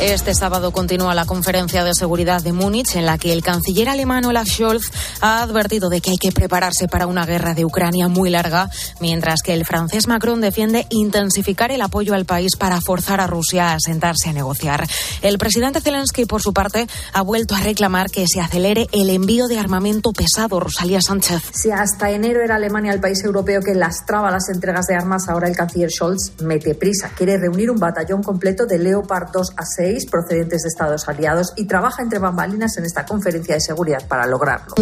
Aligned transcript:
Este 0.00 0.34
sábado 0.34 0.72
continúa 0.72 1.14
la 1.14 1.24
conferencia 1.24 1.82
de 1.82 1.94
seguridad 1.94 2.42
de 2.42 2.52
Múnich 2.52 2.96
en 2.96 3.06
la 3.06 3.16
que 3.16 3.32
el 3.32 3.42
canciller 3.42 3.88
alemán 3.88 4.26
Olaf 4.26 4.46
Scholz 4.46 4.90
ha 5.22 5.42
advertido 5.42 5.88
de 5.88 6.02
que 6.02 6.10
hay 6.10 6.18
que 6.18 6.32
prepararse 6.32 6.86
para 6.86 7.06
una 7.06 7.24
guerra 7.24 7.54
de 7.54 7.64
Ucrania 7.64 8.06
muy 8.06 8.28
larga, 8.28 8.68
mientras 9.00 9.40
que 9.40 9.54
el 9.54 9.64
francés 9.64 10.06
Macron 10.06 10.42
defiende 10.42 10.86
intensificar 10.90 11.72
el 11.72 11.80
apoyo 11.80 12.12
al 12.12 12.26
país 12.26 12.56
para 12.58 12.78
forzar 12.82 13.22
a 13.22 13.26
Rusia 13.26 13.72
a 13.72 13.80
sentarse 13.80 14.28
a 14.28 14.34
negociar. 14.34 14.86
El 15.22 15.38
presidente 15.38 15.80
Zelensky, 15.80 16.26
por 16.26 16.42
su 16.42 16.52
parte, 16.52 16.86
ha 17.14 17.22
vuelto 17.22 17.54
a 17.54 17.60
reclamar 17.60 18.10
que 18.10 18.26
se 18.28 18.42
acelere 18.42 18.88
el 18.92 19.08
envío 19.08 19.46
de 19.46 19.58
armamento 19.58 20.12
pesado. 20.12 20.60
Rosalía 20.60 21.00
Sánchez. 21.00 21.42
Si 21.54 21.70
hasta 21.70 22.10
enero 22.10 22.42
era 22.44 22.56
Alemania 22.56 22.92
el 22.92 23.00
país 23.00 23.24
europeo 23.24 23.62
que 23.62 23.74
lastraba 23.74 24.30
las 24.30 24.50
entregas 24.50 24.84
de 24.88 24.94
armas, 24.94 25.26
ahora 25.30 25.48
el 25.48 25.56
canciller 25.56 25.90
Scholz 25.90 26.34
mete 26.42 26.74
prisa. 26.74 27.12
Quiere 27.16 27.38
reunir 27.38 27.70
un 27.70 27.78
batallón 27.78 28.22
completo 28.22 28.66
de 28.66 28.78
Leopard 28.78 29.30
2 29.32 29.52
a 29.56 29.64
6 29.64 29.85
procedentes 30.10 30.62
de 30.62 30.68
Estados 30.68 31.08
aliados 31.08 31.52
y 31.56 31.66
trabaja 31.66 32.02
entre 32.02 32.18
bambalinas 32.18 32.76
en 32.78 32.84
esta 32.84 33.04
conferencia 33.04 33.54
de 33.54 33.60
seguridad 33.60 34.06
para 34.08 34.26
lograrlo. 34.26 34.74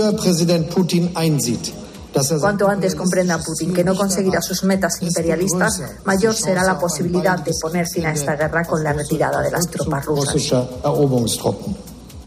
Cuanto 2.40 2.68
antes 2.68 2.94
comprenda 2.94 3.38
Putin 3.38 3.74
que 3.74 3.82
no 3.82 3.96
conseguirá 3.96 4.40
sus 4.40 4.62
metas 4.62 5.02
imperialistas, 5.02 5.82
mayor 6.04 6.34
será 6.34 6.62
la 6.62 6.78
posibilidad 6.78 7.38
de 7.40 7.52
poner 7.60 7.88
fin 7.88 8.06
a 8.06 8.12
esta 8.12 8.36
guerra 8.36 8.64
con 8.64 8.84
la 8.84 8.92
retirada 8.92 9.42
de 9.42 9.50
las 9.50 9.66
tropas 9.68 10.04
rusas. 10.04 10.52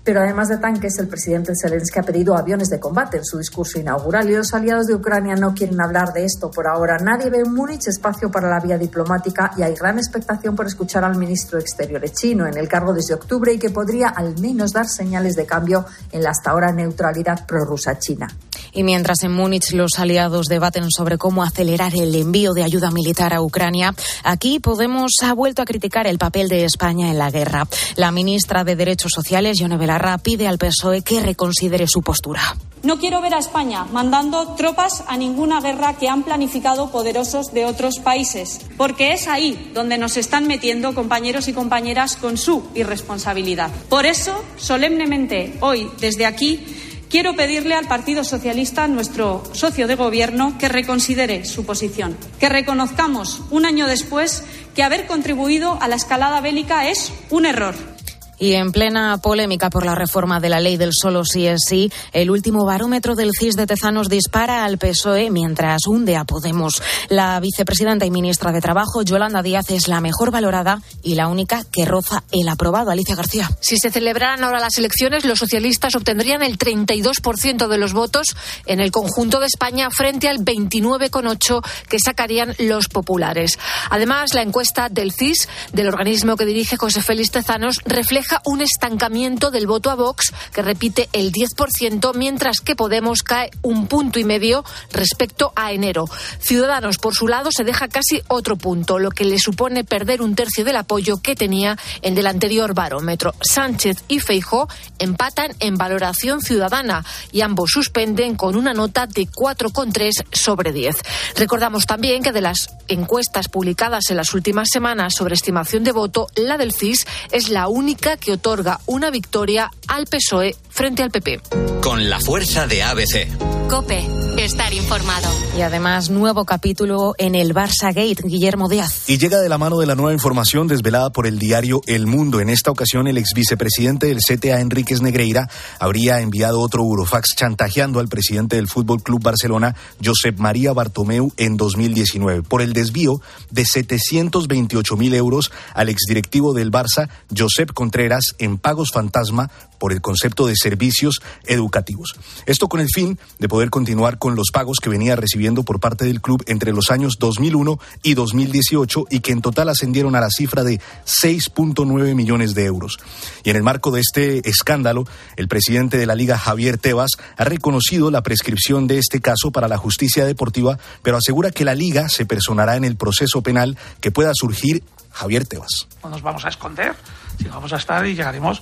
Pero 0.07 0.21
además 0.21 0.47
de 0.47 0.57
tanques, 0.57 0.97
el 0.99 1.09
presidente 1.09 1.51
Zelensky 1.61 1.99
ha 1.99 2.01
pedido 2.01 2.37
aviones 2.37 2.69
de 2.69 2.79
combate 2.79 3.17
en 3.17 3.25
su 3.25 3.39
discurso 3.39 3.77
inaugural 3.77 4.29
y 4.29 4.37
los 4.37 4.53
aliados 4.53 4.87
de 4.87 4.95
Ucrania 4.95 5.35
no 5.35 5.53
quieren 5.53 5.81
hablar 5.81 6.13
de 6.13 6.23
esto 6.23 6.49
por 6.49 6.65
ahora. 6.65 6.97
Nadie 6.97 7.29
ve 7.29 7.39
en 7.39 7.53
Múnich 7.53 7.89
espacio 7.89 8.31
para 8.31 8.49
la 8.49 8.61
vía 8.61 8.77
diplomática 8.77 9.51
y 9.57 9.63
hay 9.63 9.75
gran 9.75 9.97
expectación 9.97 10.55
por 10.55 10.65
escuchar 10.65 11.03
al 11.03 11.17
ministro 11.17 11.57
de 11.57 11.63
Exteriores 11.65 12.13
chino 12.13 12.47
en 12.47 12.55
el 12.55 12.69
cargo 12.69 12.93
desde 12.93 13.15
octubre 13.15 13.51
y 13.51 13.59
que 13.59 13.69
podría 13.69 14.07
al 14.07 14.39
menos 14.39 14.71
dar 14.71 14.87
señales 14.87 15.35
de 15.35 15.45
cambio 15.45 15.85
en 16.13 16.23
la 16.23 16.29
hasta 16.29 16.51
ahora 16.51 16.71
neutralidad 16.71 17.45
prorrusa 17.45 17.99
china. 17.99 18.29
Y 18.73 18.83
mientras 18.83 19.23
en 19.23 19.31
Múnich 19.31 19.71
los 19.71 19.97
aliados 19.97 20.47
debaten 20.47 20.91
sobre 20.91 21.17
cómo 21.17 21.43
acelerar 21.43 21.95
el 21.95 22.13
envío 22.13 22.53
de 22.53 22.63
ayuda 22.63 22.91
militar 22.91 23.33
a 23.33 23.41
Ucrania, 23.41 23.95
aquí 24.23 24.59
Podemos 24.59 25.13
ha 25.23 25.33
vuelto 25.33 25.61
a 25.61 25.65
criticar 25.65 26.07
el 26.07 26.17
papel 26.17 26.49
de 26.49 26.65
España 26.65 27.09
en 27.09 27.17
la 27.17 27.31
guerra. 27.31 27.67
La 27.95 28.11
ministra 28.11 28.63
de 28.63 28.75
Derechos 28.75 29.11
Sociales, 29.15 29.57
Yone 29.57 29.77
Belarra, 29.77 30.17
pide 30.17 30.47
al 30.47 30.57
PSOE 30.57 31.03
que 31.03 31.21
reconsidere 31.21 31.87
su 31.87 32.01
postura. 32.01 32.41
No 32.83 32.99
quiero 32.99 33.21
ver 33.21 33.33
a 33.33 33.39
España 33.39 33.85
mandando 33.85 34.55
tropas 34.55 35.03
a 35.07 35.17
ninguna 35.17 35.61
guerra 35.61 35.97
que 35.97 36.09
han 36.09 36.23
planificado 36.23 36.91
poderosos 36.91 37.51
de 37.53 37.65
otros 37.65 37.99
países, 37.99 38.61
porque 38.77 39.13
es 39.13 39.27
ahí 39.27 39.71
donde 39.73 39.97
nos 39.97 40.15
están 40.15 40.47
metiendo 40.47 40.93
compañeros 40.93 41.47
y 41.47 41.53
compañeras 41.53 42.17
con 42.17 42.37
su 42.37 42.63
irresponsabilidad. 42.75 43.71
Por 43.89 44.05
eso, 44.05 44.43
solemnemente, 44.57 45.57
hoy, 45.61 45.89
desde 45.99 46.25
aquí, 46.25 46.65
quiero 47.09 47.35
pedirle 47.35 47.75
al 47.75 47.87
Partido 47.87 48.23
Socialista, 48.23 48.87
nuestro 48.87 49.43
socio 49.53 49.87
de 49.87 49.95
gobierno, 49.95 50.57
que 50.57 50.69
reconsidere 50.69 51.45
su 51.45 51.65
posición, 51.65 52.17
que 52.39 52.49
reconozcamos 52.49 53.41
un 53.49 53.65
año 53.65 53.87
después 53.87 54.43
que 54.75 54.83
haber 54.83 55.07
contribuido 55.07 55.77
a 55.81 55.87
la 55.87 55.95
escalada 55.95 56.41
bélica 56.41 56.89
es 56.89 57.11
un 57.29 57.45
error 57.45 57.96
y 58.39 58.53
en 58.53 58.71
plena 58.71 59.17
polémica 59.17 59.69
por 59.69 59.85
la 59.85 59.95
reforma 59.95 60.39
de 60.39 60.49
la 60.49 60.59
ley 60.59 60.77
del 60.77 60.91
solo 60.93 61.25
sí 61.25 61.47
es 61.47 61.61
sí, 61.67 61.91
el 62.11 62.29
último 62.29 62.65
barómetro 62.65 63.15
del 63.15 63.31
CIS 63.37 63.55
de 63.55 63.67
Tezanos 63.67 64.09
dispara 64.09 64.63
al 64.63 64.77
PSOE 64.77 65.31
mientras 65.31 65.87
hunde 65.87 66.15
a 66.15 66.23
Podemos. 66.23 66.81
La 67.09 67.39
vicepresidenta 67.39 68.05
y 68.05 68.11
ministra 68.11 68.51
de 68.51 68.61
Trabajo, 68.61 69.01
Yolanda 69.01 69.41
Díaz, 69.41 69.69
es 69.71 69.87
la 69.87 70.01
mejor 70.01 70.31
valorada 70.31 70.81
y 71.03 71.15
la 71.15 71.27
única 71.27 71.63
que 71.71 71.85
roza 71.85 72.23
el 72.31 72.47
aprobado. 72.49 72.91
Alicia 72.91 73.15
García. 73.15 73.49
Si 73.59 73.77
se 73.77 73.89
celebraran 73.89 74.43
ahora 74.43 74.59
las 74.59 74.77
elecciones, 74.77 75.25
los 75.25 75.39
socialistas 75.39 75.95
obtendrían 75.95 76.43
el 76.43 76.57
32% 76.57 77.67
de 77.67 77.77
los 77.77 77.93
votos 77.93 78.35
en 78.65 78.79
el 78.79 78.91
conjunto 78.91 79.39
de 79.39 79.47
España 79.47 79.89
frente 79.89 80.27
al 80.27 80.39
29,8% 80.39 81.65
que 81.89 81.99
sacarían 81.99 82.53
los 82.59 82.87
populares. 82.87 83.57
Además, 83.89 84.33
la 84.33 84.41
encuesta 84.41 84.89
del 84.89 85.11
CIS, 85.11 85.47
del 85.73 85.87
organismo 85.87 86.35
que 86.35 86.45
dirige 86.45 86.77
José 86.77 87.01
Félix 87.01 87.31
Tezanos, 87.31 87.81
refleja 87.85 88.26
un 88.45 88.61
estancamiento 88.61 89.51
del 89.51 89.67
voto 89.67 89.89
a 89.89 89.95
Vox, 89.95 90.33
que 90.53 90.61
repite 90.61 91.09
el 91.13 91.31
10%, 91.31 92.15
mientras 92.15 92.61
que 92.61 92.75
Podemos 92.75 93.23
cae 93.23 93.49
un 93.63 93.87
punto 93.87 94.19
y 94.19 94.23
medio 94.23 94.63
respecto 94.91 95.51
a 95.55 95.71
enero. 95.71 96.05
Ciudadanos, 96.39 96.97
por 96.97 97.15
su 97.15 97.27
lado, 97.27 97.49
se 97.51 97.63
deja 97.63 97.87
casi 97.87 98.21
otro 98.27 98.55
punto, 98.55 98.99
lo 98.99 99.09
que 99.09 99.25
le 99.25 99.39
supone 99.39 99.83
perder 99.83 100.21
un 100.21 100.35
tercio 100.35 100.63
del 100.63 100.75
apoyo 100.75 101.17
que 101.21 101.35
tenía 101.35 101.77
en 102.01 102.17
el 102.17 102.27
anterior 102.27 102.73
barómetro. 102.73 103.33
Sánchez 103.41 104.03
y 104.07 104.19
Feijó 104.19 104.67
empatan 104.99 105.55
en 105.59 105.77
valoración 105.77 106.41
ciudadana 106.41 107.03
y 107.31 107.41
ambos 107.41 107.71
suspenden 107.71 108.35
con 108.35 108.55
una 108.55 108.73
nota 108.73 109.07
de 109.07 109.27
4,3 109.27 110.25
sobre 110.31 110.71
10. 110.71 110.95
Recordamos 111.35 111.85
también 111.85 112.23
que 112.23 112.31
de 112.31 112.41
las 112.41 112.69
encuestas 112.87 113.49
publicadas 113.49 114.09
en 114.09 114.17
las 114.17 114.33
últimas 114.33 114.69
semanas 114.71 115.13
sobre 115.15 115.35
estimación 115.35 115.83
de 115.83 115.91
voto, 115.91 116.27
la 116.35 116.57
del 116.57 116.73
CIS 116.73 117.07
es 117.31 117.49
la 117.49 117.67
única 117.67 118.16
que 118.17 118.33
otorga 118.33 118.79
una 118.85 119.09
victoria 119.09 119.71
al 119.87 120.05
PSOE 120.05 120.55
frente 120.69 121.03
al 121.03 121.11
PP. 121.11 121.41
Con 121.81 122.09
la 122.09 122.19
fuerza 122.19 122.67
de 122.67 122.83
ABC. 122.83 123.27
Cope, 123.69 124.07
estar 124.37 124.73
informado. 124.73 125.27
Y 125.57 125.61
además, 125.61 126.09
nuevo 126.09 126.45
capítulo 126.45 127.15
en 127.17 127.35
el 127.35 127.53
Barça 127.53 127.93
Gate, 127.93 128.23
Guillermo 128.23 128.69
Díaz. 128.69 129.09
Y 129.09 129.17
llega 129.17 129.39
de 129.39 129.49
la 129.49 129.57
mano 129.57 129.79
de 129.79 129.85
la 129.85 129.95
nueva 129.95 130.13
información 130.13 130.67
desvelada 130.67 131.09
por 131.09 131.27
el 131.27 131.37
diario 131.37 131.81
El 131.85 132.07
Mundo. 132.07 132.39
En 132.39 132.49
esta 132.49 132.71
ocasión, 132.71 133.07
el 133.07 133.17
ex 133.17 133.31
vicepresidente 133.35 134.07
del 134.07 134.19
CTA, 134.19 134.61
Enríquez 134.61 135.01
Negreira, 135.01 135.49
habría 135.79 136.21
enviado 136.21 136.61
otro 136.61 136.83
Eurofax 136.83 137.35
chantajeando 137.35 137.99
al 137.99 138.07
presidente 138.07 138.55
del 138.55 138.69
Fútbol 138.69 139.03
Club 139.03 139.21
Barcelona, 139.21 139.75
Josep 140.03 140.39
María 140.39 140.71
Bartomeu, 140.71 141.33
en 141.35 141.57
2019, 141.57 142.43
por 142.43 142.61
el 142.61 142.71
desvío 142.71 143.21
de 143.51 143.65
728 143.65 144.95
mil 144.95 145.13
euros 145.13 145.51
al 145.73 145.89
exdirectivo 145.89 146.53
del 146.53 146.71
Barça, 146.71 147.09
Josep 147.35 147.73
Contreras, 147.73 148.06
en 148.39 148.57
pagos 148.57 148.91
fantasma 148.91 149.49
por 149.77 149.91
el 149.91 150.01
concepto 150.01 150.47
de 150.47 150.55
servicios 150.55 151.21
educativos. 151.45 152.15
Esto 152.45 152.67
con 152.67 152.79
el 152.79 152.87
fin 152.93 153.19
de 153.39 153.47
poder 153.47 153.69
continuar 153.69 154.17
con 154.17 154.35
los 154.35 154.49
pagos 154.51 154.77
que 154.81 154.89
venía 154.89 155.15
recibiendo 155.15 155.63
por 155.63 155.79
parte 155.79 156.05
del 156.05 156.21
club 156.21 156.43
entre 156.47 156.71
los 156.71 156.89
años 156.89 157.17
2001 157.19 157.79
y 158.03 158.13
2018 158.13 159.05
y 159.09 159.19
que 159.19 159.31
en 159.31 159.41
total 159.41 159.69
ascendieron 159.69 160.15
a 160.15 160.21
la 160.21 160.29
cifra 160.29 160.63
de 160.63 160.79
6.9 161.05 162.15
millones 162.15 162.55
de 162.55 162.65
euros. 162.65 162.97
Y 163.43 163.49
en 163.49 163.55
el 163.55 163.63
marco 163.63 163.91
de 163.91 164.01
este 164.01 164.49
escándalo, 164.49 165.05
el 165.35 165.47
presidente 165.47 165.97
de 165.97 166.05
la 166.05 166.15
Liga, 166.15 166.37
Javier 166.37 166.77
Tebas, 166.77 167.11
ha 167.37 167.43
reconocido 167.43 168.11
la 168.11 168.23
prescripción 168.23 168.87
de 168.87 168.97
este 168.97 169.21
caso 169.21 169.51
para 169.51 169.67
la 169.67 169.77
justicia 169.77 170.25
deportiva, 170.25 170.79
pero 171.03 171.17
asegura 171.17 171.51
que 171.51 171.65
la 171.65 171.75
Liga 171.75 172.09
se 172.09 172.25
personará 172.25 172.75
en 172.75 172.83
el 172.83 172.95
proceso 172.95 173.41
penal 173.41 173.77
que 174.01 174.11
pueda 174.11 174.31
surgir 174.33 174.83
Javier 175.17 175.47
Tebas. 175.47 175.87
No 176.03 176.09
nos 176.11 176.21
vamos 176.21 176.45
a 176.45 176.49
esconder, 176.49 176.95
si 177.39 177.47
vamos 177.47 177.73
a 177.73 177.77
estar 177.77 178.05
y 178.05 178.13
llegaremos 178.13 178.61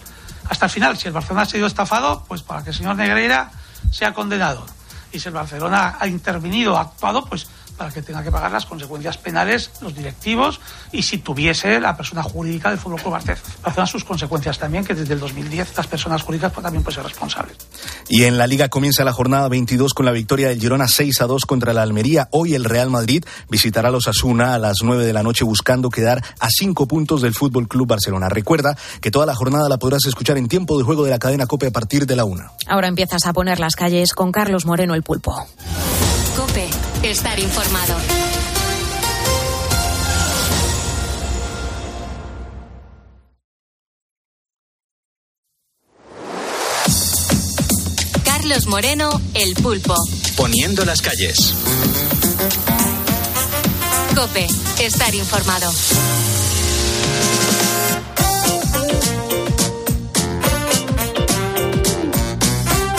hasta 0.50 0.66
el 0.66 0.72
final. 0.72 0.98
Si 0.98 1.08
el 1.08 1.14
Barcelona 1.14 1.42
ha 1.42 1.46
sido 1.46 1.68
estafado, 1.68 2.24
pues 2.30 2.44
para 2.44 2.64
que 2.64 2.70
el 2.70 2.76
señor 2.76 2.96
Negreira 2.96 3.52
sea 3.92 4.14
condenado. 4.14 4.66
Y 5.12 5.20
si 5.20 5.28
el 5.28 5.34
Barcelona 5.34 5.98
ha 6.00 6.08
intervenido, 6.08 6.78
ha 6.78 6.82
actuado, 6.82 7.26
pues 7.26 7.48
para 7.78 7.92
que 7.92 8.02
tenga 8.02 8.24
que 8.24 8.32
pagar 8.32 8.52
las 8.52 8.66
consecuencias 8.66 9.18
penales 9.18 9.72
los 9.82 9.96
directivos 9.96 10.60
y 10.92 11.04
si 11.04 11.18
tuviese 11.18 11.80
la 11.80 11.96
persona 11.96 12.24
jurídica 12.24 12.70
del 12.70 12.80
Fútbol 12.80 13.02
Club 13.02 13.14
Barcelona 13.14 13.86
sus 13.86 14.04
consecuencias 14.04 14.58
también, 14.58 14.84
que 14.84 14.94
desde 14.94 15.14
el 15.14 15.20
2010 15.20 15.76
las 15.78 15.88
personas 15.88 16.22
jurídicas 16.24 16.52
pues, 16.52 16.64
también 16.64 16.84
pueden 16.84 16.96
ser 16.96 17.04
responsables. 17.04 17.58
Y 18.08 18.24
en 18.24 18.38
la 18.38 18.48
Liga 18.48 18.70
comienza 18.70 19.04
la 19.04 19.14
jornada 19.14 19.48
22 19.48 19.94
con 19.94 20.06
la 20.06 20.12
victoria 20.12 20.50
del 20.50 20.60
Girona 20.60 20.88
6 20.88 21.22
a 21.22 21.28
2 21.28 21.46
contra 21.46 21.74
la 21.74 21.82
Almería. 21.82 22.28
Hoy 22.32 22.56
el 22.56 22.64
Real 22.64 22.90
Madrid 22.90 23.24
visitará 23.50 23.90
a 23.90 23.92
los 23.92 24.08
Asuna 24.08 24.54
a 24.54 24.60
las 24.60 24.78
9 24.84 25.06
de 25.06 25.14
la 25.14 25.24
noche 25.24 25.44
buscando 25.44 25.90
quedar 25.90 26.24
a 26.40 26.48
5 26.50 26.88
puntos 26.88 27.22
del 27.22 27.34
Fútbol 27.34 27.68
Club 27.68 27.88
Barcelona. 27.88 28.30
Recuerda 28.30 28.78
que 29.02 29.12
toda 29.12 29.26
la 29.26 29.36
jornada 29.36 29.70
la 29.70 29.78
podrás 29.78 30.06
escuchar 30.06 30.38
en 30.38 30.48
tiempo 30.48 30.78
de 30.78 30.84
juego 30.84 31.04
de 31.04 31.12
la 31.12 31.20
cadena 31.20 31.48
COPE 31.48 31.68
a 31.68 31.72
partir 31.72 32.06
de 32.06 32.16
la 32.16 32.26
1. 32.26 32.44
Ahora 32.68 32.88
empiezas 32.88 33.26
a 33.26 33.34
poner 33.34 33.60
las 33.60 33.76
calles 33.76 34.14
con 34.14 34.32
Carlos 34.32 34.66
Moreno 34.66 34.96
el 34.96 35.04
Pulpo. 35.04 35.48
Cope, 36.36 36.68
estar 37.10 37.40
informado. 37.40 37.96
Carlos 48.24 48.66
Moreno, 48.68 49.22
el 49.36 49.54
pulpo. 49.56 49.96
Poniendo 50.36 50.84
las 50.86 51.02
calles. 51.02 51.54
Cope, 54.16 54.48
estar 54.80 55.14
informado. 55.14 55.72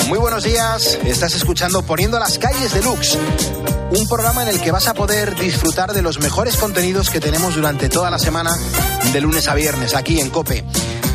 Muy 0.08 0.18
buenos 0.18 0.36
buenos 0.36 0.44
días. 0.44 0.98
Estás 1.06 1.34
escuchando 1.34 1.82
Poniendo 1.82 2.18
las 2.18 2.38
calles 2.38 2.74
de 2.74 2.82
Lux, 2.82 3.16
un 3.90 4.08
programa 4.08 4.42
en 4.42 4.48
el 4.48 4.60
que 4.60 4.72
vas 4.72 4.88
a 4.88 4.94
poder 4.94 5.34
disfrutar 5.36 5.92
de 5.92 6.02
los 6.02 6.18
mejores 6.18 6.56
contenidos 6.56 7.10
que 7.10 7.20
tenemos 7.20 7.54
durante 7.54 7.88
toda 7.88 8.10
la 8.10 8.18
semana, 8.18 8.50
de 9.12 9.20
lunes 9.20 9.48
a 9.48 9.54
viernes, 9.54 9.94
aquí 9.94 10.20
en 10.20 10.30
Cope. 10.30 10.64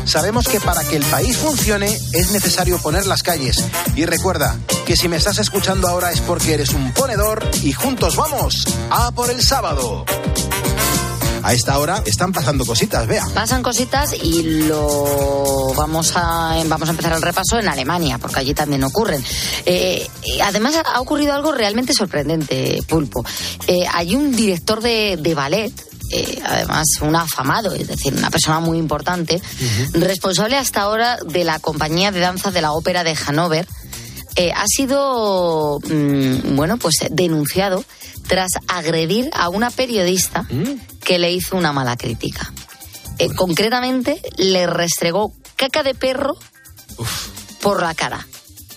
Sabemos 0.04 0.48
que 0.48 0.60
para 0.60 0.82
que 0.84 0.96
el 0.96 1.04
país 1.04 1.36
funcione 1.36 1.98
es 2.12 2.32
necesario 2.32 2.78
poner 2.78 3.06
las 3.06 3.22
calles. 3.22 3.64
Y 3.94 4.04
recuerda 4.04 4.58
que 4.86 4.96
si 4.96 5.08
me 5.08 5.16
estás 5.16 5.38
escuchando 5.38 5.88
ahora 5.88 6.10
es 6.10 6.20
porque 6.20 6.54
eres 6.54 6.70
un 6.70 6.92
ponedor 6.92 7.48
y 7.62 7.72
juntos 7.72 8.16
vamos 8.16 8.66
a 8.90 9.12
por 9.12 9.30
el 9.30 9.42
sábado 9.42 10.04
a 11.42 11.52
esta 11.52 11.78
hora 11.78 12.02
están 12.06 12.32
pasando 12.32 12.64
cositas, 12.64 13.06
vea. 13.06 13.24
Pasan 13.34 13.62
cositas 13.62 14.14
y 14.22 14.64
lo 14.64 15.72
vamos 15.74 16.12
a 16.14 16.62
vamos 16.66 16.88
a 16.88 16.92
empezar 16.92 17.12
el 17.12 17.22
repaso 17.22 17.58
en 17.58 17.68
Alemania, 17.68 18.18
porque 18.18 18.40
allí 18.40 18.54
también 18.54 18.84
ocurren. 18.84 19.22
Eh, 19.66 20.06
además 20.42 20.74
ha 20.84 21.00
ocurrido 21.00 21.34
algo 21.34 21.52
realmente 21.52 21.92
sorprendente, 21.92 22.82
Pulpo. 22.88 23.24
Eh, 23.66 23.84
hay 23.92 24.14
un 24.14 24.34
director 24.34 24.80
de, 24.80 25.32
ballet 25.34 25.72
eh, 26.10 26.40
además 26.44 26.86
un 27.00 27.16
afamado, 27.16 27.72
es 27.74 27.88
decir, 27.88 28.14
una 28.14 28.30
persona 28.30 28.60
muy 28.60 28.78
importante, 28.78 29.40
responsable 29.92 30.56
hasta 30.56 30.82
ahora 30.82 31.16
de 31.26 31.44
la 31.44 31.58
compañía 31.58 32.12
de 32.12 32.20
danza 32.20 32.50
de 32.50 32.60
la 32.60 32.72
ópera 32.72 33.02
de 33.02 33.16
Hannover, 33.16 33.66
ha 34.54 34.64
sido, 34.66 35.78
mm, 35.80 36.56
bueno, 36.56 36.78
pues 36.78 36.96
denunciado 37.10 37.84
tras 38.26 38.50
agredir 38.68 39.30
a 39.34 39.48
una 39.48 39.70
periodista 39.70 40.42
mm. 40.42 41.00
que 41.04 41.18
le 41.18 41.32
hizo 41.32 41.56
una 41.56 41.72
mala 41.72 41.96
crítica. 41.96 42.52
Eh, 43.18 43.28
concretamente, 43.34 44.20
le 44.36 44.66
restregó 44.66 45.32
caca 45.56 45.82
de 45.82 45.94
perro 45.94 46.36
por 47.60 47.82
la 47.82 47.94
cara. 47.94 48.26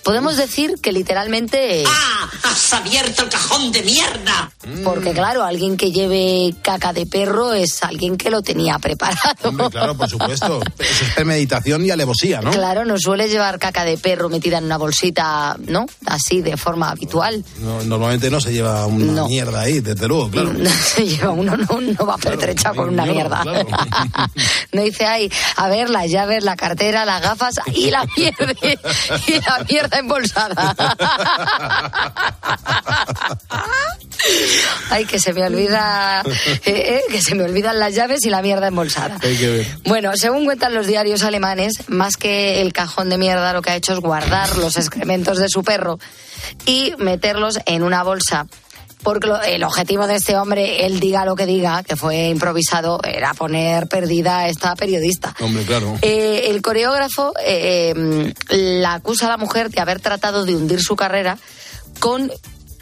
Podemos 0.06 0.38
decir 0.38 0.76
que 0.84 0.92
literalmente... 0.92 1.84
¡Ah! 1.88 2.30
¡Has 2.44 2.74
abierto 2.74 3.24
el 3.24 3.30
cajón 3.30 3.72
de 3.72 3.82
mierda! 3.82 4.52
Porque 4.84 5.14
claro, 5.14 5.44
alguien 5.44 5.78
que 5.78 5.92
lleve 5.92 6.54
caca 6.62 6.94
de 6.94 7.08
perro 7.08 7.54
es 7.54 7.82
alguien 7.82 8.16
que 8.16 8.30
lo 8.30 8.44
tenía 8.44 8.78
preparado. 8.78 9.52
claro, 9.72 9.98
por 9.98 10.08
supuesto. 10.08 10.60
Eso 10.80 11.06
es 11.06 11.14
premeditación 11.16 11.84
y 11.86 11.90
alevosía, 11.90 12.40
¿no? 12.42 12.52
Claro, 12.52 12.86
no 12.86 13.00
suele 13.00 13.28
llevar 13.30 13.58
caca 13.58 13.84
de 13.84 13.98
perro 13.98 14.30
metida 14.30 14.60
en 14.60 14.66
una 14.66 14.78
bolsita, 14.78 15.58
¿no? 15.66 15.88
Así, 16.06 16.44
de 16.44 16.56
forma 16.56 16.92
habitual. 16.92 17.44
normalmente 17.86 18.30
no 18.30 18.40
se 18.40 18.54
lleva 18.54 18.86
una 18.86 19.26
mierda 19.26 19.62
ahí, 19.62 19.80
desde 19.80 20.08
luego, 20.08 20.30
claro. 20.30 20.54
No 20.66 20.70
se 20.70 21.08
lleva 21.08 21.32
uno, 21.32 21.58
no, 21.58 22.06
va 22.06 22.18
pertrechado 22.18 22.76
con 22.76 22.90
una 22.90 23.06
mierda. 23.08 23.44
no 24.72 24.82
dice, 24.84 25.06
ahí, 25.06 25.32
a 25.56 25.68
ver, 25.68 25.90
las 25.90 26.12
llaves, 26.12 26.44
la 26.44 26.56
cartera, 26.56 27.06
las 27.06 27.24
gafas 27.24 27.56
y 27.74 27.90
la 27.90 28.06
mierda. 28.16 28.54
y 29.28 29.34
la 29.34 29.66
mierda 29.68 29.95
embolsada. 30.00 30.76
Ay, 34.90 35.06
que 35.06 35.20
se 35.20 35.34
me 35.34 35.44
olvida, 35.44 36.24
eh, 36.26 36.62
eh, 36.66 37.02
que 37.10 37.22
se 37.22 37.36
me 37.36 37.44
olvidan 37.44 37.80
las 37.80 37.94
llaves 37.94 38.26
y 38.26 38.30
la 38.30 38.42
mierda 38.42 38.68
embolsada. 38.68 39.18
Bueno, 39.86 40.12
según 40.16 40.46
cuentan 40.46 40.74
los 40.74 40.88
diarios 40.88 41.24
alemanes, 41.24 41.74
más 41.88 42.18
que 42.18 42.62
el 42.62 42.74
cajón 42.74 43.10
de 43.10 43.18
mierda, 43.18 43.54
lo 43.54 43.62
que 43.62 43.72
ha 43.72 43.76
hecho 43.76 43.94
es 43.94 44.00
guardar 44.00 44.58
los 44.58 44.78
excrementos 44.78 45.38
de 45.38 45.50
su 45.50 45.64
perro 45.64 46.00
y 46.66 46.94
meterlos 46.98 47.60
en 47.66 47.84
una 47.84 48.04
bolsa 48.04 48.48
porque 49.04 49.30
el 49.48 49.64
objetivo 49.64 50.08
de 50.08 50.16
este 50.16 50.36
hombre, 50.36 50.86
él 50.86 51.00
diga 51.00 51.26
lo 51.26 51.36
que 51.36 51.46
diga, 51.46 51.84
que 51.84 51.96
fue 51.96 52.30
improvisado, 52.30 53.00
era 53.04 53.34
poner 53.34 53.88
perdida 53.88 54.40
a 54.40 54.50
esta 54.50 54.76
periodista. 54.76 55.36
Hombre, 55.40 55.64
claro. 55.64 55.98
Eh, 56.02 56.46
el 56.48 56.62
coreógrafo 56.62 57.34
eh, 57.44 57.94
em, 57.96 58.34
la 58.50 58.96
acusa 58.96 59.28
a 59.28 59.30
la 59.30 59.38
mujer 59.38 59.70
de 59.70 59.82
haber 59.82 60.00
tratado 60.00 60.46
de 60.46 60.56
hundir 60.56 60.82
su 60.82 60.96
carrera 60.96 61.38
con 62.00 62.32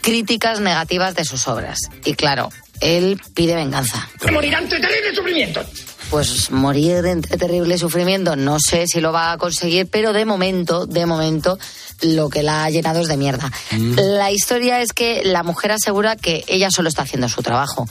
críticas 0.00 0.60
negativas 0.60 1.14
de 1.14 1.24
sus 1.24 1.48
obras. 1.48 1.78
Y 2.04 2.14
claro, 2.14 2.50
él 2.80 3.20
pide 3.34 3.54
venganza. 3.54 4.08
Morirá 4.30 4.58
entre 4.58 4.80
terrible 4.80 5.14
sufrimiento. 5.14 5.64
Pues 6.10 6.50
morir 6.50 7.06
entre 7.06 7.36
terrible 7.36 7.78
sufrimiento, 7.78 8.36
no 8.36 8.58
sé 8.60 8.86
si 8.86 9.00
lo 9.00 9.12
va 9.12 9.32
a 9.32 9.38
conseguir, 9.38 9.88
pero 9.88 10.12
de 10.12 10.24
momento, 10.24 10.86
de 10.86 11.06
momento, 11.06 11.58
lo 12.02 12.28
que 12.28 12.42
la 12.42 12.64
ha 12.64 12.70
llenado 12.70 13.00
es 13.00 13.08
de 13.08 13.16
mierda. 13.16 13.50
Mm. 13.70 13.94
La 13.94 14.30
historia 14.30 14.80
es 14.80 14.92
que 14.92 15.22
la 15.24 15.42
mujer 15.42 15.72
asegura 15.72 16.16
que 16.16 16.44
ella 16.46 16.70
solo 16.70 16.88
está 16.88 17.02
haciendo 17.02 17.28
su 17.28 17.42
trabajo, 17.42 17.86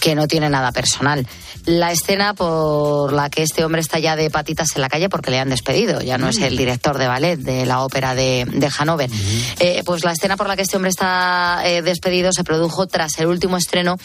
que 0.00 0.14
no 0.14 0.28
tiene 0.28 0.48
nada 0.48 0.72
personal. 0.72 1.26
La 1.64 1.90
escena 1.90 2.34
por 2.34 3.12
la 3.12 3.28
que 3.28 3.42
este 3.42 3.64
hombre 3.64 3.80
está 3.80 3.98
ya 3.98 4.14
de 4.14 4.30
patitas 4.30 4.68
en 4.76 4.82
la 4.82 4.88
calle 4.88 5.08
porque 5.08 5.30
le 5.30 5.40
han 5.40 5.50
despedido, 5.50 6.00
ya 6.00 6.16
no 6.16 6.28
es 6.28 6.38
el 6.38 6.54
mm. 6.54 6.58
director 6.58 6.98
de 6.98 7.06
ballet 7.08 7.36
de 7.36 7.66
la 7.66 7.82
ópera 7.82 8.14
de, 8.14 8.46
de 8.48 8.70
Hanover. 8.78 9.10
Eh, 9.58 9.82
pues 9.84 10.04
la 10.04 10.12
escena 10.12 10.36
por 10.36 10.46
la 10.46 10.54
que 10.54 10.62
este 10.62 10.76
hombre 10.76 10.90
está 10.90 11.62
eh, 11.64 11.82
despedido 11.82 12.32
se 12.32 12.44
produjo 12.44 12.86
tras 12.86 13.18
el 13.18 13.26
último 13.26 13.56
estreno 13.56 13.96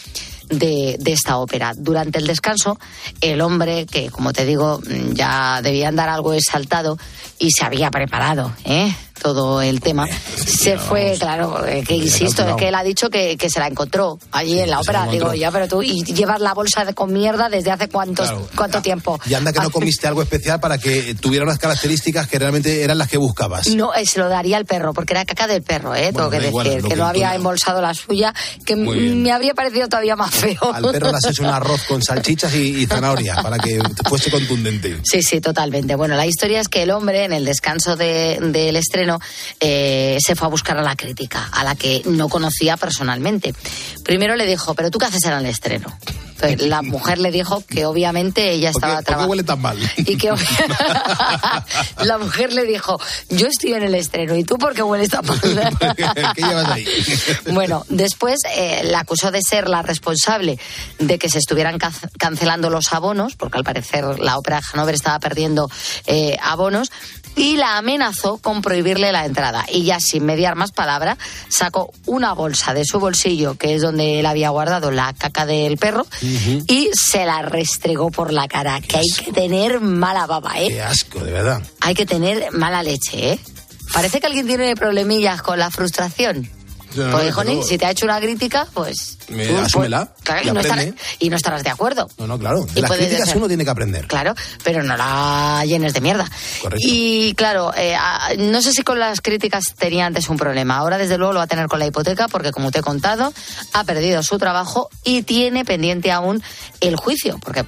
de, 0.49 0.97
de, 0.99 1.11
esta 1.13 1.38
ópera. 1.38 1.73
Durante 1.75 2.19
el 2.19 2.27
descanso, 2.27 2.79
el 3.21 3.41
hombre, 3.41 3.85
que 3.85 4.09
como 4.09 4.33
te 4.33 4.45
digo, 4.45 4.81
ya 5.13 5.61
debía 5.61 5.89
andar 5.89 6.09
algo 6.09 6.33
exaltado 6.33 6.97
y 7.38 7.51
se 7.51 7.65
había 7.65 7.91
preparado, 7.91 8.51
¿eh? 8.65 8.93
todo 9.21 9.61
el 9.61 9.81
tema. 9.81 10.07
Se 10.35 10.77
fue, 10.77 11.15
claro, 11.19 11.63
que 11.88 11.95
insisto, 11.95 12.47
es 12.47 12.55
que 12.55 12.69
él 12.69 12.75
ha 12.75 12.83
dicho 12.83 13.09
que, 13.09 13.38
que, 13.38 13.49
se 13.49 13.59
la 13.59 13.67
encontró 13.67 14.17
allí 14.31 14.59
en 14.59 14.69
la 14.69 14.79
ópera. 14.79 15.05
Digo, 15.05 15.33
ya, 15.33 15.51
pero 15.51 15.67
tú, 15.67 15.81
y 15.81 16.04
llevas 16.04 16.39
la 16.39 16.54
bolsa 16.54 16.86
de, 16.86 16.94
con 16.94 17.12
mierda 17.13 17.50
desde 17.50 17.72
hace 17.72 17.89
cuántos, 17.89 18.31
cuánto 18.56 18.81
tiempo. 18.81 19.19
Y 19.25 19.33
anda 19.33 19.51
que 19.51 19.60
no 19.60 19.69
comiste 19.69 20.07
algo 20.07 20.22
especial 20.22 20.60
para 20.60 20.78
que 20.78 21.16
tuviera 21.16 21.45
unas 21.45 21.60
características 21.60 22.28
que 22.28 22.39
realmente 22.39 22.83
eran 22.83 22.98
las 22.98 23.10
que 23.10 23.18
buscabas. 23.18 23.68
No, 23.68 23.94
eh, 23.94 24.06
se 24.06 24.19
lo 24.19 24.30
daría 24.30 24.57
al 24.57 24.66
perro, 24.66 24.94
porque 24.94 25.13
era 25.13 25.25
caca 25.25 25.48
del 25.48 25.63
perro, 25.63 25.95
¿eh? 25.95 26.12
Tengo 26.13 26.30
que 26.30 26.39
decir, 26.39 26.83
que, 26.88 26.95
no 26.95 27.06
había 27.06 27.33
embolsado 27.36 27.81
la 27.81 27.94
suya, 27.94 28.33
que 28.66 28.75
me 28.75 29.31
habría 29.31 29.54
parecido 29.54 29.88
todavía 29.88 30.16
más 30.16 30.33
feo. 30.33 30.74
Al 30.74 30.83
perro 30.92 31.12
le 31.12 31.18
has 31.18 31.25
hecho 31.25 31.44
un 31.44 31.50
arroz 31.50 31.84
con 31.88 32.01
salchichas 32.01 32.54
y, 32.56 32.86
zanahoria 32.86 33.36
para 33.42 33.57
que 33.57 33.81
fuese 34.07 34.30
contundente. 34.30 35.00
Sí, 35.04 35.24
sí, 35.24 35.39
totalmente. 35.39 35.95
Bueno, 35.95 36.16
la 36.16 36.25
historia 36.25 36.60
es 36.60 36.68
que 36.68 36.84
el 36.84 36.92
hombre, 36.92 37.25
en 37.25 37.34
el 37.34 37.45
descanso 37.45 37.95
del 37.95 38.75
estreno, 38.75 39.19
eh, 39.60 40.18
se 40.25 40.36
fue 40.36 40.48
a 40.48 40.50
buscar 40.50 40.77
a 40.77 40.81
la 40.81 40.95
crítica, 40.95 41.50
a 41.51 41.63
la 41.63 41.75
que 41.75 42.01
no 42.06 42.30
conocía 42.30 42.77
personalmente. 42.77 43.54
Primero 44.04 44.36
le 44.36 44.45
dijo, 44.45 44.74
pero 44.74 44.92
tú 44.92 45.00
qué 45.00 45.06
haces 45.06 45.24
en 45.25 45.34
el 45.34 45.45
estreno 45.45 45.70
estreno 45.71 46.31
la 46.57 46.81
mujer 46.81 47.19
le 47.19 47.31
dijo 47.31 47.63
que 47.65 47.85
obviamente 47.85 48.51
ella 48.51 48.69
estaba 48.69 49.01
trabajando. 49.01 49.13
¿Por 49.13 49.25
qué 49.25 49.29
huele 49.29 49.43
tan 49.43 49.61
mal? 49.61 49.77
Y 49.97 50.17
que 50.17 50.31
la 52.03 52.17
mujer 52.17 52.53
le 52.53 52.65
dijo, 52.65 52.99
yo 53.29 53.47
estoy 53.47 53.73
en 53.73 53.83
el 53.83 53.95
estreno 53.95 54.35
y 54.35 54.43
tú 54.43 54.57
por 54.57 54.73
qué 54.73 54.83
hueles 54.83 55.09
tan 55.09 55.25
mal. 55.25 55.39
¿Qué 56.35 56.41
llevas 56.41 56.67
ahí? 56.69 56.85
bueno, 57.51 57.85
después 57.89 58.39
eh, 58.55 58.81
la 58.85 58.99
acusó 58.99 59.31
de 59.31 59.41
ser 59.41 59.67
la 59.67 59.81
responsable 59.81 60.60
de 61.00 61.19
que 61.19 61.29
se 61.29 61.39
estuvieran 61.39 61.77
cancelando 62.17 62.69
los 62.69 62.91
abonos, 62.93 63.36
porque 63.36 63.57
al 63.57 63.63
parecer 63.63 64.19
la 64.19 64.38
ópera 64.38 64.57
de 64.57 64.63
Hanover 64.74 64.95
estaba 64.95 65.19
perdiendo 65.19 65.69
eh, 66.05 66.38
abonos, 66.41 66.91
y 67.36 67.55
la 67.55 67.77
amenazó 67.77 68.38
con 68.38 68.62
prohibirle 68.62 69.12
la 69.12 69.25
entrada. 69.25 69.65
Y 69.71 69.83
ya 69.83 70.00
sin 70.00 70.25
mediar 70.25 70.55
más 70.55 70.71
palabra, 70.71 71.17
sacó 71.48 71.93
una 72.05 72.33
bolsa 72.33 72.74
de 72.74 72.83
su 72.86 73.00
bolsillo, 73.00 73.55
que 73.55 73.75
es 73.75 73.81
donde 73.81 74.19
él 74.19 74.25
había 74.25 74.50
guardado 74.50 74.91
la 74.91 75.13
caca 75.13 75.45
del 75.45 75.77
perro, 75.77 76.05
y 76.67 76.89
se 76.93 77.25
la 77.25 77.41
restregó 77.41 78.11
por 78.11 78.33
la 78.33 78.47
cara. 78.47 78.79
que 78.81 78.97
hay 78.97 79.09
que 79.23 79.31
tener 79.31 79.79
mala 79.79 80.25
baba, 80.27 80.59
¿eh? 80.59 80.69
Qué 80.69 80.81
asco, 80.81 81.19
de 81.19 81.31
verdad. 81.31 81.61
Hay 81.79 81.93
que 81.93 82.05
tener 82.05 82.51
mala 82.51 82.83
leche, 82.83 83.33
¿eh? 83.33 83.39
Parece 83.93 84.19
que 84.19 84.27
alguien 84.27 84.47
tiene 84.47 84.75
problemillas 84.75 85.41
con 85.41 85.59
la 85.59 85.69
frustración. 85.69 86.50
Pues, 86.93 87.33
Joni, 87.33 87.63
si 87.63 87.77
te 87.77 87.86
ha 87.86 87.91
hecho 87.91 88.05
una 88.05 88.19
crítica, 88.19 88.67
pues. 88.74 89.17
Me, 89.29 89.48
asúmela. 89.57 90.13
Claro, 90.24 90.48
y, 90.48 90.51
no 90.51 90.60
estarás, 90.60 90.88
y, 91.19 91.29
no 91.29 91.36
estarás, 91.36 91.63
de 91.63 91.69
acuerdo. 91.69 92.10
No, 92.17 92.27
no, 92.27 92.38
claro. 92.38 92.65
De 92.65 92.81
las 92.81 92.91
críticas 92.91 93.36
uno 93.36 93.48
tiene 93.48 93.63
que 93.63 93.69
aprender. 93.69 94.07
Claro, 94.07 94.36
pero 94.63 94.83
no 94.83 94.98
la 94.98 95.63
llenes 95.65 95.93
de 95.93 96.01
mierda. 96.01 96.29
Correcto. 96.62 96.86
Y 96.88 97.33
claro, 97.36 97.71
eh, 97.75 97.95
no 98.38 98.62
sé 98.62 98.71
si 98.74 98.83
con 98.83 99.00
las 99.00 99.21
críticas 99.21 99.74
tenía 99.77 100.05
antes 100.05 100.29
un 100.29 100.38
problema. 100.38 100.77
Ahora, 100.77 100.98
desde 100.98 101.17
luego, 101.17 101.33
lo 101.33 101.39
va 101.39 101.45
a 101.45 101.48
tener 101.48 101.67
con 101.67 101.79
la 101.79 101.88
hipoteca, 101.88 102.27
porque 102.27 102.51
como 102.51 102.71
te 102.71 102.79
he 102.79 102.83
contado, 102.83 103.33
ha 103.74 103.83
perdido 103.83 104.21
su 104.24 104.38
trabajo 104.38 104.89
y 105.03 105.24
tiene 105.24 105.65
pendiente 105.65 106.12
aún 106.12 106.43
el 106.81 106.95
juicio, 106.95 107.39
porque 107.43 107.65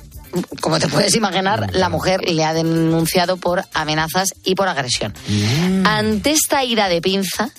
como 0.62 0.80
te 0.80 0.88
puedes 0.88 1.16
imaginar, 1.16 1.70
la 1.74 1.90
mujer 1.90 2.22
le 2.30 2.44
ha 2.44 2.54
denunciado 2.54 3.38
por 3.38 3.66
amenazas 3.74 4.34
y 4.44 4.56
por 4.56 4.68
agresión. 4.68 5.14
Mm. 5.28 5.86
Ante 5.86 6.32
esta 6.32 6.64
ira 6.64 6.90
de 6.90 7.02
pinza, 7.02 7.50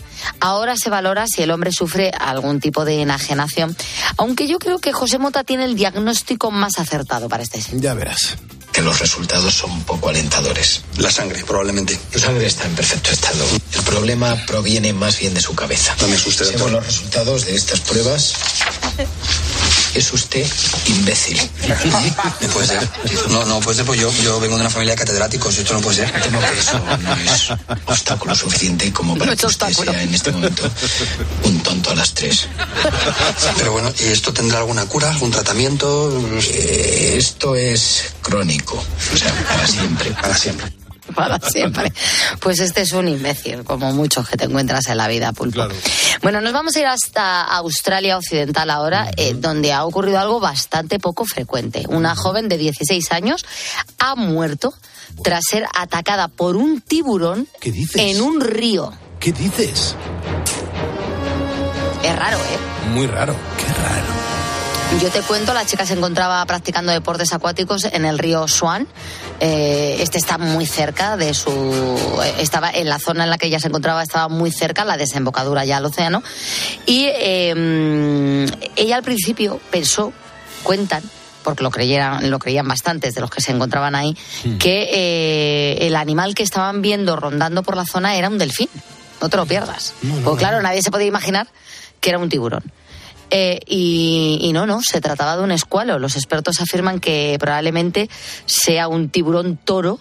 ahora 0.40 0.76
se 0.76 0.90
valora 0.90 1.26
si 1.26 1.42
el 1.42 1.50
hombre 1.50 1.72
sufre 1.72 2.10
algún 2.10 2.60
tipo 2.60 2.84
de 2.84 3.02
enajenación, 3.02 3.76
aunque 4.16 4.46
yo 4.46 4.58
creo 4.58 4.78
que 4.78 4.92
José 4.92 5.18
Mota 5.18 5.44
tiene 5.44 5.64
el 5.64 5.76
diagnóstico 5.76 6.50
más 6.50 6.78
acertado 6.78 7.28
para 7.28 7.42
este 7.42 7.60
sentido. 7.60 7.82
Ya 7.82 7.94
verás 7.94 8.36
que 8.74 8.82
los 8.82 8.98
resultados 8.98 9.54
son 9.54 9.84
poco 9.84 10.08
alentadores. 10.08 10.82
La 10.96 11.08
sangre, 11.08 11.44
probablemente. 11.44 11.96
La 12.12 12.18
sangre 12.18 12.46
está 12.46 12.64
en 12.66 12.74
perfecto 12.74 13.12
estado. 13.12 13.44
El 13.72 13.82
problema 13.82 14.34
proviene 14.46 14.92
más 14.92 15.20
bien 15.20 15.32
de 15.32 15.40
su 15.40 15.54
cabeza. 15.54 15.94
No 16.00 16.08
me 16.08 16.16
asuste, 16.16 16.44
Según 16.44 16.72
los 16.72 16.84
resultados 16.84 17.46
de 17.46 17.54
estas 17.54 17.78
pruebas, 17.80 18.34
es 19.94 20.12
usted 20.12 20.46
imbécil. 20.86 21.40
No 22.40 22.48
puede 22.48 22.66
ser. 22.66 22.88
No, 23.30 23.44
no 23.44 23.60
puede 23.60 23.76
ser, 23.76 23.86
pues 23.86 24.00
yo, 24.00 24.12
yo 24.22 24.40
vengo 24.40 24.56
de 24.56 24.62
una 24.62 24.70
familia 24.70 24.94
de 24.94 24.98
catedráticos 24.98 25.56
y 25.56 25.60
esto 25.60 25.74
no 25.74 25.80
puede 25.80 25.96
ser. 25.96 26.22
Temo 26.22 26.40
que 26.40 26.58
eso 26.58 26.78
no 26.78 27.14
es 27.14 27.50
obstáculo 27.86 28.34
suficiente 28.34 28.92
como 28.92 29.16
para 29.16 29.36
que 29.36 29.46
usted 29.46 29.72
sea 29.72 30.02
en 30.02 30.14
este 30.14 30.32
momento 30.32 30.68
un 31.44 31.62
tonto 31.62 31.90
a 31.90 31.94
las 31.94 32.14
tres. 32.14 32.48
Pero 33.56 33.72
bueno, 33.72 33.92
¿y 34.00 34.08
esto 34.08 34.32
tendrá 34.32 34.58
alguna 34.58 34.86
cura, 34.86 35.10
algún 35.10 35.30
tratamiento? 35.30 36.12
Eh, 36.40 37.14
esto 37.16 37.54
es 37.56 38.14
crónico. 38.22 38.82
O 39.12 39.16
sea, 39.16 39.32
para 39.48 39.66
siempre. 39.66 40.10
Para 40.10 40.36
siempre. 40.36 40.83
Para 41.14 41.38
siempre. 41.40 41.92
Pues 42.40 42.60
este 42.60 42.82
es 42.82 42.92
un 42.92 43.08
imbécil, 43.08 43.64
como 43.64 43.92
muchos 43.92 44.28
que 44.28 44.36
te 44.36 44.44
encuentras 44.44 44.86
en 44.88 44.96
la 44.96 45.08
vida, 45.08 45.32
Pulpo. 45.32 45.66
Bueno, 46.22 46.40
nos 46.40 46.52
vamos 46.52 46.74
a 46.76 46.80
ir 46.80 46.86
hasta 46.86 47.42
Australia 47.42 48.16
Occidental 48.16 48.70
ahora, 48.70 49.10
eh, 49.16 49.34
donde 49.34 49.72
ha 49.72 49.84
ocurrido 49.84 50.18
algo 50.18 50.40
bastante 50.40 50.98
poco 50.98 51.24
frecuente. 51.24 51.84
Una 51.88 52.14
joven 52.14 52.48
de 52.48 52.58
16 52.58 53.12
años 53.12 53.44
ha 53.98 54.14
muerto 54.14 54.74
tras 55.22 55.44
ser 55.48 55.66
atacada 55.74 56.28
por 56.28 56.56
un 56.56 56.80
tiburón 56.80 57.48
¿Qué 57.60 57.70
dices? 57.70 57.96
en 57.96 58.22
un 58.22 58.40
río. 58.40 58.92
¿Qué 59.20 59.32
dices? 59.32 59.94
Es 62.02 62.16
raro, 62.16 62.36
¿eh? 62.36 62.88
Muy 62.90 63.06
raro. 63.06 63.34
Qué 63.56 63.66
raro. 63.82 64.03
Yo 65.02 65.10
te 65.10 65.20
cuento, 65.22 65.52
la 65.52 65.66
chica 65.66 65.84
se 65.84 65.94
encontraba 65.94 66.44
practicando 66.46 66.92
deportes 66.92 67.32
acuáticos 67.32 67.84
en 67.84 68.04
el 68.04 68.18
río 68.18 68.46
Swan. 68.46 68.86
Eh, 69.40 69.96
este 70.00 70.18
está 70.18 70.38
muy 70.38 70.66
cerca 70.66 71.16
de 71.16 71.34
su. 71.34 71.50
eh, 72.24 72.34
Estaba 72.38 72.70
en 72.70 72.88
la 72.88 72.98
zona 73.00 73.24
en 73.24 73.30
la 73.30 73.36
que 73.36 73.46
ella 73.48 73.58
se 73.58 73.68
encontraba, 73.68 74.02
estaba 74.02 74.28
muy 74.28 74.52
cerca, 74.52 74.84
la 74.84 74.96
desembocadura 74.96 75.64
ya 75.64 75.78
al 75.78 75.84
océano. 75.84 76.22
Y 76.86 77.06
eh, 77.12 78.46
ella 78.76 78.96
al 78.96 79.02
principio 79.02 79.60
pensó, 79.70 80.12
cuentan, 80.62 81.02
porque 81.42 81.64
lo 81.64 81.70
creyeran, 81.70 82.30
lo 82.30 82.38
creían 82.38 82.68
bastantes 82.68 83.14
de 83.14 83.20
los 83.20 83.30
que 83.30 83.40
se 83.40 83.50
encontraban 83.50 83.94
ahí, 83.96 84.16
que 84.60 84.88
eh, 84.92 85.86
el 85.86 85.96
animal 85.96 86.34
que 86.36 86.44
estaban 86.44 86.80
viendo 86.82 87.16
rondando 87.16 87.62
por 87.64 87.76
la 87.76 87.84
zona 87.84 88.14
era 88.14 88.28
un 88.28 88.38
delfín. 88.38 88.68
No 89.20 89.28
te 89.28 89.36
lo 89.36 89.44
pierdas. 89.44 89.92
Porque 90.24 90.38
claro, 90.40 90.62
nadie 90.62 90.82
se 90.82 90.90
podía 90.92 91.06
imaginar 91.08 91.48
que 92.00 92.10
era 92.10 92.18
un 92.18 92.28
tiburón. 92.28 92.62
Eh, 93.30 93.60
y, 93.66 94.38
y 94.42 94.52
no, 94.52 94.66
no, 94.66 94.80
se 94.82 95.00
trataba 95.00 95.36
de 95.36 95.42
un 95.42 95.50
escualo. 95.52 95.98
Los 95.98 96.16
expertos 96.16 96.60
afirman 96.60 97.00
que 97.00 97.36
probablemente 97.40 98.08
sea 98.46 98.88
un 98.88 99.08
tiburón 99.08 99.56
toro 99.56 99.98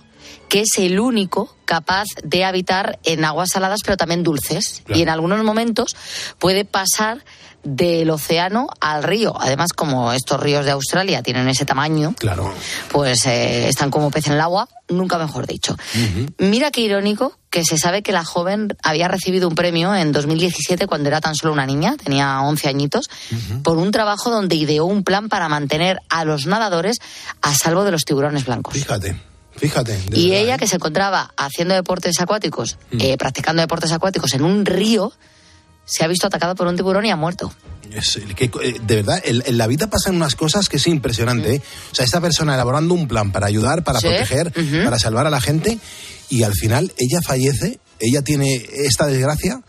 que 0.50 0.62
es 0.62 0.78
el 0.78 1.00
único 1.00 1.56
capaz 1.66 2.06
de 2.24 2.46
habitar 2.46 3.00
en 3.04 3.26
aguas 3.26 3.50
saladas 3.52 3.80
pero 3.84 3.98
también 3.98 4.22
dulces. 4.22 4.84
Y 4.88 5.02
en 5.02 5.10
algunos 5.10 5.44
momentos 5.44 5.96
puede 6.38 6.64
pasar 6.64 7.26
del 7.64 8.10
océano 8.10 8.68
al 8.82 9.04
río. 9.04 9.34
Además, 9.40 9.74
como 9.74 10.12
estos 10.14 10.40
ríos 10.40 10.66
de 10.66 10.72
Australia 10.72 11.24
tienen 11.24 11.48
ese 11.48 11.66
tamaño, 11.66 12.14
Claro. 12.20 12.54
pues 12.92 13.26
eh, 13.26 13.70
están 13.70 13.90
como 13.90 14.12
pez 14.12 14.28
en 14.28 14.34
el 14.34 14.42
agua, 14.42 14.68
nunca 14.90 15.18
mejor 15.18 15.48
dicho. 15.48 15.76
Mira 16.38 16.72
qué 16.72 16.82
irónico 16.82 17.38
que 17.50 17.64
se 17.64 17.78
sabe 17.78 18.02
que 18.04 18.12
la 18.12 18.26
joven 18.26 18.76
había 18.84 19.08
recibido 19.08 19.48
un 19.48 19.56
premio 19.56 19.96
en 19.96 20.12
2017 20.12 20.88
cuando 20.88 21.08
era 21.10 21.22
tan 21.22 21.36
solo 21.36 21.54
una 21.54 21.66
niña, 21.66 21.96
tenía 22.04 22.42
11 22.42 22.68
añitos, 22.68 23.10
por 23.64 23.78
un 23.78 23.92
trabajo 23.92 24.30
donde 24.30 24.56
ideó 24.56 24.86
un 24.86 25.04
plan 25.04 25.30
para 25.30 25.48
mantener 25.50 26.00
a 26.10 26.26
los 26.26 26.46
nadadores 26.48 26.98
a 27.42 27.54
salvo 27.56 27.84
de 27.84 27.92
los 27.92 28.04
tiburones 28.06 28.46
blancos. 28.46 28.74
Fíjate, 28.74 29.16
fíjate. 29.56 30.00
Y 30.14 30.30
verdad, 30.30 30.44
ella 30.44 30.56
¿eh? 30.56 30.58
que 30.58 30.68
se 30.68 30.76
encontraba 30.76 31.32
haciendo 31.38 31.76
deportes 31.76 32.20
acuáticos, 32.20 32.78
eh, 33.00 33.18
practicando 33.18 33.62
deportes 33.62 33.92
acuáticos 33.92 34.34
en 34.34 34.44
un 34.44 34.66
río, 34.66 35.14
se 35.86 36.04
ha 36.04 36.08
visto 36.08 36.28
atacada 36.28 36.56
por 36.56 36.68
un 36.68 36.76
tiburón 36.76 37.06
y 37.06 37.12
ha 37.12 37.16
muerto. 37.16 37.54
Es 37.92 38.20
que, 38.36 38.46
eh, 38.46 38.80
de 38.82 38.96
verdad, 38.96 39.22
en, 39.24 39.58
la 39.58 39.68
vida 39.68 39.88
pasan 39.88 40.16
unas 40.16 40.36
cosas 40.36 40.68
que 40.68 40.78
es 40.78 40.88
impresionante. 40.88 41.56
¿eh? 41.56 41.62
O 41.92 41.96
sea, 41.96 42.06
esta 42.06 42.20
persona 42.22 42.56
elaborando 42.56 42.94
un 42.94 43.08
plan 43.08 43.32
para 43.32 43.48
ayudar, 43.48 43.84
para 43.84 44.00
Sí, 44.00 44.08
proteger, 44.08 44.52
para 44.84 44.98
salvar 44.98 45.28
a 45.28 45.30
la 45.30 45.42
gente, 45.42 45.78
y 46.30 46.44
al 46.44 46.54
final 46.54 46.92
ella 46.98 47.22
fallece, 47.22 47.80
ella 48.00 48.22
tiene 48.24 48.66
esta 48.74 49.06
desgracia 49.06 49.62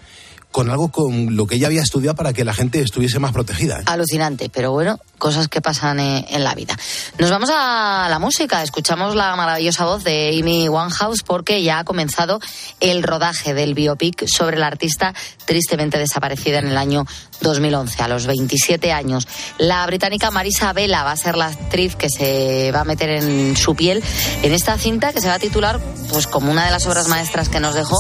con 0.55 0.71
algo 0.71 0.87
con 0.87 1.35
lo 1.35 1.49
que 1.49 1.57
ella 1.57 1.67
había 1.67 1.83
estudiado 1.83 2.15
para 2.15 2.33
que 2.33 2.45
la 2.45 2.55
gente 2.55 2.81
estuviese 2.81 3.19
más 3.19 3.33
protegida. 3.33 3.83
Alucinante, 3.87 4.49
pero 4.49 4.71
bueno, 4.71 5.01
cosas 5.19 5.49
que 5.49 5.61
pasan 5.61 5.99
eh, 5.99 6.27
en 6.29 6.45
la 6.45 6.55
vida. 6.55 6.79
Nos 7.19 7.29
vamos 7.29 7.51
a 7.53 8.07
la 8.09 8.21
música, 8.21 8.63
escuchamos 8.63 9.17
la 9.17 9.35
maravillosa 9.35 9.85
voz 9.85 10.05
de 10.05 10.39
Amy 10.41 10.69
Winehouse 10.69 11.25
porque 11.25 11.61
ya 11.65 11.81
ha 11.81 11.85
comenzado 11.85 12.39
el 12.79 13.03
rodaje 13.03 13.53
del 13.53 13.75
biopic 13.75 14.29
sobre 14.29 14.57
la 14.57 14.69
artista 14.69 15.13
tristemente 15.45 15.99
desaparecida 15.99 16.61
en 16.61 16.69
el 16.69 16.79
año 16.79 17.05
2011, 17.41 18.01
a 18.05 18.07
los 18.07 18.29
27 18.29 18.93
años. 18.93 19.27
La 19.59 19.85
británica 19.87 20.31
Marisa 20.31 20.73
Vela 20.73 21.03
va 21.03 21.11
a 21.11 21.17
ser 21.17 21.37
la 21.37 21.47
actriz 21.47 21.97
que 21.97 22.09
se 22.09 22.71
va 22.73 22.83
a 22.83 22.85
meter 22.85 23.11
en 23.11 23.57
su 23.57 23.75
piel 23.75 24.05
en 24.45 24.53
esta 24.53 24.79
cinta 24.79 25.13
que 25.13 25.21
se 25.21 25.27
va 25.27 25.35
a 25.35 25.41
titular 25.41 25.81
pues 26.11 26.29
como 26.29 26.53
una 26.53 26.65
de 26.65 26.71
las 26.71 26.87
obras 26.87 27.09
maestras 27.09 27.49
que 27.49 27.59
nos 27.59 27.75
dejó 27.75 27.99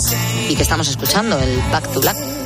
y 0.49 0.54
que 0.54 0.62
estamos 0.62 0.87
escuchando, 0.87 1.37
el 1.37 1.58
Back 1.73 1.92
to 1.92 2.00
Black. 2.00 2.43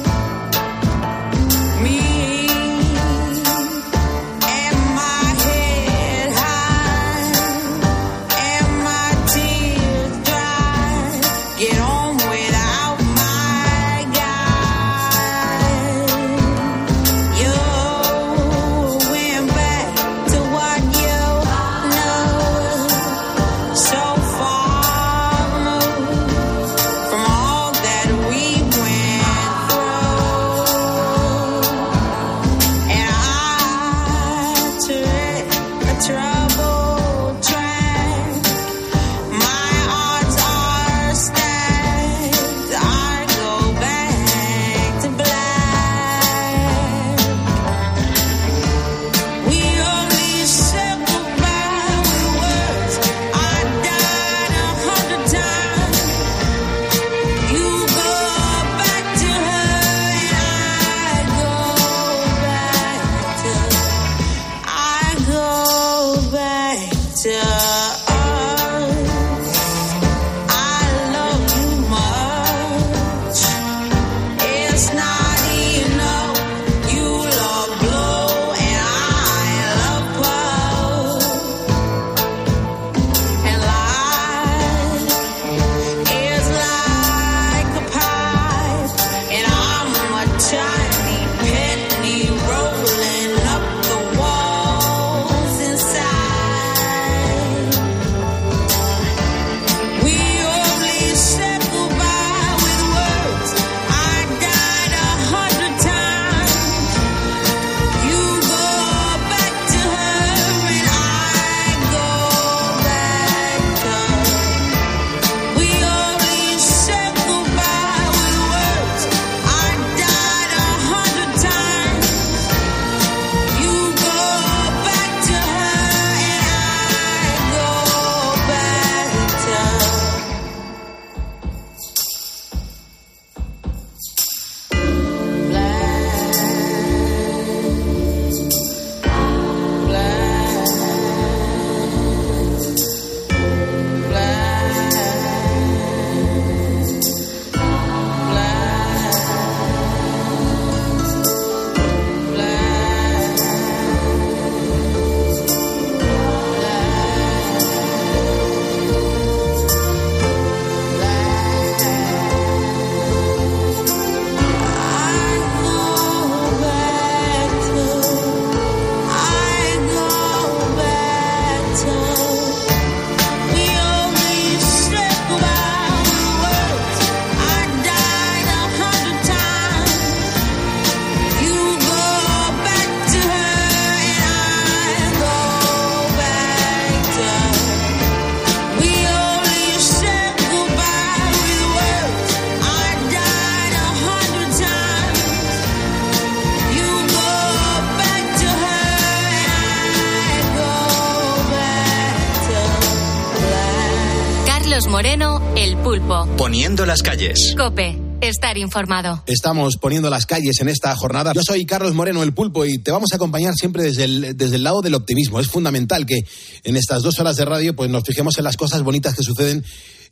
Poniendo 206.49 206.87
las 206.87 207.03
calles. 207.03 207.55
Cope, 207.59 207.95
estar 208.23 208.57
informado. 208.57 209.23
Estamos 209.27 209.77
poniendo 209.77 210.09
las 210.09 210.25
calles 210.25 210.59
en 210.63 210.71
esta 210.71 210.97
jornada. 210.97 211.35
Yo 211.35 211.43
soy 211.43 211.67
Carlos 211.67 211.93
Moreno, 211.93 212.23
el 212.23 212.33
pulpo, 212.33 212.65
y 212.65 212.79
te 212.79 212.91
vamos 212.91 213.13
a 213.13 213.17
acompañar 213.17 213.53
siempre 213.53 213.83
desde 213.83 214.05
el, 214.05 214.35
desde 214.35 214.57
el 214.57 214.63
lado 214.63 214.81
del 214.81 214.95
optimismo. 214.95 215.41
Es 215.41 215.49
fundamental 215.49 216.07
que 216.07 216.21
en 216.65 216.77
estas 216.79 217.03
dos 217.03 217.21
horas 217.21 217.37
de 217.37 217.45
radio 217.45 217.77
pues, 217.77 217.91
nos 217.91 218.03
fijemos 218.03 218.39
en 218.39 218.45
las 218.45 218.57
cosas 218.57 218.83
bonitas 218.83 219.15
que 219.15 219.23
suceden 219.23 219.63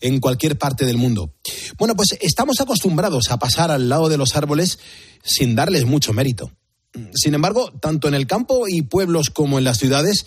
en 0.03 0.21
cualquier 0.21 0.59
parte 0.59 0.85
del 0.85 0.99
mundo. 0.99 1.33
Bueno, 1.79 1.97
pues 1.97 2.09
estamos 2.21 2.61
acostumbrados 2.61 3.31
a 3.31 3.39
pasar 3.39 3.71
al 3.71 3.89
lado 3.89 4.11
de 4.11 4.19
los 4.19 4.37
árboles 4.37 4.79
sin 5.25 5.55
darles 5.55 5.87
mucho 5.87 6.13
mérito. 6.13 6.53
Sin 7.15 7.33
embargo, 7.33 7.73
tanto 7.81 8.09
en 8.09 8.15
el 8.15 8.27
campo 8.27 8.69
y 8.69 8.83
pueblos 8.83 9.31
como 9.31 9.57
en 9.57 9.65
las 9.65 9.79
ciudades, 9.79 10.27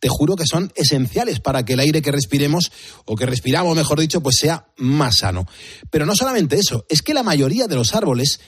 te 0.00 0.08
juro 0.08 0.34
que 0.34 0.46
son 0.46 0.72
esenciales 0.74 1.40
para 1.40 1.64
que 1.64 1.74
el 1.74 1.80
aire 1.80 2.02
que 2.02 2.10
respiremos, 2.10 2.72
o 3.04 3.14
que 3.14 3.26
respiramos, 3.26 3.76
mejor 3.76 4.00
dicho, 4.00 4.22
pues 4.22 4.36
sea 4.40 4.66
más 4.78 5.18
sano. 5.18 5.46
Pero 5.90 6.06
no 6.06 6.16
solamente 6.16 6.56
eso, 6.56 6.84
es 6.88 7.02
que 7.02 7.14
la 7.14 7.22
mayoría 7.22 7.66
de 7.66 7.76
los 7.76 7.94
árboles 7.94 8.40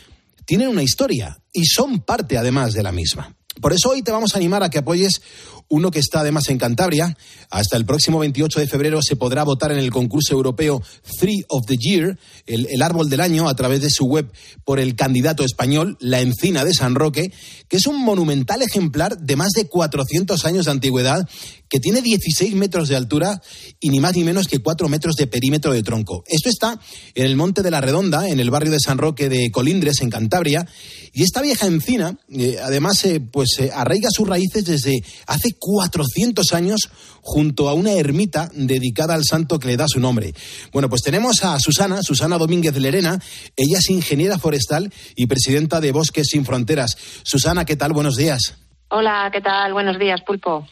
tienen 0.44 0.68
una 0.68 0.82
historia 0.82 1.38
y 1.52 1.66
son 1.66 2.00
parte 2.00 2.36
además 2.38 2.72
de 2.72 2.82
la 2.82 2.90
misma. 2.90 3.36
Por 3.60 3.72
eso 3.72 3.90
hoy 3.90 4.02
te 4.02 4.12
vamos 4.12 4.34
a 4.34 4.38
animar 4.38 4.62
a 4.62 4.70
que 4.70 4.78
apoyes 4.78 5.20
uno 5.68 5.90
que 5.90 5.98
está 5.98 6.20
además 6.20 6.48
en 6.48 6.58
Cantabria. 6.58 7.16
Hasta 7.50 7.76
el 7.76 7.86
próximo 7.86 8.18
28 8.18 8.60
de 8.60 8.66
febrero 8.66 9.00
se 9.02 9.16
podrá 9.16 9.42
votar 9.42 9.72
en 9.72 9.78
el 9.78 9.90
concurso 9.90 10.34
europeo 10.34 10.82
Three 11.18 11.44
of 11.48 11.66
the 11.66 11.76
Year, 11.76 12.18
el, 12.46 12.82
árbol 12.82 13.08
del 13.08 13.20
año, 13.20 13.48
a 13.48 13.56
través 13.56 13.80
de 13.80 13.90
su 13.90 14.04
web 14.04 14.30
por 14.64 14.80
el 14.80 14.94
candidato 14.96 15.44
español, 15.44 15.96
la 16.00 16.20
Encina 16.20 16.64
de 16.64 16.74
San 16.74 16.94
Roque, 16.94 17.32
que 17.68 17.76
es 17.78 17.86
un 17.86 18.02
monumental 18.02 18.62
ejemplar 18.62 19.16
de 19.18 19.36
más 19.36 19.52
de 19.52 19.66
400 19.66 20.44
años 20.44 20.66
de 20.66 20.70
antigüedad 20.72 21.28
que 21.72 21.80
tiene 21.80 22.02
16 22.02 22.54
metros 22.54 22.90
de 22.90 22.96
altura 22.96 23.40
y 23.80 23.88
ni 23.88 23.98
más 23.98 24.14
ni 24.14 24.24
menos 24.24 24.46
que 24.46 24.58
4 24.58 24.90
metros 24.90 25.16
de 25.16 25.26
perímetro 25.26 25.72
de 25.72 25.82
tronco. 25.82 26.22
Esto 26.26 26.50
está 26.50 26.78
en 27.14 27.24
el 27.24 27.34
Monte 27.34 27.62
de 27.62 27.70
la 27.70 27.80
Redonda, 27.80 28.28
en 28.28 28.40
el 28.40 28.50
barrio 28.50 28.70
de 28.70 28.78
San 28.78 28.98
Roque 28.98 29.30
de 29.30 29.50
Colindres, 29.50 30.02
en 30.02 30.10
Cantabria, 30.10 30.68
y 31.14 31.22
esta 31.22 31.40
vieja 31.40 31.64
encina, 31.64 32.18
eh, 32.28 32.58
además, 32.62 33.02
eh, 33.06 33.20
pues 33.20 33.58
eh, 33.58 33.70
arraiga 33.74 34.10
sus 34.10 34.28
raíces 34.28 34.66
desde 34.66 35.02
hace 35.26 35.54
400 35.58 36.52
años 36.52 36.90
junto 37.22 37.70
a 37.70 37.72
una 37.72 37.92
ermita 37.92 38.50
dedicada 38.54 39.14
al 39.14 39.24
santo 39.24 39.58
que 39.58 39.68
le 39.68 39.78
da 39.78 39.88
su 39.88 39.98
nombre. 39.98 40.34
Bueno, 40.74 40.90
pues 40.90 41.00
tenemos 41.00 41.42
a 41.42 41.58
Susana, 41.58 42.02
Susana 42.02 42.36
Domínguez 42.36 42.76
Lerena, 42.76 43.18
ella 43.56 43.78
es 43.78 43.88
ingeniera 43.88 44.38
forestal 44.38 44.92
y 45.16 45.26
presidenta 45.26 45.80
de 45.80 45.92
Bosques 45.92 46.26
Sin 46.26 46.44
Fronteras. 46.44 46.98
Susana, 47.22 47.64
¿qué 47.64 47.76
tal? 47.76 47.94
Buenos 47.94 48.16
días. 48.16 48.56
Hola, 48.94 49.30
¿qué 49.32 49.40
tal? 49.40 49.72
Buenos 49.72 49.98
días, 49.98 50.20
Pulpo. 50.20 50.66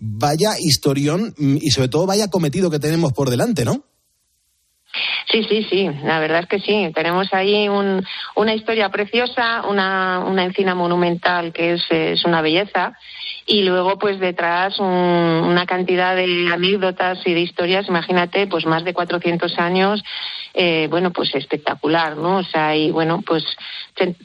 Vaya 0.00 0.50
historión 0.58 1.34
mm, 1.36 1.56
y 1.60 1.70
sobre 1.70 1.88
todo 1.88 2.06
vaya 2.06 2.28
cometido 2.28 2.70
que 2.70 2.78
tenemos 2.78 3.12
por 3.12 3.30
delante, 3.30 3.64
¿no? 3.64 3.84
Sí, 5.30 5.44
sí, 5.44 5.66
sí, 5.68 5.90
la 6.04 6.18
verdad 6.20 6.40
es 6.40 6.46
que 6.46 6.60
sí. 6.60 6.90
Tenemos 6.94 7.32
ahí 7.34 7.68
una 7.68 8.54
historia 8.54 8.88
preciosa, 8.88 9.62
una, 9.68 10.24
encina 10.38 10.74
monumental 10.74 11.52
que 11.52 11.74
es, 11.74 12.24
una 12.24 12.40
belleza 12.40 12.94
y 13.46 13.62
luego 13.62 13.98
pues 13.98 14.18
detrás 14.20 14.78
una 14.78 15.66
cantidad 15.66 16.16
de 16.16 16.48
anécdotas 16.50 17.18
y 17.26 17.34
de 17.34 17.40
historias, 17.40 17.88
imagínate, 17.88 18.46
pues 18.46 18.64
más 18.66 18.84
de 18.84 18.94
400 18.94 19.58
años, 19.58 20.02
eh, 20.54 20.86
bueno, 20.90 21.12
pues 21.12 21.34
espectacular, 21.34 22.16
¿no? 22.16 22.38
O 22.38 22.44
sea, 22.44 22.74
y 22.74 22.90
bueno, 22.90 23.22
pues 23.26 23.44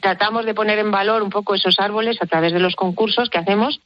tratamos 0.00 0.46
de 0.46 0.54
poner 0.54 0.78
en 0.78 0.90
valor 0.90 1.22
un 1.22 1.30
poco 1.30 1.54
esos 1.54 1.78
árboles 1.78 2.16
a 2.20 2.26
través 2.26 2.52
de 2.52 2.60
los 2.60 2.76
concursos 2.76 3.28
que 3.28 3.38
hacemos. 3.38 3.80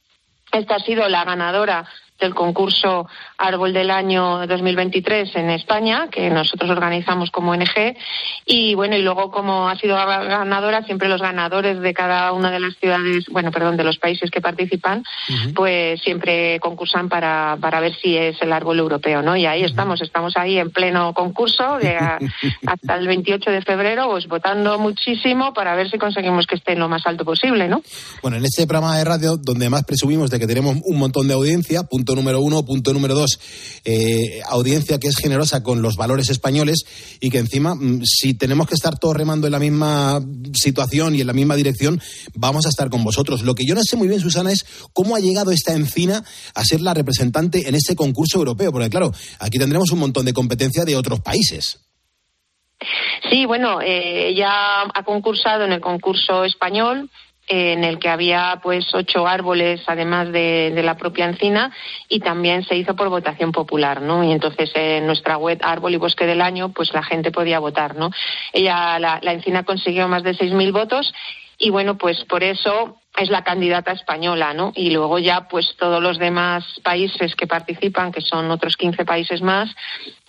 Esta 0.51 0.75
ha 0.75 0.79
sido 0.79 1.07
la 1.07 1.23
ganadora 1.23 1.87
del 2.19 2.35
concurso 2.35 3.07
Árbol 3.37 3.73
del 3.73 3.91
Año 3.91 4.45
2023 4.45 5.35
en 5.35 5.49
España, 5.51 6.07
que 6.11 6.29
nosotros 6.29 6.69
organizamos 6.69 7.31
como 7.31 7.51
ONG. 7.51 7.95
Y 8.45 8.75
bueno, 8.75 8.95
y 8.95 9.01
luego 9.01 9.31
como 9.31 9.69
ha 9.69 9.77
sido 9.77 9.95
ganadora, 9.95 10.83
siempre 10.83 11.07
los 11.07 11.21
ganadores 11.21 11.79
de 11.79 11.93
cada 11.93 12.31
una 12.33 12.51
de 12.51 12.59
las 12.59 12.75
ciudades, 12.75 13.25
bueno, 13.31 13.51
perdón, 13.51 13.77
de 13.77 13.83
los 13.83 13.97
países 13.97 14.29
que 14.31 14.41
participan, 14.41 15.03
pues 15.55 16.01
siempre 16.01 16.59
concursan 16.59 17.09
para, 17.09 17.57
para 17.59 17.79
ver 17.79 17.95
si 17.95 18.17
es 18.17 18.41
el 18.41 18.51
árbol 18.51 18.79
europeo, 18.79 19.21
¿no? 19.21 19.35
Y 19.35 19.45
ahí 19.45 19.63
estamos, 19.63 20.01
estamos 20.01 20.33
ahí 20.35 20.57
en 20.57 20.71
pleno 20.71 21.13
concurso 21.13 21.77
de 21.77 21.97
hasta 22.65 22.95
el 22.95 23.07
28 23.07 23.51
de 23.51 23.61
febrero, 23.61 24.07
pues 24.09 24.27
votando 24.27 24.77
muchísimo 24.79 25.53
para 25.53 25.75
ver 25.75 25.89
si 25.89 25.97
conseguimos 25.97 26.45
que 26.47 26.55
esté 26.55 26.73
en 26.73 26.79
lo 26.79 26.89
más 26.89 27.05
alto 27.05 27.23
posible, 27.23 27.67
¿no? 27.67 27.81
Bueno, 28.21 28.37
en 28.37 28.45
este 28.45 28.65
programa 28.67 28.97
de 28.97 29.05
radio, 29.05 29.37
donde 29.37 29.69
más 29.69 29.83
presumimos 29.83 30.29
de 30.29 30.39
que 30.39 30.47
tenemos 30.47 30.77
un 30.83 30.97
montón 30.97 31.27
de 31.27 31.33
audiencia, 31.33 31.83
punto 31.83 32.08
número 32.15 32.41
uno. 32.41 32.65
Punto 32.65 32.93
número 32.93 33.15
dos, 33.15 33.39
eh, 33.85 34.41
audiencia 34.47 34.99
que 34.99 35.07
es 35.07 35.15
generosa 35.17 35.63
con 35.63 35.81
los 35.81 35.95
valores 35.95 36.29
españoles 36.29 36.85
y 37.19 37.29
que 37.29 37.39
encima, 37.39 37.75
mm, 37.75 38.03
si 38.03 38.33
tenemos 38.33 38.67
que 38.67 38.75
estar 38.75 38.97
todos 38.97 39.15
remando 39.15 39.47
en 39.47 39.51
la 39.51 39.59
misma 39.59 40.21
situación 40.53 41.15
y 41.15 41.21
en 41.21 41.27
la 41.27 41.33
misma 41.33 41.55
dirección, 41.55 42.01
vamos 42.33 42.65
a 42.65 42.69
estar 42.69 42.89
con 42.89 43.03
vosotros. 43.03 43.43
Lo 43.43 43.55
que 43.55 43.65
yo 43.65 43.75
no 43.75 43.83
sé 43.83 43.95
muy 43.95 44.07
bien, 44.07 44.19
Susana, 44.19 44.51
es 44.51 44.65
cómo 44.93 45.15
ha 45.15 45.19
llegado 45.19 45.51
esta 45.51 45.73
encina 45.73 46.23
a 46.53 46.63
ser 46.63 46.81
la 46.81 46.93
representante 46.93 47.67
en 47.67 47.75
este 47.75 47.95
concurso 47.95 48.37
europeo. 48.37 48.71
Porque 48.71 48.89
claro, 48.89 49.11
aquí 49.39 49.57
tendremos 49.57 49.91
un 49.91 49.99
montón 49.99 50.25
de 50.25 50.33
competencia 50.33 50.85
de 50.85 50.95
otros 50.95 51.21
países. 51.21 51.79
Sí, 53.29 53.45
bueno, 53.45 53.81
eh, 53.81 54.29
ella 54.29 54.83
ha 54.83 55.03
concursado 55.03 55.65
en 55.65 55.73
el 55.73 55.81
concurso 55.81 56.45
español, 56.45 57.09
en 57.49 57.83
el 57.83 57.97
que 57.97 58.09
había 58.09 58.59
pues 58.61 58.93
ocho 58.93 59.27
árboles 59.27 59.81
además 59.87 60.31
de, 60.31 60.71
la 60.83 60.95
propia 60.95 61.25
encina 61.25 61.73
y 62.07 62.19
también 62.19 62.63
se 62.63 62.75
hizo 62.75 62.95
por 62.95 63.09
votación 63.09 63.51
popular, 63.51 64.01
¿no? 64.01 64.23
Y 64.23 64.31
entonces 64.31 64.69
en 64.75 65.07
nuestra 65.07 65.37
web 65.37 65.59
Árbol 65.63 65.95
y 65.95 65.97
Bosque 65.97 66.27
del 66.27 66.41
Año 66.41 66.69
pues 66.69 66.93
la 66.93 67.01
gente 67.01 67.31
podía 67.31 67.59
votar, 67.59 67.95
¿no? 67.95 68.11
Ella, 68.53 68.99
la, 68.99 69.19
encina 69.33 69.63
consiguió 69.63 70.07
más 70.07 70.21
de 70.21 70.35
6.000 70.35 70.71
votos 70.71 71.11
y 71.57 71.71
bueno, 71.71 71.97
pues 71.97 72.23
por 72.25 72.43
eso 72.43 72.97
es 73.17 73.29
la 73.29 73.43
candidata 73.43 73.91
española, 73.91 74.53
¿no? 74.53 74.71
Y 74.75 74.91
luego 74.91 75.19
ya, 75.19 75.47
pues 75.47 75.75
todos 75.77 76.01
los 76.01 76.17
demás 76.17 76.63
países 76.83 77.35
que 77.35 77.47
participan, 77.47 78.11
que 78.11 78.21
son 78.21 78.49
otros 78.49 78.77
15 78.77 79.03
países 79.03 79.41
más, 79.41 79.69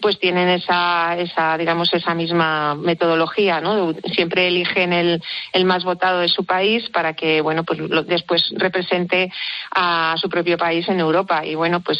pues 0.01 0.19
tienen 0.19 0.49
esa, 0.49 1.17
esa 1.17 1.57
digamos, 1.57 1.93
esa 1.93 2.15
misma 2.15 2.75
metodología, 2.75 3.61
¿no? 3.61 3.93
Siempre 4.13 4.49
eligen 4.49 4.93
el, 4.93 5.23
el 5.53 5.65
más 5.65 5.85
votado 5.85 6.21
de 6.21 6.29
su 6.29 6.45
país 6.45 6.89
para 6.91 7.15
que, 7.15 7.41
bueno, 7.41 7.65
pues 7.65 7.79
después 8.07 8.51
represente 8.57 9.31
a 9.71 10.17
su 10.17 10.29
propio 10.29 10.59
país 10.59 10.89
en 10.89 10.99
Europa. 10.99 11.45
Y 11.45 11.55
bueno, 11.55 11.81
pues 11.81 11.99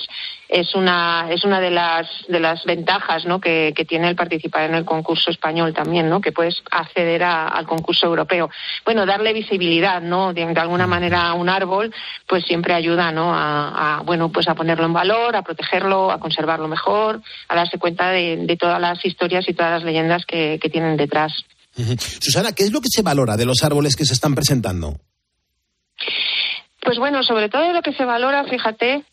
es 0.51 0.75
una, 0.75 1.29
es 1.31 1.45
una 1.45 1.61
de 1.61 1.71
las, 1.71 2.09
de 2.27 2.41
las 2.41 2.65
ventajas, 2.65 3.25
¿no? 3.25 3.41
Que, 3.41 3.73
que 3.75 3.85
tiene 3.85 4.09
el 4.09 4.17
participar 4.17 4.65
en 4.65 4.75
el 4.75 4.85
concurso 4.85 5.31
español 5.31 5.73
también, 5.73 6.09
¿no? 6.09 6.21
Que 6.21 6.33
puedes 6.33 6.61
acceder 6.73 7.23
al 7.23 7.65
concurso 7.67 8.07
europeo. 8.07 8.51
Bueno, 8.85 9.07
darle 9.07 9.33
visibilidad, 9.33 10.03
¿no? 10.03 10.35
De, 10.35 10.45
de 10.45 10.61
alguna 10.61 10.89
manera 10.89 11.29
a 11.29 11.35
un 11.35 11.49
árbol, 11.49 11.95
pues 12.27 12.45
siempre 12.45 12.75
ayuda, 12.75 13.13
¿no? 13.13 13.31
A, 13.33 14.03
bueno, 14.05 14.33
pues 14.33 14.49
a 14.49 14.57
ponerlo 14.57 14.87
en 14.87 14.93
valor, 14.93 15.37
a 15.37 15.43
protegerlo, 15.43 16.11
a 16.11 16.19
conservarlo 16.19 16.67
mejor, 16.67 17.23
a 17.49 17.55
darse 17.55 17.79
cuenta 17.79 18.11
de, 18.11 18.57
todas 18.59 18.81
las 18.81 19.05
historias 19.05 19.49
y 19.49 19.55
todas 19.55 19.71
las 19.71 19.85
leyendas 19.85 20.27
que, 20.27 20.59
tienen 20.71 20.97
detrás. 20.97 21.33
Susana, 22.21 22.53
¿qué 22.53 22.65
es 22.65 22.73
lo 22.73 22.81
que 22.81 22.89
se 22.89 23.03
valora 23.03 23.37
de 23.37 23.45
los 23.45 23.63
árboles 23.63 23.95
que 23.95 24.05
se 24.05 24.15
están 24.15 24.35
presentando? 24.35 24.97
Pues 26.83 26.99
bueno, 26.99 27.23
sobre 27.23 27.49
todo 27.49 27.73
lo 27.73 27.83
que 27.83 27.93
se 27.93 28.05
valora, 28.05 28.45
fíjate, 28.45 29.05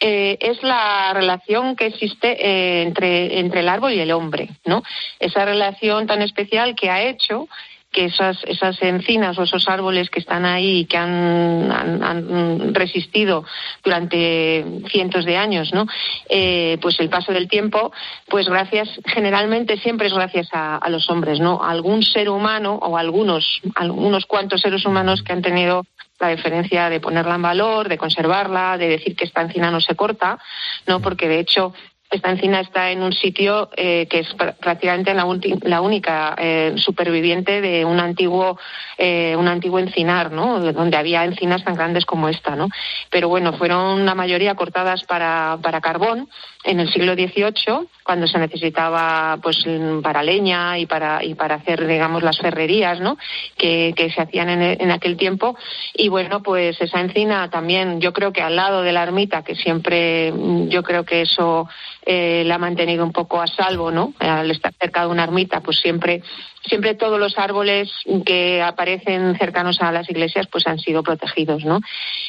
eh, 0.00 0.36
es 0.40 0.62
la 0.62 1.12
relación 1.14 1.76
que 1.76 1.86
existe 1.86 2.28
eh, 2.28 2.82
entre, 2.82 3.40
entre 3.40 3.60
el 3.60 3.68
árbol 3.68 3.92
y 3.92 4.00
el 4.00 4.12
hombre, 4.12 4.50
¿no? 4.64 4.82
Esa 5.18 5.44
relación 5.44 6.06
tan 6.06 6.22
especial 6.22 6.74
que 6.74 6.90
ha 6.90 7.02
hecho 7.02 7.48
que 7.96 8.04
esas, 8.04 8.36
esas 8.44 8.80
encinas 8.82 9.38
o 9.38 9.44
esos 9.44 9.66
árboles 9.68 10.10
que 10.10 10.20
están 10.20 10.44
ahí 10.44 10.80
y 10.80 10.84
que 10.84 10.98
han, 10.98 12.74
resistido 12.74 13.44
durante 13.82 14.64
cientos 14.90 15.24
de 15.24 15.38
años, 15.38 15.72
¿no? 15.72 15.86
Eh, 16.28 16.76
pues 16.82 17.00
el 17.00 17.08
paso 17.08 17.32
del 17.32 17.48
tiempo, 17.48 17.92
pues 18.28 18.48
gracias, 18.48 18.88
generalmente 19.06 19.78
siempre 19.78 20.08
es 20.08 20.12
gracias 20.12 20.48
a, 20.52 20.86
los 20.90 21.08
hombres, 21.08 21.40
¿no? 21.40 21.62
algún 21.62 22.02
ser 22.02 22.28
humano 22.28 22.74
o 22.74 22.98
algunos, 22.98 23.62
algunos 23.74 24.26
cuantos 24.26 24.60
seres 24.60 24.84
humanos 24.84 25.22
que 25.22 25.32
han 25.32 25.42
tenido 25.42 25.86
la 26.18 26.28
diferencia 26.28 26.88
de 26.88 27.00
ponerla 27.00 27.34
en 27.34 27.42
valor, 27.42 27.88
de 27.88 27.98
conservarla, 27.98 28.78
de 28.78 28.88
decir 28.88 29.14
que 29.16 29.24
esta 29.24 29.42
encina 29.42 29.70
no 29.70 29.80
se 29.80 29.94
corta, 29.94 30.38
¿no? 30.86 31.00
Porque 31.00 31.28
de 31.28 31.40
hecho 31.40 31.72
esta 32.10 32.30
encina 32.30 32.60
está 32.60 32.90
en 32.90 33.02
un 33.02 33.12
sitio 33.12 33.68
eh, 33.76 34.06
que 34.08 34.20
es 34.20 34.32
prácticamente 34.34 35.12
la, 35.12 35.80
única 35.80 36.36
eh, 36.38 36.74
superviviente 36.76 37.60
de 37.60 37.84
un 37.84 37.98
antiguo, 37.98 38.58
eh, 38.96 39.34
un 39.36 39.48
antiguo 39.48 39.80
encinar, 39.80 40.30
¿no? 40.30 40.60
Donde 40.72 40.96
había 40.96 41.24
encinas 41.24 41.64
tan 41.64 41.74
grandes 41.74 42.06
como 42.06 42.28
esta, 42.28 42.54
¿no? 42.54 42.68
Pero 43.10 43.28
bueno, 43.28 43.54
fueron 43.54 44.06
la 44.06 44.14
mayoría 44.14 44.54
cortadas 44.54 45.02
para, 45.04 45.58
para 45.62 45.80
carbón 45.80 46.28
en 46.66 46.80
el 46.80 46.92
siglo 46.92 47.14
XVIII, 47.14 47.88
cuando 48.02 48.26
se 48.26 48.38
necesitaba 48.38 49.38
pues 49.42 49.64
para 50.02 50.22
leña 50.22 50.78
y 50.78 50.86
para 50.86 51.24
y 51.24 51.34
para 51.34 51.54
hacer 51.56 51.86
digamos 51.86 52.22
las 52.22 52.38
ferrerías, 52.38 53.00
¿no? 53.00 53.16
Que, 53.56 53.94
se 54.14 54.20
hacían 54.20 54.48
en, 54.48 54.62
en, 54.80 54.90
aquel 54.90 55.16
tiempo 55.16 55.56
y 55.94 56.08
bueno 56.08 56.42
pues 56.42 56.80
esa 56.80 57.00
encina 57.00 57.50
también 57.50 58.00
yo 58.00 58.12
creo 58.12 58.32
que 58.32 58.42
al 58.42 58.56
lado 58.56 58.82
de 58.82 58.92
la 58.92 59.02
ermita 59.02 59.42
que 59.42 59.54
siempre 59.54 60.32
yo 60.68 60.82
creo 60.82 61.04
que 61.04 61.22
eso 61.22 61.68
eh, 62.04 62.44
la 62.46 62.56
ha 62.56 62.58
mantenido 62.58 63.04
un 63.04 63.12
poco 63.12 63.40
a 63.40 63.46
salvo, 63.46 63.90
¿no? 63.90 64.14
Al 64.18 64.50
estar 64.50 64.72
cerca 64.78 65.02
de 65.02 65.08
una 65.08 65.24
ermita 65.24 65.60
pues 65.60 65.78
siempre 65.78 66.22
siempre 66.68 66.94
todos 66.94 67.18
los 67.18 67.38
árboles 67.38 67.90
que 68.24 68.62
aparecen 68.62 69.36
cercanos 69.38 69.80
a 69.80 69.92
las 69.92 70.08
iglesias 70.10 70.46
pues 70.50 70.66
han 70.66 70.78
sido 70.78 71.02
protegidos, 71.02 71.64
¿no? 71.64 71.80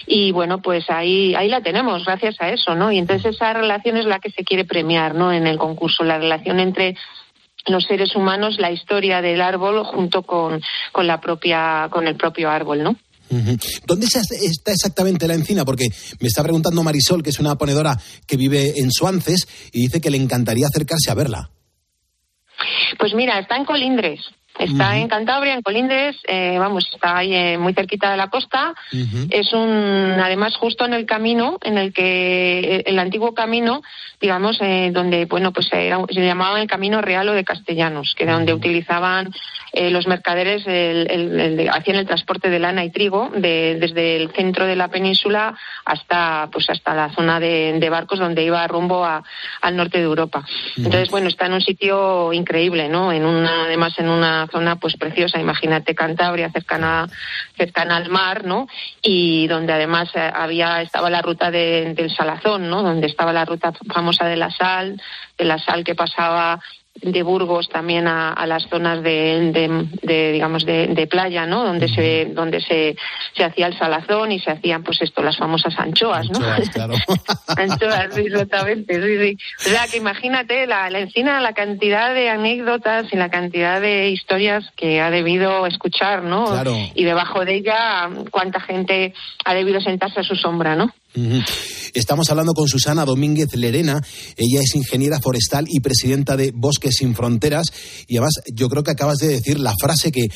Y 0.06 0.32
bueno, 0.32 0.62
pues 0.62 0.90
ahí, 0.90 1.36
ahí 1.36 1.50
la 1.50 1.62
tenemos, 1.62 2.06
gracias 2.06 2.40
a 2.40 2.50
eso, 2.50 2.76
¿no? 2.76 2.92
Y 2.92 3.00
entonces 3.00 3.36
esa 3.36 3.54
relación 3.54 3.98
es 3.98 4.06
la 4.06 4.20
que 4.20 4.27
se 4.32 4.44
quiere 4.44 4.66
premiar, 4.66 5.16
¿no? 5.16 5.32
En 5.32 5.48
el 5.48 5.58
concurso, 5.58 6.04
la 6.04 6.18
relación 6.18 6.60
entre 6.60 6.96
los 7.68 7.84
seres 7.84 8.16
humanos, 8.16 8.58
la 8.60 8.72
historia 8.72 9.22
del 9.22 9.42
árbol 9.42 9.84
junto 9.84 10.24
con, 10.24 10.62
con 10.92 11.08
la 11.08 11.20
propia, 11.20 11.88
con 11.92 12.08
el 12.08 12.16
propio 12.16 12.50
árbol, 12.50 12.84
¿no? 12.84 12.96
¿Dónde 13.86 14.06
está 14.06 14.72
exactamente 14.72 15.28
la 15.28 15.34
encina? 15.34 15.66
Porque 15.66 15.88
me 16.22 16.28
está 16.28 16.44
preguntando 16.44 16.82
Marisol, 16.84 17.24
que 17.24 17.32
es 17.32 17.40
una 17.40 17.58
ponedora 17.58 17.98
que 18.26 18.38
vive 18.38 18.74
en 18.78 18.92
Suances, 18.92 19.48
y 19.74 19.82
dice 19.82 20.00
que 20.00 20.10
le 20.10 20.18
encantaría 20.18 20.68
acercarse 20.68 21.12
a 21.12 21.16
verla. 21.16 21.50
Pues 22.98 23.14
mira, 23.14 23.38
está 23.40 23.58
en 23.58 23.66
Colindres. 23.66 24.22
Está 24.60 24.98
en 24.98 25.08
Cantabria, 25.08 25.54
en 25.54 25.62
Colindres, 25.62 26.18
eh, 26.28 26.58
vamos, 26.58 26.90
está 26.92 27.18
ahí 27.18 27.34
eh, 27.34 27.58
muy 27.58 27.74
cerquita 27.74 28.10
de 28.12 28.18
la 28.18 28.30
costa. 28.30 28.74
Es 29.30 29.54
un, 29.54 30.18
además, 30.20 30.56
justo 30.56 30.86
en 30.86 30.94
el 30.94 31.06
camino, 31.06 31.58
en 31.62 31.78
el 31.78 31.94
que 31.94 32.60
eh, 32.60 32.84
el 32.88 32.98
antiguo 32.98 33.34
camino, 33.34 33.82
digamos, 34.20 34.58
donde, 34.58 35.26
bueno, 35.26 35.52
pues 35.54 35.68
se 35.68 36.26
llamaba 36.26 36.60
el 36.60 36.68
Camino 36.68 37.02
Real 37.02 37.30
o 37.30 37.34
de 37.34 37.44
Castellanos, 37.44 38.16
que 38.18 38.24
era 38.24 38.34
donde 38.34 38.54
utilizaban 38.54 39.32
los 39.92 40.08
mercaderes, 40.08 40.64
el, 40.66 41.70
hacían 41.72 41.98
el 41.98 42.06
transporte 42.06 42.50
de 42.50 42.60
lana 42.60 42.84
y 42.84 42.90
trigo 42.90 43.30
desde 43.34 44.18
el 44.18 44.32
centro 44.32 44.66
de 44.66 44.76
la 44.76 44.88
península 44.88 45.56
hasta, 45.86 46.50
pues, 46.52 46.70
hasta 46.70 46.94
la 46.94 47.10
zona 47.14 47.40
de, 47.40 47.88
barcos 47.90 48.20
donde 48.20 48.44
iba 48.44 48.68
rumbo 48.68 49.06
al 49.06 49.76
norte 49.76 49.98
de 49.98 50.04
Europa. 50.04 50.46
Entonces, 50.76 51.10
bueno, 51.10 51.30
está 51.30 51.46
en 51.46 51.54
un 51.54 51.62
sitio 51.62 52.34
increíble, 52.34 52.90
¿no? 52.90 53.12
En 53.12 53.26
una, 53.26 53.66
además, 53.66 53.98
en 53.98 54.10
una 54.10 54.48
zona 54.52 54.76
pues 54.76 54.98
preciosa, 54.98 55.40
imagínate 55.40 55.96
Cantabria 55.96 56.50
cercana 56.52 57.08
cercana 57.56 57.98
al 57.98 58.10
mar, 58.10 58.46
¿no? 58.46 58.68
Y 59.02 59.48
donde 59.48 59.74
además 59.74 60.10
eh, 60.16 60.32
había 60.34 60.82
estaba 60.82 61.10
la 61.10 61.22
ruta 61.22 61.52
del 61.52 62.10
Salazón, 62.16 62.70
¿no? 62.70 62.84
Donde 62.84 63.08
estaba 63.08 63.34
la 63.34 63.46
ruta 63.46 63.74
famosa 63.94 64.26
de 64.26 64.38
la 64.38 64.52
sal, 64.52 65.02
de 65.38 65.46
la 65.46 65.58
sal 65.58 65.84
que 65.84 65.96
pasaba 65.96 66.60
de 67.02 67.24
Burgos 67.24 67.70
también 67.70 68.08
a, 68.08 68.46
las 68.46 68.68
zonas 68.70 69.02
de, 69.04 69.88
digamos 70.34 70.66
de, 70.66 71.08
playa 71.10 71.46
no 71.46 71.64
donde 71.64 71.88
se 71.88 72.26
donde 72.34 72.62
se, 72.62 72.96
se 73.36 73.44
hacía 73.44 73.68
el 73.68 73.78
salazón 73.78 74.32
y 74.32 74.40
se 74.40 74.52
hacían 74.52 74.84
pues 74.84 75.02
esto 75.02 75.22
las 75.22 75.38
famosas 75.38 75.78
anchoas 75.78 76.30
no 76.30 76.40
anchoas, 76.40 76.70
claro. 76.74 76.96
anchoas 77.56 78.14
sí, 78.14 78.22
exactamente 78.22 79.02
sí 79.02 79.18
sí. 79.18 79.38
O 79.66 79.70
sea 79.70 79.88
que 79.88 79.98
imagínate 79.98 80.68
la, 80.68 80.90
la 80.90 81.00
encina 81.00 81.42
la 81.42 81.54
cantidad 81.54 82.14
de 82.14 82.30
anécdotas 82.30 83.12
y 83.12 83.16
la 83.16 83.30
cantidad 83.30 83.80
de 83.82 84.10
historias 84.10 84.72
que 84.76 85.02
ha 85.02 85.10
debido 85.10 85.66
escuchar 85.68 86.24
no 86.24 86.46
claro. 86.46 86.76
y 86.94 87.04
debajo 87.04 87.46
de 87.46 87.56
ella 87.56 88.10
cuánta 88.32 88.60
gente 88.60 89.14
ha 89.46 89.54
debido 89.54 89.82
sentarse 89.82 90.20
a 90.20 90.24
su 90.24 90.36
sombra 90.36 90.76
no 90.76 90.92
Estamos 91.94 92.30
hablando 92.30 92.54
con 92.54 92.68
Susana 92.68 93.06
Domínguez 93.06 93.56
Lerena. 93.56 94.04
Ella 94.36 94.62
es 94.62 94.76
ingeniera 94.76 95.20
forestal 95.20 95.66
y 95.68 95.80
presidenta 95.80 96.38
de 96.38 96.52
Bosques 96.54 96.96
Sin 96.98 97.16
Fronteras. 97.16 97.68
Y 98.08 98.18
además, 98.18 98.36
yo 98.54 98.70
creo 98.70 98.84
que 98.84 98.92
acabas 98.92 99.18
de 99.18 99.28
decir 99.28 99.60
la 99.60 99.74
frase 99.80 100.12
que, 100.12 100.28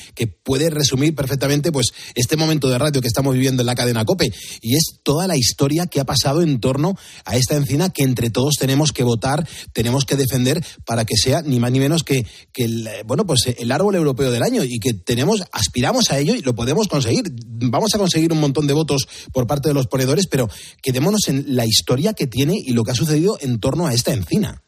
puede 0.44 0.70
resumir 0.70 1.14
perfectamente 1.14 1.72
pues, 1.72 1.88
este 2.16 2.36
momento 2.36 2.70
de 2.70 2.78
radio 2.78 3.02
que 3.02 3.08
estamos 3.08 3.34
viviendo 3.34 3.62
en 3.62 3.68
la 3.68 3.76
cadena 3.76 4.06
COPE. 4.06 4.32
Y 4.62 4.76
es 4.76 5.00
toda 5.04 5.28
la 5.28 5.36
historia 5.36 5.88
que 5.88 6.00
ha 6.00 6.04
pasado 6.04 6.42
en 6.42 6.60
torno 6.60 6.96
a 7.26 7.36
esta 7.36 7.56
encina 7.56 7.90
que 7.90 8.04
entre 8.04 8.30
todos 8.30 8.56
tenemos 8.56 8.92
que 8.92 9.04
votar, 9.04 9.48
tenemos 9.74 10.06
que 10.06 10.16
defender 10.16 10.66
para 10.86 11.06
que 11.06 11.16
sea 11.16 11.42
ni 11.42 11.60
más 11.60 11.72
ni 11.72 11.80
menos 11.80 12.04
que, 12.04 12.26
el, 12.56 12.90
bueno, 13.06 13.26
pues 13.26 13.54
el 13.58 13.72
árbol 13.72 13.96
europeo 13.96 14.32
del 14.32 14.44
año 14.44 14.64
y 14.64 14.80
que 14.80 14.94
tenemos, 14.94 15.44
aspiramos 15.52 16.12
a 16.12 16.20
ello 16.20 16.34
y 16.34 16.42
lo 16.42 16.56
podemos 16.56 16.88
conseguir. 16.88 17.24
Vamos 17.46 17.94
a 17.94 17.98
conseguir 17.98 18.32
un 18.32 18.40
montón 18.40 18.68
de 18.68 18.74
votos 18.74 19.08
por 19.32 19.48
parte 19.48 19.70
de 19.70 19.74
los 19.74 19.88
ponedores, 19.88 20.28
pero 20.28 20.50
quedémonos 20.82 21.28
en 21.28 21.56
la 21.56 21.65
historia 21.65 22.13
que 22.13 22.28
tiene 22.28 22.54
y 22.58 22.74
lo 22.74 22.84
que 22.84 22.91
ha 22.91 22.95
sucedido 22.95 23.38
en 23.41 23.60
torno 23.60 23.88
a 23.88 23.93
esta 23.93 24.13
encina. 24.13 24.62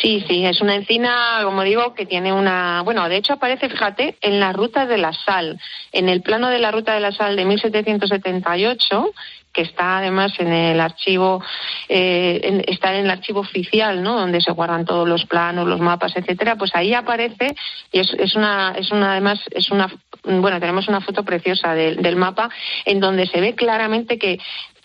Sí, 0.00 0.24
sí, 0.26 0.44
es 0.44 0.60
una 0.60 0.74
encina, 0.74 1.40
como 1.44 1.62
digo, 1.62 1.94
que 1.94 2.06
tiene 2.06 2.32
una. 2.32 2.82
Bueno, 2.82 3.08
de 3.08 3.16
hecho 3.16 3.34
aparece, 3.34 3.68
fíjate, 3.68 4.16
en 4.20 4.40
la 4.40 4.52
ruta 4.52 4.86
de 4.86 4.98
la 4.98 5.12
sal, 5.12 5.60
en 5.92 6.08
el 6.08 6.22
plano 6.22 6.48
de 6.48 6.58
la 6.58 6.72
ruta 6.72 6.94
de 6.94 7.00
la 7.00 7.12
sal 7.12 7.36
de 7.36 7.44
1778, 7.44 9.12
que 9.52 9.62
está 9.62 9.98
además 9.98 10.32
en 10.38 10.52
el 10.52 10.80
archivo, 10.80 11.42
eh, 11.88 12.62
está 12.66 12.94
en 12.94 13.04
el 13.04 13.10
archivo 13.10 13.40
oficial, 13.40 14.02
¿no? 14.02 14.18
Donde 14.18 14.40
se 14.40 14.52
guardan 14.52 14.84
todos 14.84 15.06
los 15.06 15.26
planos, 15.26 15.66
los 15.66 15.80
mapas, 15.80 16.16
etcétera. 16.16 16.56
Pues 16.56 16.74
ahí 16.74 16.94
aparece 16.94 17.54
y 17.92 18.00
es, 18.00 18.12
es 18.18 18.34
una, 18.34 18.74
es 18.76 18.90
una, 18.90 19.12
además, 19.12 19.40
es 19.50 19.70
una, 19.70 19.92
bueno, 20.24 20.58
tenemos 20.60 20.88
una 20.88 21.00
foto 21.00 21.22
preciosa 21.22 21.74
del 21.74 22.16
mapa 22.16 22.50
en 22.84 23.00
donde 23.00 23.26
se 23.26 23.40
ve 23.40 23.54
claramente 23.54 24.18
que 24.18 24.38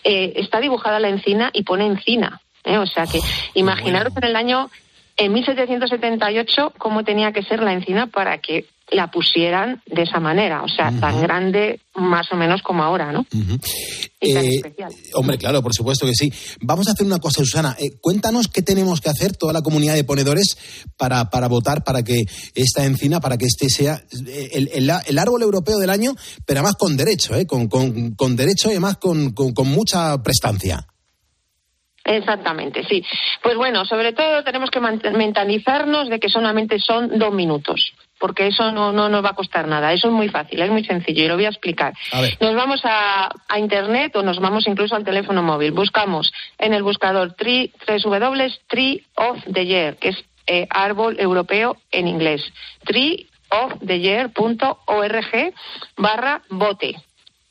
eh, 0.04 0.32
está 0.36 0.60
dibujada 0.60 1.00
la 1.00 1.08
encina 1.08 1.50
y 1.52 1.62
pone 1.62 1.86
encina. 1.86 2.40
¿eh? 2.64 2.78
O 2.78 2.86
sea 2.86 3.06
que 3.06 3.20
imaginaros 3.54 4.16
en 4.16 4.24
el 4.24 4.36
año 4.36 4.70
en 5.16 5.32
1778 5.32 6.74
cómo 6.78 7.04
tenía 7.04 7.32
que 7.32 7.42
ser 7.42 7.62
la 7.62 7.72
encina 7.72 8.06
para 8.06 8.38
que 8.38 8.66
la 8.90 9.10
pusieran 9.10 9.82
de 9.86 10.02
esa 10.02 10.18
manera, 10.18 10.62
o 10.62 10.68
sea, 10.68 10.90
tan 10.98 11.20
grande 11.20 11.80
más 11.94 12.30
o 12.32 12.36
menos 12.36 12.62
como 12.62 12.82
ahora, 12.82 13.12
¿no? 13.12 13.26
Eh, 14.20 14.62
hombre, 15.14 15.36
claro, 15.36 15.62
por 15.62 15.74
supuesto 15.74 16.06
que 16.06 16.14
sí. 16.14 16.32
Vamos 16.60 16.88
a 16.88 16.92
hacer 16.92 17.06
una 17.06 17.18
cosa, 17.18 17.44
Susana. 17.44 17.76
Eh, 17.78 17.98
cuéntanos 18.00 18.48
qué 18.48 18.62
tenemos 18.62 19.00
que 19.00 19.10
hacer 19.10 19.36
toda 19.36 19.52
la 19.52 19.62
comunidad 19.62 19.94
de 19.94 20.04
ponedores 20.04 20.56
para, 20.96 21.28
para 21.30 21.48
votar 21.48 21.84
para 21.84 22.02
que 22.02 22.24
esta 22.54 22.84
encina, 22.84 23.20
para 23.20 23.36
que 23.36 23.46
este 23.46 23.68
sea 23.68 24.02
el, 24.52 24.70
el, 24.74 25.18
árbol 25.18 25.42
europeo 25.42 25.78
del 25.78 25.90
año, 25.90 26.14
pero 26.46 26.60
además 26.60 26.76
con 26.78 26.96
derecho, 26.96 27.34
¿eh? 27.34 27.46
con, 27.46 27.68
con, 27.68 28.14
con 28.14 28.36
derecho 28.36 28.68
y 28.68 28.72
además 28.72 28.96
con, 28.96 29.32
con 29.32 29.68
mucha 29.68 30.22
prestancia. 30.22 30.86
Exactamente, 32.04 32.84
sí. 32.88 33.04
Pues 33.42 33.56
bueno, 33.56 33.84
sobre 33.84 34.14
todo 34.14 34.42
tenemos 34.42 34.70
que 34.70 34.80
mentalizarnos 34.80 36.08
de 36.08 36.18
que 36.18 36.30
solamente 36.30 36.78
son 36.78 37.18
dos 37.18 37.34
minutos 37.34 37.92
porque 38.18 38.48
eso 38.48 38.72
no, 38.72 38.92
no 38.92 39.08
nos 39.08 39.24
va 39.24 39.30
a 39.30 39.34
costar 39.34 39.66
nada. 39.66 39.90
Eso 39.92 40.08
es 40.08 40.14
muy 40.14 40.28
fácil, 40.28 40.60
es 40.60 40.70
muy 40.70 40.84
sencillo 40.84 41.24
y 41.24 41.28
lo 41.28 41.36
voy 41.36 41.46
a 41.46 41.50
explicar. 41.50 41.94
Nos 42.40 42.54
vamos 42.54 42.82
a, 42.84 43.30
Internet 43.56 44.14
o 44.16 44.22
nos 44.22 44.40
vamos 44.40 44.66
incluso 44.66 44.94
al 44.94 45.04
teléfono 45.04 45.42
móvil. 45.42 45.72
Buscamos 45.72 46.30
en 46.58 46.74
el 46.74 46.82
buscador 46.82 47.32
tri, 47.34 47.72
Tree 48.68 49.04
of 49.16 49.38
the 49.52 49.66
Year, 49.66 49.96
que 49.96 50.10
es 50.10 50.24
eh, 50.46 50.66
árbol 50.70 51.18
europeo 51.18 51.76
en 51.90 52.06
inglés. 52.08 52.42
treeoftheyear.org 52.84 55.54
barra 55.96 56.42
bote. 56.48 56.94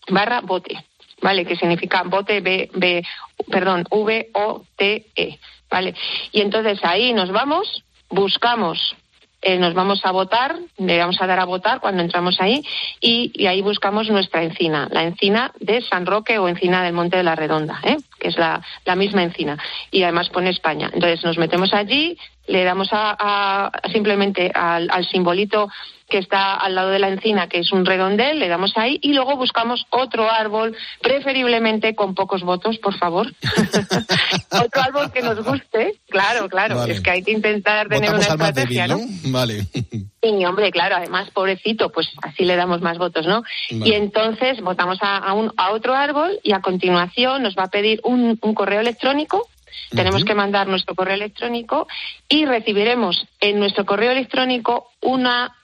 Barra 0.10 0.42
bote. 0.42 0.84
¿Vale? 1.22 1.46
Que 1.46 1.56
significa 1.56 2.04
bote, 2.04 2.42
B, 2.42 2.70
B, 2.74 3.04
perdón, 3.50 3.86
V-O-T-E. 3.90 5.40
¿Vale? 5.70 5.96
Y 6.32 6.42
entonces 6.42 6.80
ahí 6.84 7.12
nos 7.12 7.32
vamos, 7.32 7.84
buscamos 8.10 8.96
eh, 9.42 9.58
nos 9.60 9.74
vamos 9.74 10.02
a 10.04 10.12
votar, 10.12 10.58
le 10.78 10.98
vamos 10.98 11.22
a 11.22 11.28
dar 11.28 11.40
a 11.40 11.46
votar 11.46 11.80
cuando 11.80 12.02
entramos 12.02 12.42
ahí 12.42 12.64
y, 13.00 13.46
ahí 13.46 13.62
buscamos 13.62 14.10
nuestra 14.10 14.44
encina, 14.44 14.88
la 14.92 15.04
encina 15.04 15.52
de 15.60 15.82
San 15.82 16.06
Roque 16.06 16.40
o 16.40 16.48
encina 16.48 16.84
del 16.84 16.94
Monte 16.94 17.18
de 17.18 17.24
la 17.24 17.36
Redonda, 17.36 17.80
¿eh? 17.84 17.98
que 18.20 18.30
es 18.30 18.38
la, 18.38 18.62
la 18.86 18.96
misma 18.96 19.24
encina. 19.24 19.58
Y 19.92 20.04
además 20.04 20.30
pone 20.30 20.50
España. 20.50 20.90
Entonces 20.92 21.24
nos 21.24 21.38
metemos 21.38 21.74
allí, 21.74 22.18
le 22.48 22.64
damos 22.64 22.90
a, 22.92 23.72
simplemente 23.92 24.52
al, 24.54 24.90
al 24.92 25.06
simbolito 25.06 25.70
que 26.10 26.18
está 26.18 26.56
al 26.56 26.76
lado 26.76 26.90
de 26.90 27.00
la 27.00 27.10
encina, 27.10 27.48
que 27.48 27.60
es 27.60 27.72
un 27.72 27.86
redondel, 27.86 28.40
le 28.40 28.48
damos 28.48 28.72
ahí 28.76 28.98
y 29.02 29.14
luego 29.14 29.36
buscamos 29.36 29.86
otro 29.90 30.30
árbol, 30.30 30.76
preferiblemente 31.02 31.96
con 31.96 32.16
pocos 32.16 32.44
votos, 32.44 32.78
por 32.78 32.98
favor. 32.98 33.28
otro 34.52 34.82
árbol 34.82 35.12
que 35.12 35.22
nos 35.22 35.44
guste, 35.44 35.96
claro, 36.10 36.48
claro, 36.48 36.84
es 36.86 37.02
que 37.02 37.12
hay 37.12 37.24
que 37.24 37.32
intentar 37.32 37.90
tener 37.90 38.10
una 38.10 38.20
estrategia, 38.20 38.88
¿no? 38.88 39.00
Vale. 39.26 39.66
Sí, 40.20 40.44
hombre, 40.46 40.72
claro, 40.72 40.96
además, 40.98 41.30
pobrecito, 41.30 41.90
pues 41.90 42.10
así 42.22 42.44
le 42.44 42.58
damos 42.58 42.82
más 42.82 42.98
votos, 42.98 43.26
¿no? 43.28 43.44
Y 43.70 43.94
entonces 43.94 44.60
votamos 44.62 44.98
a, 45.00 45.32
un, 45.32 45.54
a 45.56 45.72
otro 45.72 45.96
árbol 45.96 46.40
y 46.44 46.52
a 46.52 46.60
continuación 46.60 47.44
nos 47.44 47.56
va 47.56 47.66
a 47.66 47.70
pedir 47.70 48.02
un, 48.04 48.38
un 48.42 48.54
correo 48.54 48.82
electrónico 48.82 49.48
tenemos 49.90 50.26
que 50.26 50.36
mandar 50.36 50.68
nuestro 50.68 50.96
correo 50.96 51.16
electrónico 51.16 51.88
y 52.28 52.46
recibiremos 52.46 53.26
en 53.40 53.60
nuestro 53.60 53.86
correo 53.86 54.12
electrónico 54.12 54.92
una 55.02 55.56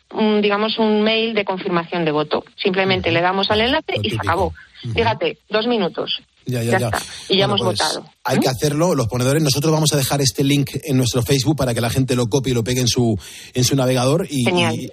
digamos, 0.42 0.78
un 0.80 1.02
mail 1.02 1.34
de 1.34 1.46
confirmación 1.46 2.06
de 2.06 2.12
voto. 2.12 2.44
Simplemente 2.56 3.12
le 3.12 3.22
damos 3.22 3.50
al 3.52 3.62
enlace 3.62 3.96
y 4.02 4.10
se 4.10 4.18
acabó. 4.18 4.54
Fíjate, 4.94 5.38
dos 5.50 5.68
minutos. 5.68 6.22
Ya, 6.46 6.62
ya, 6.62 6.78
ya. 6.78 6.92
Y 7.30 7.38
ya 7.38 7.46
hemos 7.46 7.62
pues, 7.62 7.80
votado. 7.80 8.06
Hay 8.26 8.40
que 8.40 8.48
hacerlo, 8.48 8.96
los 8.96 9.08
ponedores. 9.08 9.44
Nosotros 9.44 9.74
vamos 9.74 9.92
a 9.92 9.98
dejar 9.98 10.22
este 10.22 10.46
link 10.46 10.72
en 10.86 10.96
nuestro 10.96 11.24
Facebook 11.24 11.58
para 11.58 11.74
que 11.74 11.82
la 11.82 11.90
gente 11.90 12.16
lo 12.16 12.30
copie 12.30 12.52
y 12.52 12.54
lo 12.54 12.64
pegue 12.64 12.80
en 12.80 12.88
su, 12.88 13.20
en 13.54 13.64
su 13.66 13.76
navegador 13.76 14.28
y, 14.30 14.46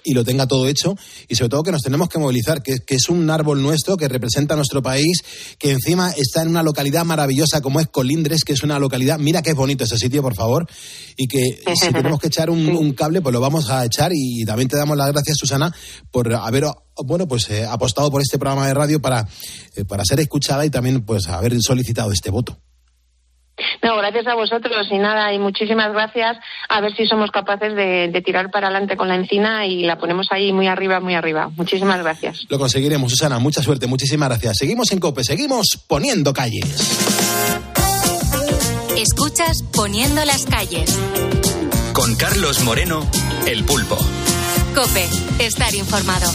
y, 0.04 0.14
lo 0.14 0.24
tenga 0.24 0.48
todo 0.48 0.66
hecho. 0.66 0.96
Y 1.28 1.36
sobre 1.36 1.50
todo 1.50 1.62
que 1.62 1.70
nos 1.70 1.82
tenemos 1.82 2.08
que 2.08 2.18
movilizar, 2.18 2.60
que, 2.60 2.80
que, 2.80 2.96
es 2.96 3.08
un 3.08 3.30
árbol 3.30 3.62
nuestro 3.62 3.96
que 3.96 4.08
representa 4.08 4.56
nuestro 4.56 4.82
país, 4.82 5.22
que 5.58 5.70
encima 5.70 6.10
está 6.10 6.42
en 6.42 6.48
una 6.48 6.64
localidad 6.64 7.04
maravillosa 7.04 7.60
como 7.60 7.78
es 7.78 7.86
Colindres, 7.86 8.42
que 8.42 8.52
es 8.52 8.64
una 8.64 8.80
localidad. 8.80 9.20
Mira 9.20 9.42
qué 9.42 9.50
es 9.50 9.56
bonito 9.56 9.84
ese 9.84 9.96
sitio, 9.96 10.22
por 10.22 10.34
favor. 10.34 10.66
Y 11.16 11.28
que 11.28 11.62
si 11.80 11.86
tenemos 11.92 12.18
que 12.18 12.26
echar 12.26 12.50
un, 12.50 12.68
un 12.68 12.92
cable, 12.94 13.22
pues 13.22 13.32
lo 13.32 13.40
vamos 13.40 13.70
a 13.70 13.84
echar. 13.84 14.10
Y 14.12 14.44
también 14.44 14.68
te 14.68 14.76
damos 14.76 14.96
las 14.96 15.12
gracias, 15.12 15.38
Susana, 15.38 15.72
por 16.10 16.34
haber 16.34 16.64
bueno, 17.04 17.28
pues 17.28 17.48
eh, 17.50 17.64
apostado 17.64 18.10
por 18.10 18.22
este 18.22 18.38
programa 18.40 18.66
de 18.66 18.74
radio 18.74 19.00
para, 19.00 19.28
eh, 19.76 19.84
para 19.84 20.04
ser 20.04 20.18
escuchada 20.18 20.66
y 20.66 20.70
también 20.70 21.02
pues 21.04 21.28
haber 21.28 21.56
solicitado 21.62 22.10
este 22.10 22.30
voto. 22.30 22.58
No, 23.82 23.96
gracias 23.96 24.26
a 24.26 24.34
vosotros 24.34 24.86
y 24.90 24.98
nada, 24.98 25.32
y 25.32 25.38
muchísimas 25.38 25.92
gracias. 25.92 26.36
A 26.68 26.80
ver 26.80 26.94
si 26.94 27.06
somos 27.06 27.30
capaces 27.30 27.74
de, 27.74 28.22
tirar 28.24 28.50
para 28.50 28.68
adelante 28.68 28.96
con 28.96 29.08
la 29.08 29.16
encina 29.16 29.66
y 29.66 29.82
la 29.84 29.98
ponemos 29.98 30.28
ahí 30.30 30.52
muy 30.52 30.66
arriba, 30.66 31.00
muy 31.00 31.14
arriba. 31.14 31.50
Muchísimas 31.56 31.98
gracias. 32.00 32.44
Lo 32.48 32.58
conseguiremos, 32.58 33.10
Susana. 33.10 33.38
Mucha 33.38 33.62
suerte, 33.62 33.86
muchísimas 33.86 34.28
gracias. 34.28 34.58
Seguimos 34.58 34.92
en 34.92 35.00
COPE, 35.00 35.24
seguimos 35.24 35.84
poniendo 35.88 36.32
calles. 36.32 37.00
Escuchas 38.96 39.62
Poniendo 39.72 40.22
las 40.26 40.44
calles. 40.44 40.98
Con 41.94 42.16
Carlos 42.16 42.60
Moreno, 42.60 43.00
El 43.46 43.64
Pulpo. 43.64 43.96
COPE, 44.74 45.08
estar 45.38 45.74
informado. 45.74 46.30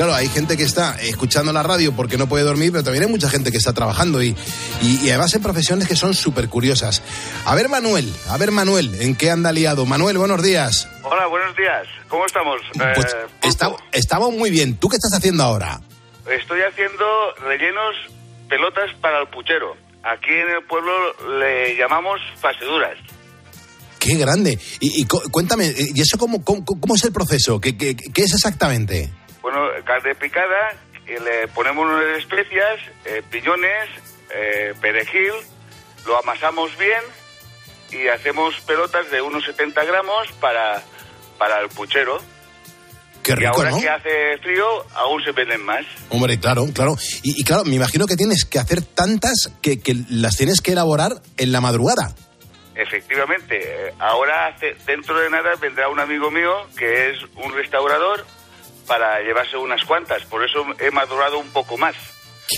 Claro, 0.00 0.14
hay 0.14 0.28
gente 0.28 0.56
que 0.56 0.62
está 0.62 0.96
escuchando 1.02 1.52
la 1.52 1.62
radio 1.62 1.92
porque 1.94 2.16
no 2.16 2.26
puede 2.26 2.42
dormir, 2.42 2.72
pero 2.72 2.82
también 2.82 3.04
hay 3.04 3.10
mucha 3.10 3.28
gente 3.28 3.52
que 3.52 3.58
está 3.58 3.74
trabajando 3.74 4.22
y, 4.22 4.34
y, 4.80 5.10
además 5.10 5.34
en 5.34 5.42
profesiones 5.42 5.86
que 5.86 5.94
son 5.94 6.14
súper 6.14 6.48
curiosas. 6.48 7.02
A 7.44 7.54
ver, 7.54 7.68
Manuel, 7.68 8.10
a 8.30 8.38
ver, 8.38 8.50
Manuel, 8.50 8.94
¿en 9.02 9.14
qué 9.14 9.30
anda 9.30 9.52
liado? 9.52 9.84
Manuel, 9.84 10.16
buenos 10.16 10.42
días. 10.42 10.88
Hola, 11.02 11.26
buenos 11.26 11.54
días. 11.54 11.86
¿Cómo 12.08 12.24
estamos? 12.24 12.62
Pues 12.94 13.14
eh, 13.42 13.76
estamos 13.92 14.32
muy 14.32 14.48
bien. 14.48 14.78
¿Tú 14.78 14.88
qué 14.88 14.96
estás 14.96 15.12
haciendo 15.12 15.42
ahora? 15.42 15.82
Estoy 16.30 16.62
haciendo 16.62 17.04
rellenos 17.44 17.94
pelotas 18.48 18.90
para 19.02 19.20
el 19.20 19.28
puchero. 19.28 19.76
Aquí 20.02 20.32
en 20.32 20.48
el 20.48 20.64
pueblo 20.66 20.92
le 21.40 21.76
llamamos 21.76 22.18
faseduras. 22.40 22.96
Qué 23.98 24.14
grande. 24.16 24.58
Y, 24.80 25.04
cuéntame, 25.04 25.74
¿y 25.76 26.00
eso 26.00 26.16
cómo, 26.16 26.42
cómo, 26.42 26.94
es 26.94 27.04
el 27.04 27.12
proceso? 27.12 27.60
¿Qué, 27.60 27.76
qué, 27.76 27.94
qué 27.94 28.22
es 28.22 28.32
exactamente? 28.32 29.19
Bueno, 29.42 29.68
carne 29.84 30.14
picada, 30.14 30.76
le 31.06 31.48
ponemos 31.48 31.86
unas 31.86 32.18
especias, 32.18 32.80
eh, 33.04 33.22
piñones, 33.30 33.88
eh, 34.32 34.74
perejil, 34.80 35.32
lo 36.06 36.18
amasamos 36.18 36.76
bien 36.78 37.02
y 37.90 38.08
hacemos 38.08 38.60
pelotas 38.60 39.10
de 39.10 39.20
unos 39.20 39.44
70 39.44 39.84
gramos 39.84 40.30
para, 40.40 40.82
para 41.38 41.60
el 41.60 41.68
puchero. 41.68 42.20
Qué 43.22 43.34
rico, 43.34 43.52
y 43.52 43.56
ahora 43.56 43.70
¿no? 43.70 43.80
que 43.80 43.88
hace 43.88 44.38
frío, 44.38 44.64
aún 44.94 45.22
se 45.22 45.32
venden 45.32 45.62
más. 45.64 45.84
Hombre, 46.08 46.38
claro, 46.38 46.66
claro. 46.72 46.96
Y, 47.22 47.44
claro, 47.44 47.64
me 47.64 47.76
imagino 47.76 48.06
que 48.06 48.16
tienes 48.16 48.46
que 48.46 48.58
hacer 48.58 48.82
tantas 48.82 49.52
que, 49.60 49.80
que, 49.80 49.94
las 50.08 50.36
tienes 50.36 50.62
que 50.62 50.72
elaborar 50.72 51.20
en 51.36 51.52
la 51.52 51.60
madrugada. 51.60 52.14
Efectivamente. 52.74 53.58
Eh, 53.60 53.94
ahora, 53.98 54.46
hace, 54.46 54.74
dentro 54.86 55.20
de 55.20 55.28
nada, 55.28 55.50
vendrá 55.60 55.90
un 55.90 56.00
amigo 56.00 56.30
mío 56.30 56.66
que 56.78 57.10
es 57.10 57.18
un 57.36 57.52
restaurador 57.52 58.24
para 58.90 59.20
llevarse 59.20 59.56
unas 59.56 59.84
cuantas, 59.84 60.24
por 60.24 60.44
eso 60.44 60.66
he 60.80 60.90
madurado 60.90 61.38
un 61.38 61.48
poco 61.50 61.78
más. 61.78 61.94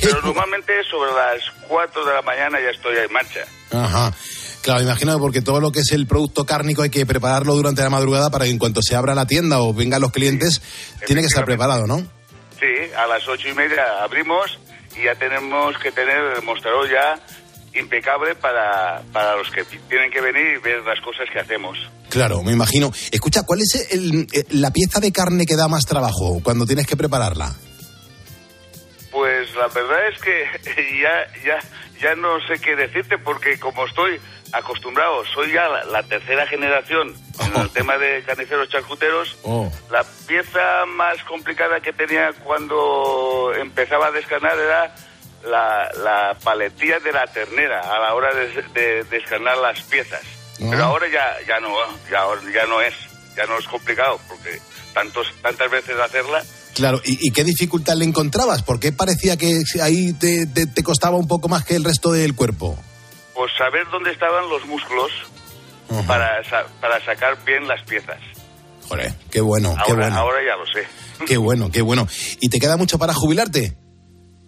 Pero 0.01 0.19
normalmente 0.25 0.73
sobre 0.91 1.13
las 1.13 1.43
4 1.69 2.07
de 2.07 2.15
la 2.15 2.23
mañana 2.23 2.59
ya 2.59 2.71
estoy 2.71 2.97
en 2.97 3.13
marcha. 3.13 3.45
Ajá. 3.71 4.15
Claro, 4.63 4.81
imagino 4.81 5.19
porque 5.19 5.43
todo 5.43 5.61
lo 5.61 5.73
que 5.73 5.81
es 5.81 5.93
el 5.93 6.07
producto 6.07 6.47
cárnico 6.47 6.81
hay 6.81 6.89
que 6.89 7.05
prepararlo 7.05 7.55
durante 7.55 7.83
la 7.83 7.91
madrugada 7.91 8.31
para 8.31 8.47
que 8.47 8.51
en 8.51 8.59
cuanto 8.59 8.81
se 8.81 8.97
abra 8.97 9.15
la 9.15 9.27
tienda 9.27 9.61
o 9.61 9.75
vengan 9.75 10.01
los 10.01 10.11
clientes, 10.11 10.63
tiene 11.05 11.21
que 11.21 11.27
estar 11.27 11.45
preparado, 11.45 11.87
¿no? 11.87 11.99
Sí, 12.59 12.91
a 12.97 13.07
las 13.07 13.29
ocho 13.29 13.49
y 13.49 13.55
media 13.55 14.03
abrimos 14.03 14.59
y 14.97 15.05
ya 15.05 15.15
tenemos 15.17 15.77
que 15.79 15.93
tener 15.93 16.17
el 16.37 16.43
mostrador 16.45 16.89
ya 16.89 17.21
impecable 17.79 18.37
para, 18.37 19.03
para 19.13 19.37
los 19.37 19.51
que 19.51 19.65
tienen 19.65 20.11
que 20.11 20.23
venir 20.23 20.57
y 20.57 20.61
ver 20.61 20.83
las 20.83 21.01
cosas 21.03 21.29
que 21.31 21.41
hacemos. 21.41 21.77
Claro, 22.13 22.43
me 22.43 22.53
imagino. 22.53 22.93
Escucha, 23.11 23.43
¿cuál 23.43 23.61
es 23.61 23.89
el, 23.91 24.27
eh, 24.35 24.45
la 24.51 24.71
pieza 24.71 25.01
de 25.01 25.11
carne 25.13 25.47
que 25.47 25.57
da 25.57 25.67
más 25.67 25.87
trabajo 25.87 26.43
cuando 26.43 26.67
tienes 26.67 26.87
que 26.87 26.95
prepararla? 26.95 27.55
Pues 29.11 29.55
la 29.55 29.67
verdad 29.69 30.09
es 30.13 30.21
que 30.21 31.01
ya, 31.01 31.43
ya, 31.43 31.59
ya 32.03 32.15
no 32.15 32.39
sé 32.47 32.61
qué 32.61 32.77
decirte 32.77 33.17
porque 33.17 33.59
como 33.59 33.87
estoy 33.87 34.21
acostumbrado, 34.53 35.25
soy 35.35 35.53
ya 35.53 35.67
la, 35.91 36.03
tercera 36.03 36.47
generación 36.47 37.15
en 37.41 37.59
el 37.59 37.71
tema 37.71 37.97
de 37.97 38.23
carniceros 38.27 38.69
charcuteros, 38.69 39.39
oh. 39.45 39.73
la 39.91 40.05
pieza 40.27 40.85
más 40.89 41.17
complicada 41.25 41.81
que 41.81 41.95
tenía 41.95 42.35
cuando 42.45 43.55
empezaba 43.59 44.09
a 44.09 44.11
descarnar 44.11 44.59
era 44.59 44.95
la, 45.47 45.91
la 46.05 46.37
paletilla 46.45 46.99
de 46.99 47.13
la 47.13 47.27
ternera 47.29 47.81
a 47.81 47.99
la 48.01 48.15
hora 48.15 48.35
de, 48.35 49.05
descarnar 49.05 49.57
las 49.57 49.81
piezas. 49.85 50.42
Ah. 50.63 50.69
Pero 50.71 50.85
ahora 50.85 51.07
ya, 51.11 51.47
ya, 51.47 51.61
no, 51.61 51.69
ya, 52.11 52.25
ya 52.53 52.67
no 52.67 52.81
es, 52.81 52.95
ya 53.37 53.47
no 53.47 53.59
es 53.59 53.67
complicado, 53.67 54.19
porque 54.29 54.61
tantos, 54.95 55.27
tantas 55.43 55.71
veces 55.71 55.99
hacerla. 55.99 56.43
Claro, 56.75 57.01
¿Y, 57.05 57.31
qué 57.33 57.45
dificultad 57.45 57.97
le 57.97 58.07
encontrabas? 58.07 58.63
¿Por 58.63 58.81
qué 58.81 58.93
parecía 58.93 59.37
que 59.37 59.63
ahí 59.83 60.15
te, 60.15 60.47
te, 60.47 60.83
costaba 60.83 61.19
un 61.19 61.29
poco 61.29 61.49
más 61.49 61.67
que 61.67 61.77
el 61.77 61.85
resto 61.85 62.13
del 62.13 62.35
cuerpo? 62.35 62.79
Pues 63.35 63.53
saber 63.59 63.87
dónde 63.91 64.11
estaban 64.11 64.49
los 64.49 64.65
músculos 64.65 65.11
para, 66.07 66.41
para 66.81 67.05
sacar 67.05 67.45
bien 67.45 67.69
las 67.69 67.83
piezas. 67.83 68.19
Joder, 68.89 69.13
qué 69.31 69.43
bueno, 69.43 69.71
ahora, 69.71 69.85
qué 69.87 69.93
bueno. 69.93 70.17
Ahora 70.17 70.39
ya 70.45 70.57
lo 70.57 70.67
sé. 70.67 70.87
Qué 71.27 71.37
bueno, 71.37 71.71
qué 71.71 71.83
bueno. 71.83 72.09
¿Y 72.41 72.49
te 72.49 72.59
queda 72.59 72.79
mucho 72.79 72.99
para 72.99 73.13
jubilarte? 73.13 73.77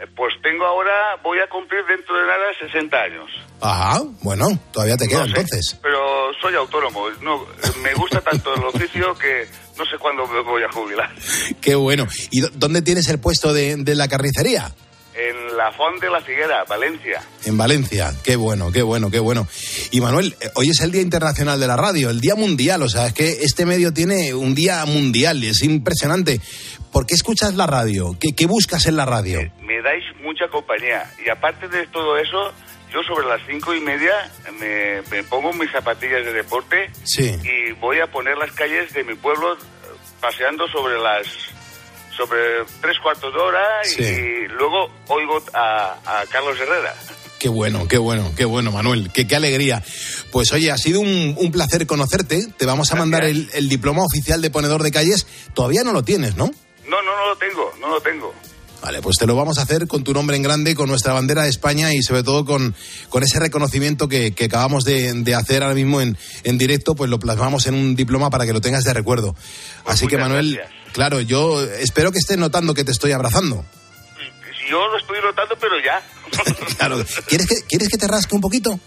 Eh, 0.05 0.11
pues 0.17 0.35
tengo 0.43 0.65
ahora, 0.65 1.17
voy 1.23 1.39
a 1.39 1.49
cumplir 1.49 1.85
dentro 1.87 2.15
de 2.17 2.27
nada 2.27 2.45
60 2.61 2.97
años. 2.97 3.31
Ajá, 3.61 4.03
bueno, 4.23 4.47
todavía 4.73 4.97
te 4.97 5.09
queda 5.09 5.25
entonces. 5.25 5.79
Pero 5.83 6.33
soy 6.41 6.55
autónomo, 6.55 7.09
no, 7.23 7.47
me 7.83 7.95
gusta 7.95 8.21
tanto 8.21 8.55
el 8.55 8.65
oficio 8.65 9.15
que 9.17 9.47
no 9.79 9.85
sé 9.85 9.97
cuándo 9.99 10.27
me 10.27 10.41
voy 10.43 10.63
a 10.63 10.71
jubilar. 10.71 11.11
Qué 11.61 11.75
bueno. 11.75 12.07
¿Y 12.31 12.41
dónde 12.41 12.83
tienes 12.83 13.09
el 13.09 13.19
puesto 13.19 13.53
de, 13.53 13.83
la 13.95 14.09
carnicería? 14.09 14.73
En 15.17 15.57
la 15.57 15.71
Font 15.71 16.01
de 16.01 16.11
la 16.11 16.21
Figuera, 16.21 16.65
Valencia. 16.65 17.23
En 17.45 17.57
Valencia, 17.57 18.13
qué 18.25 18.35
bueno, 18.35 18.73
qué 18.73 18.83
bueno, 18.83 19.11
qué 19.13 19.21
bueno. 19.21 19.47
Y 19.93 20.01
Manuel, 20.01 20.35
eh, 20.41 20.51
hoy 20.57 20.71
es 20.71 20.81
el 20.81 20.91
Día 20.91 21.03
Internacional 21.03 21.61
de 21.61 21.69
la 21.69 21.77
Radio, 21.77 22.11
el 22.11 22.21
Día 22.21 22.35
Mundial, 22.35 22.83
o 22.83 22.89
sea, 22.89 23.07
es 23.07 23.13
que 23.13 23.43
este 23.43 23.65
medio 23.65 23.93
tiene 23.93 24.35
un 24.35 24.57
día 24.57 24.85
mundial, 24.87 25.45
y 25.45 25.49
es 25.49 25.63
impresionante. 25.63 26.41
¿Por 26.93 27.07
qué 27.07 27.15
escuchas 27.15 27.55
la 27.55 27.67
radio? 27.67 28.17
¿Qué, 28.21 28.47
buscas 28.47 28.87
en 28.87 28.97
la 28.97 29.05
radio? 29.05 29.41
Eh, 29.41 29.53
me, 29.63 29.81
dais 29.83 30.05
mucha 30.23 30.49
compañía 30.49 31.09
y 31.25 31.29
aparte 31.29 31.69
de 31.69 31.87
todo 31.89 32.17
eso, 32.19 32.53
yo 32.93 33.03
sobre 33.03 33.27
las 33.27 33.41
cinco 33.47 33.75
y 33.75 33.81
media 33.81 34.31
me, 34.59 35.23
pongo 35.25 35.53
mis 35.53 35.71
zapatillas 35.71 36.25
de 36.25 36.33
deporte 36.33 36.91
y 37.19 37.73
voy 37.81 38.01
a 38.01 38.07
poner 38.07 38.37
las 38.37 38.53
calles 38.53 38.93
de 38.93 39.05
mi 39.05 39.15
pueblo 39.15 39.57
paseando 40.21 40.67
sobre 40.69 40.99
las 40.99 41.54
sobre 42.17 42.65
tres 42.81 42.99
cuartos 43.03 43.33
de 43.33 43.41
hora 43.41 43.65
y 43.99 44.49
luego 44.49 44.91
oigo 45.09 45.43
a, 45.53 46.25
Carlos 46.31 46.59
Herrera. 46.61 46.95
Qué 47.39 47.49
bueno, 47.49 47.87
qué 47.89 47.99
bueno, 47.99 48.33
qué 48.37 48.45
bueno, 48.45 48.73
Manuel. 48.73 49.11
Qué, 49.13 49.27
qué 49.27 49.37
alegría. 49.37 49.83
Pues 50.33 50.53
oye, 50.53 50.71
ha 50.71 50.79
sido 50.79 51.01
un, 51.01 51.51
placer 51.53 51.87
conocerte. 51.87 52.47
Te 52.57 52.67
vamos 52.67 52.91
a 52.93 52.97
mandar 52.97 53.25
el, 53.25 53.51
el, 53.53 53.69
diploma 53.69 54.03
oficial 54.03 54.41
de 54.41 54.51
ponedor 54.51 54.83
de 54.83 54.91
calles. 54.91 55.27
Todavía 55.53 55.85
no 55.85 55.93
lo 55.93 56.03
tienes, 56.03 56.37
¿no? 56.37 56.47
No, 56.87 57.03
no, 57.03 57.17
no 57.17 57.27
lo 57.29 57.37
tengo, 57.37 57.73
no 57.81 57.89
lo 57.89 58.01
tengo. 58.01 58.35
Vale, 58.85 59.01
pues 59.01 59.17
te 59.17 59.27
lo 59.27 59.35
vamos 59.35 59.57
a 59.57 59.63
hacer 59.63 59.87
con 59.87 60.05
tu 60.05 60.13
nombre 60.13 60.37
en 60.37 60.43
grande, 60.43 60.75
con 60.75 60.91
nuestra 60.91 61.15
bandera 61.15 61.45
de 61.45 61.49
España 61.49 61.95
y 61.95 62.03
sobre 62.03 62.23
todo 62.23 62.45
con, 62.45 62.75
con 63.09 63.23
ese 63.23 63.41
reconocimiento 63.41 64.09
que, 64.09 64.35
acabamos 64.45 64.85
de, 64.85 65.35
hacer 65.35 65.63
ahora 65.63 65.75
mismo 65.75 66.03
en, 66.03 66.19
en 66.43 66.59
directo, 66.59 66.95
pues 66.95 67.09
lo 67.09 67.19
plasmamos 67.19 67.67
en 67.67 67.75
un 67.75 67.97
diploma 67.97 68.29
para 68.29 68.45
que 68.45 68.53
lo 68.53 68.61
tengas 68.61 68.85
de 68.85 68.93
recuerdo. 68.93 69.33
Pues 69.33 69.95
Así 69.95 70.07
que 70.07 70.19
Manuel, 70.19 70.61
claro, 70.95 71.21
yo 71.21 71.63
espero 71.63 72.11
que 72.11 72.19
estés 72.19 72.39
notando 72.39 72.73
que 72.73 72.85
te 72.85 72.93
estoy 72.93 73.13
abrazando. 73.13 73.67
Yo 74.71 74.89
lo 74.89 74.97
estoy 74.97 75.19
notando, 75.23 75.55
pero 75.61 75.75
ya. 75.85 76.03
claro, 76.79 77.05
¿quieres 77.29 77.47
que, 77.47 77.57
¿quieres 77.69 77.91
que 77.91 77.99
te 77.99 78.09
rasque 78.09 78.35
un 78.35 78.41
poquito? 78.41 78.81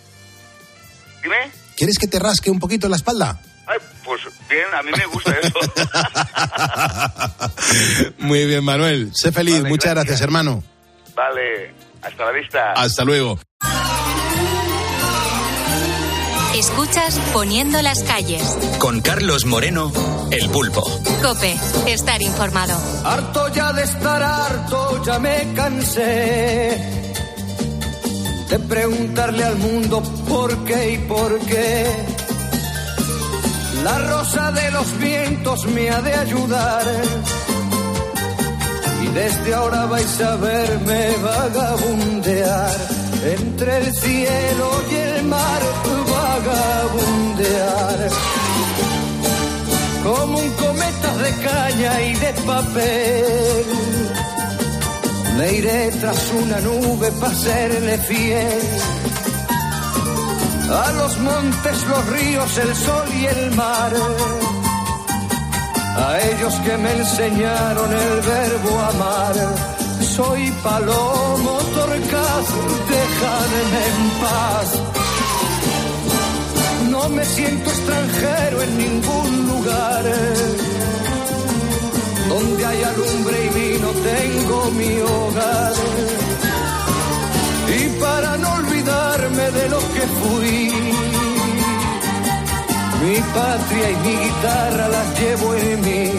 Dime. 1.22 1.52
¿Quieres 1.76 2.00
que 2.00 2.08
te 2.08 2.17
rasque 2.17 2.50
un 2.50 2.60
poquito 2.60 2.89
la 2.89 2.96
espalda? 2.96 3.39
Ay, 3.67 3.78
pues 4.04 4.22
bien, 4.50 4.65
a 4.74 4.82
mí 4.82 4.91
me 4.98 5.06
gusta 5.06 5.36
eso. 5.39 5.60
Muy 8.17 8.46
bien, 8.46 8.63
Manuel. 8.63 9.12
Sé 9.13 9.32
feliz. 9.32 9.62
Muchas 9.65 9.93
gracias. 9.93 10.22
hermano. 10.22 10.63
Vale, 11.13 11.74
hasta 12.02 12.26
la 12.26 12.32
vista. 12.32 12.72
Hasta 12.72 13.04
luego. 13.04 13.39
Escuchas 16.58 17.20
Poniendo 17.34 17.80
las 17.84 18.02
calles. 18.02 18.41
Con 18.80 19.02
Carlos 19.02 19.46
Moreno, 19.46 19.91
El 20.32 20.50
Pulpo. 20.50 20.82
Cope, 21.22 21.56
estar 21.86 22.20
informado. 22.20 22.76
Harto 23.06 23.48
ya 23.50 23.72
de 23.74 23.84
estar 23.84 24.24
harto, 24.24 25.04
ya 25.06 25.20
me 25.20 25.54
cansé 25.54 26.78
de 28.50 28.60
preguntarle 28.67 29.43
al 29.43 29.58
mundo 29.58 30.02
por 30.28 30.65
qué 30.65 30.93
y 30.93 30.98
por 30.98 31.38
qué. 31.41 31.86
La 33.84 34.00
rosa 34.00 34.52
de 34.52 34.72
los 34.72 34.98
vientos 34.98 35.63
me 35.67 35.91
ha 35.91 36.02
de 36.02 36.13
ayudar. 36.15 36.86
Y 39.04 39.08
desde 39.10 39.54
ahora 39.54 39.86
vais 39.86 40.22
a 40.22 40.36
verme 40.38 41.17
vagabundear 41.22 42.76
entre 43.24 43.78
el 43.78 43.96
cielo 43.96 44.72
y 44.91 44.96
el 44.96 45.24
mar, 45.26 45.62
vagabundear. 46.45 48.10
Como 50.04 50.39
un 50.39 50.50
cometa 50.52 51.17
de 51.17 51.32
caña 51.47 52.02
y 52.02 52.13
de 52.15 52.34
papel 52.45 53.65
me 55.38 55.54
iré 55.54 55.91
tras 56.00 56.32
una 56.32 56.60
nube 56.62 57.12
para 57.19 57.36
serle 57.36 57.97
fiel. 58.00 58.62
A 60.69 60.91
los 60.93 61.17
montes, 61.19 61.88
los 61.88 62.06
ríos, 62.08 62.58
el 62.58 62.76
sol 62.76 63.08
y 63.21 63.26
el 63.26 63.52
mar. 63.56 63.93
A 65.95 66.19
ellos 66.32 66.54
que 66.65 66.78
me 66.78 66.91
enseñaron 66.91 67.93
el 67.93 68.21
verbo 68.21 68.80
amar. 68.93 69.36
Soy 70.15 70.52
palomo 70.63 71.60
torcaz, 71.76 72.45
déjame 72.89 73.60
en 73.89 74.10
paz. 74.21 75.07
Me 77.10 77.26
siento 77.26 77.70
extranjero 77.70 78.62
en 78.62 78.78
ningún 78.78 79.48
lugar 79.48 80.04
donde 82.30 82.65
hay 82.65 82.84
alumbre 82.84 83.46
y 83.46 83.50
vino 83.60 83.89
tengo 83.91 84.72
mi 84.72 85.00
hogar. 85.00 85.74
Y 87.80 88.00
para 88.00 88.38
no 88.38 88.54
olvidarme 88.54 89.52
de 89.52 89.70
lo 89.70 89.80
que 89.80 90.04
fui, 90.20 90.72
mi 93.04 93.17
patria 93.38 93.91
y 93.91 93.96
mi 94.06 94.15
guitarra 94.24 94.88
las 94.89 95.20
llevo 95.20 95.56
en 95.56 95.82
mí. 95.82 96.12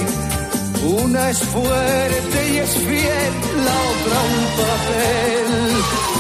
Una 1.03 1.31
es 1.31 1.39
fuerte 1.39 2.53
y 2.53 2.57
es 2.59 2.71
fiel, 2.71 3.35
la 3.67 3.77
otra 3.93 4.17
un 4.33 4.45
papel. 4.61 6.18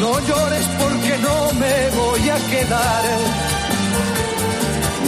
No 0.00 0.12
llores 0.20 0.66
porque 0.80 1.18
no 1.18 1.52
me 1.60 1.90
voy 1.90 2.28
a 2.28 2.38
quedar 2.50 3.46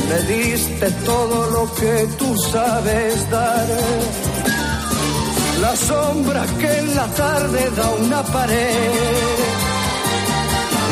me 0.09 0.23
diste 0.23 0.91
todo 1.05 1.51
lo 1.51 1.75
que 1.75 2.09
tú 2.19 2.35
sabes 2.37 3.31
dar. 3.31 3.67
La 5.61 5.77
sombra 5.77 6.47
que 6.59 6.79
en 6.79 6.97
la 6.97 7.07
tarde 7.09 7.71
da 7.77 7.91
una 7.91 8.23
pared. 8.23 9.39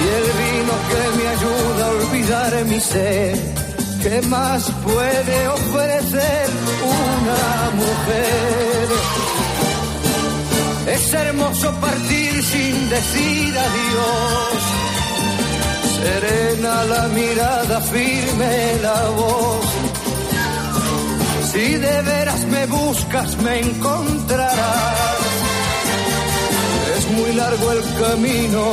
Y 0.02 0.06
el 0.18 0.26
vino 0.42 0.74
que 0.90 1.02
me 1.18 1.28
ayuda 1.36 1.86
a 1.86 1.90
olvidar 1.90 2.64
mi 2.66 2.80
sed. 2.80 3.38
¿Qué 4.02 4.20
más 4.28 4.70
puede 4.84 5.48
ofrecer 5.48 6.46
una 6.84 7.70
mujer? 7.82 9.45
Es 10.86 11.14
hermoso 11.14 11.72
partir 11.80 12.42
sin 12.42 12.90
decir 12.90 13.58
adiós 13.58 14.76
serena 16.06 16.84
la 16.84 17.08
mirada, 17.08 17.80
firme 17.80 18.54
la 18.86 19.00
voz. 19.20 19.66
Si 21.50 21.66
de 21.86 22.02
veras 22.02 22.42
me 22.54 22.66
buscas, 22.66 23.36
me 23.44 23.60
encontrarás. 23.60 25.26
Es 26.96 27.04
muy 27.16 27.32
largo 27.32 27.72
el 27.72 27.82
camino 28.02 28.64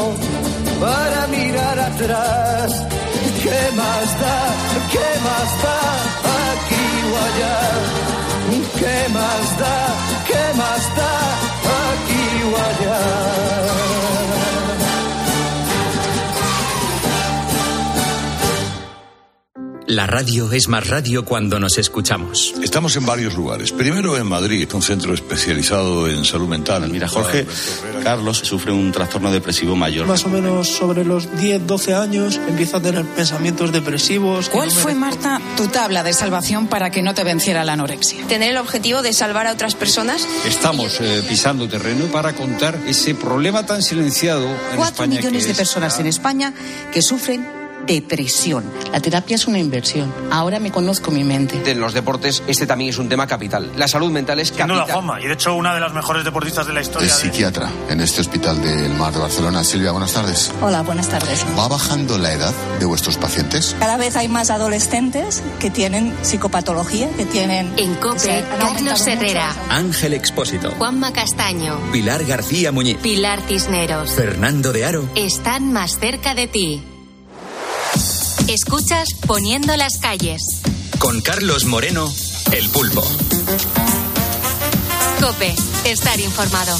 para 0.79 1.27
mirar 1.27 1.79
atrás. 1.79 2.69
¿Qué 3.43 3.61
más 3.81 4.07
da? 4.23 4.39
¿Qué 4.93 5.09
más 5.27 5.49
da? 5.65 5.79
Aquí 6.51 6.87
o 7.11 7.15
allá. 7.27 7.59
¿Qué 8.81 8.99
más 9.17 9.45
da? 9.61 9.77
¿Qué 10.29 10.43
más 10.61 10.83
da? 10.99 11.82
Aquí 12.13 12.43
o 12.43 12.55
allá. 12.55 14.12
La 19.93 20.07
radio 20.07 20.51
es 20.51 20.69
más 20.69 20.87
radio 20.87 21.23
cuando 21.23 21.59
nos 21.59 21.77
escuchamos. 21.77 22.55
Estamos 22.63 22.95
en 22.95 23.05
varios 23.05 23.35
lugares. 23.35 23.71
Primero 23.71 24.17
en 24.17 24.25
Madrid, 24.25 24.67
un 24.73 24.81
centro 24.81 25.13
especializado 25.13 26.09
en 26.09 26.25
salud 26.25 26.47
mental. 26.47 26.89
Mira, 26.89 27.07
Jorge, 27.07 27.45
Carlos 28.03 28.39
sufre 28.39 28.71
un 28.71 28.91
trastorno 28.91 29.31
depresivo 29.31 29.75
mayor. 29.75 30.07
Más 30.07 30.25
o 30.25 30.29
menos 30.29 30.67
sobre 30.69 31.05
los 31.05 31.37
10, 31.37 31.67
12 31.67 31.93
años 31.93 32.41
empieza 32.47 32.77
a 32.77 32.81
tener 32.81 33.05
pensamientos 33.05 33.71
depresivos. 33.71 34.49
¿Cuál 34.49 34.71
fue, 34.71 34.95
Marta, 34.95 35.39
tu 35.55 35.67
tabla 35.67 36.01
de 36.01 36.13
salvación 36.13 36.65
para 36.65 36.89
que 36.89 37.03
no 37.03 37.13
te 37.13 37.23
venciera 37.23 37.63
la 37.63 37.73
anorexia? 37.73 38.25
Tener 38.25 38.49
el 38.49 38.57
objetivo 38.57 39.03
de 39.03 39.13
salvar 39.13 39.45
a 39.45 39.51
otras 39.51 39.75
personas. 39.75 40.27
Estamos 40.43 40.99
eh, 41.01 41.23
pisando 41.29 41.69
terreno 41.69 42.05
para 42.05 42.33
contar 42.33 42.79
ese 42.87 43.13
problema 43.13 43.63
tan 43.67 43.83
silenciado 43.83 44.47
en 44.47 44.75
Cuatro 44.75 45.03
España. 45.03 45.17
millones 45.17 45.45
de 45.45 45.53
personas 45.53 45.99
en 45.99 46.07
España 46.07 46.51
que 46.91 47.03
sufren 47.03 47.62
depresión. 47.85 48.63
La 48.91 48.99
terapia 48.99 49.35
es 49.35 49.47
una 49.47 49.59
inversión. 49.59 50.13
Ahora 50.31 50.59
me 50.59 50.71
conozco 50.71 51.11
mi 51.11 51.23
mente. 51.23 51.61
En 51.69 51.79
los 51.79 51.93
deportes 51.93 52.43
este 52.47 52.65
también 52.65 52.89
es 52.89 52.97
un 52.97 53.09
tema 53.09 53.27
capital. 53.27 53.71
La 53.77 53.87
salud 53.87 54.11
mental 54.11 54.39
es 54.39 54.51
capital. 54.51 54.69
Sin 54.69 54.85
duda, 54.85 54.93
Juanma. 54.93 55.21
Y 55.21 55.27
de 55.27 55.33
hecho 55.33 55.55
una 55.55 55.73
de 55.73 55.79
las 55.79 55.93
mejores 55.93 56.23
deportistas 56.23 56.67
de 56.67 56.73
la 56.73 56.81
historia. 56.81 57.07
Es 57.07 57.13
psiquiatra 57.13 57.69
en 57.89 58.01
este 58.01 58.21
hospital 58.21 58.61
del 58.61 58.93
Mar 58.93 59.13
de 59.13 59.19
Barcelona. 59.19 59.63
Silvia, 59.63 59.91
buenas 59.91 60.13
tardes. 60.13 60.51
Hola, 60.61 60.81
buenas 60.81 61.09
tardes. 61.09 61.45
¿Va 61.57 61.67
bajando 61.67 62.17
la 62.17 62.33
edad 62.33 62.53
de 62.79 62.85
vuestros 62.85 63.17
pacientes? 63.17 63.75
Cada 63.79 63.97
vez 63.97 64.15
hay 64.15 64.27
más 64.27 64.49
adolescentes 64.49 65.43
que 65.59 65.69
tienen 65.69 66.13
psicopatología, 66.21 67.09
que 67.11 67.25
tienen... 67.25 67.73
En 67.77 67.95
COPE, 67.95 68.43
Carlos 68.59 69.07
Herrera. 69.07 69.53
Ángel 69.69 70.13
Expósito. 70.13 70.71
Juanma 70.77 71.11
Castaño. 71.11 71.77
Pilar 71.91 72.23
García 72.25 72.71
Muñiz. 72.71 72.97
Pilar 72.97 73.41
Cisneros. 73.47 74.11
Fernando 74.11 74.71
de 74.71 74.85
Aro. 74.85 75.09
Están 75.15 75.73
más 75.73 75.99
cerca 75.99 76.35
de 76.35 76.47
ti. 76.47 76.83
Escuchas 78.47 79.09
Poniendo 79.25 79.75
las 79.77 79.97
calles. 79.97 80.41
Con 80.99 81.21
Carlos 81.21 81.65
Moreno, 81.65 82.05
El 82.51 82.69
Pulpo. 82.69 83.01
Cope, 85.19 85.55
estar 85.85 86.19
informado. 86.19 86.79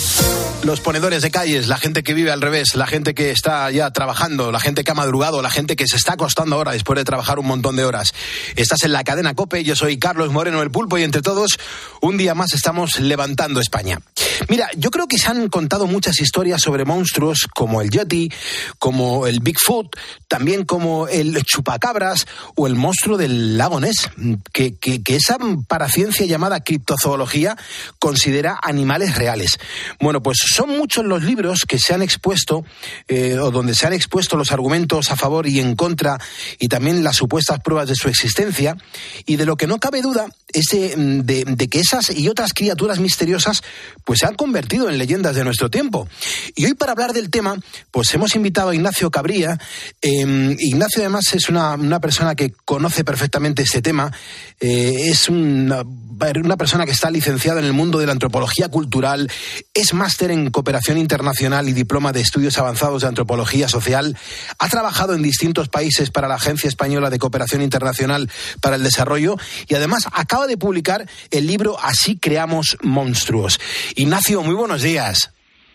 Los 0.63 0.79
ponedores 0.79 1.21
de 1.21 1.29
calles, 1.29 1.67
la 1.67 1.77
gente 1.77 2.03
que 2.03 2.13
vive 2.13 2.31
al 2.31 2.41
revés, 2.41 2.75
la 2.75 2.87
gente 2.87 3.13
que 3.13 3.31
está 3.31 3.69
ya 3.69 3.91
trabajando, 3.91 4.49
la 4.51 4.61
gente 4.61 4.85
que 4.85 4.91
ha 4.91 4.95
madrugado, 4.95 5.41
la 5.41 5.49
gente 5.49 5.75
que 5.75 5.87
se 5.87 5.97
está 5.97 6.13
acostando 6.13 6.55
ahora 6.55 6.71
después 6.71 6.97
de 6.97 7.03
trabajar 7.03 7.37
un 7.37 7.47
montón 7.47 7.75
de 7.75 7.83
horas. 7.83 8.13
Estás 8.55 8.83
en 8.83 8.93
la 8.93 9.03
cadena 9.03 9.33
Cope, 9.33 9.65
yo 9.65 9.75
soy 9.75 9.97
Carlos 9.97 10.32
Moreno 10.32 10.61
el 10.61 10.71
Pulpo 10.71 10.97
y 10.97 11.03
entre 11.03 11.21
todos, 11.21 11.59
un 12.01 12.17
día 12.17 12.34
más 12.34 12.53
estamos 12.53 12.99
levantando 12.99 13.59
España. 13.59 13.99
Mira, 14.47 14.69
yo 14.78 14.89
creo 14.89 15.07
que 15.07 15.17
se 15.17 15.28
han 15.28 15.49
contado 15.49 15.86
muchas 15.86 16.21
historias 16.21 16.61
sobre 16.61 16.86
monstruos 16.86 17.47
como 17.53 17.82
el 17.82 17.89
Yeti, 17.89 18.32
como 18.80 19.28
el 19.28 19.41
Bigfoot, 19.41 19.88
también 20.30 20.63
como 20.63 21.09
el 21.09 21.43
chupacabras 21.43 22.25
o 22.55 22.67
el 22.67 22.75
monstruo 22.75 23.17
del 23.17 23.57
lago 23.57 23.82
Ness, 23.82 24.09
que, 24.53 24.75
que, 24.75 25.03
que 25.03 25.17
esa 25.17 25.38
paraciencia 25.67 26.25
llamada 26.25 26.61
criptozoología 26.61 27.57
considera 27.99 28.57
animales 28.61 28.92
reales. 29.15 29.57
Bueno, 29.99 30.21
pues 30.21 30.37
son 30.39 30.69
muchos 30.69 31.05
los 31.05 31.23
libros 31.23 31.61
que 31.67 31.79
se 31.79 31.93
han 31.93 32.01
expuesto 32.01 32.65
eh, 33.07 33.37
o 33.39 33.51
donde 33.51 33.75
se 33.75 33.87
han 33.87 33.93
expuesto 33.93 34.37
los 34.37 34.51
argumentos 34.51 35.11
a 35.11 35.15
favor 35.15 35.47
y 35.47 35.59
en 35.59 35.75
contra 35.75 36.17
y 36.59 36.67
también 36.67 37.03
las 37.03 37.17
supuestas 37.17 37.59
pruebas 37.59 37.87
de 37.87 37.95
su 37.95 38.07
existencia 38.07 38.77
y 39.25 39.35
de 39.35 39.45
lo 39.45 39.55
que 39.55 39.67
no 39.67 39.79
cabe 39.79 40.01
duda 40.01 40.27
es 40.54 40.66
de, 40.72 40.95
de, 40.95 41.43
de 41.45 41.68
que 41.68 41.80
esas 41.80 42.10
y 42.16 42.30
otras 42.30 42.54
criaturas 42.54 42.99
misteriosas 42.99 43.64
pues 44.04 44.20
se 44.20 44.26
han 44.26 44.36
convertido 44.36 44.89
en 44.89 44.97
leyendas 44.97 45.36
de 45.36 45.43
nuestro 45.43 45.70
tiempo. 45.70 46.08
Y 46.56 46.66
hoy 46.66 46.74
para 46.74 46.93
hablar 46.93 47.14
del 47.14 47.30
tema 47.30 47.58
pues 47.91 48.14
hemos 48.14 48.36
invitado 48.36 48.70
a 48.70 48.76
Ignacio 48.76 49.12
Cabría. 49.12 49.60
Eh, 50.01 50.56
Ignacio 50.60 51.01
además 51.01 51.34
es 51.34 51.49
una, 51.49 51.74
una, 51.74 51.99
persona 51.99 52.36
que 52.36 52.51
conoce 52.66 53.04
perfectamente 53.04 53.64
este 53.64 53.82
tema. 53.82 54.12
Eh, 54.60 55.10
es 55.10 55.30
una, 55.30 55.84
una 55.84 56.58
persona 56.58 56.86
que 56.86 56.91
está 56.91 57.10
licenciada 57.10 57.60
en 57.60 57.66
el 57.66 57.74
mundo 57.74 57.99
de 57.99 58.06
la 58.06 58.12
antropología 58.12 58.70
cultural, 58.70 59.30
es 59.74 59.93
máster 59.93 60.32
en 60.32 60.51
cooperación 60.51 60.97
internacional 60.97 61.68
y 61.70 61.74
diploma 61.74 62.12
de 62.12 62.22
estudios 62.22 62.58
avanzados 62.58 63.01
de 63.01 63.08
antropología 63.08 63.68
social, 63.68 64.18
ha 64.60 64.70
trabajado 64.70 65.14
en 65.14 65.22
distintos 65.22 65.70
países 65.70 66.10
para 66.10 66.28
la 66.28 66.36
Agencia 66.36 66.68
Española 66.68 67.10
de 67.10 67.20
Cooperación 67.20 67.62
Internacional 67.62 68.30
para 68.62 68.76
el 68.76 68.84
Desarrollo 68.84 69.38
y 69.68 69.76
además 69.76 70.08
acaba 70.12 70.42
de 70.47 70.57
publicar 70.57 71.07
el 71.31 71.47
libro 71.47 71.77
Así 71.81 72.17
creamos 72.17 72.77
monstruos. 72.81 73.59
Ignacio, 73.95 74.43
muy 74.43 74.55
buenos 74.55 74.81
días. 74.81 75.31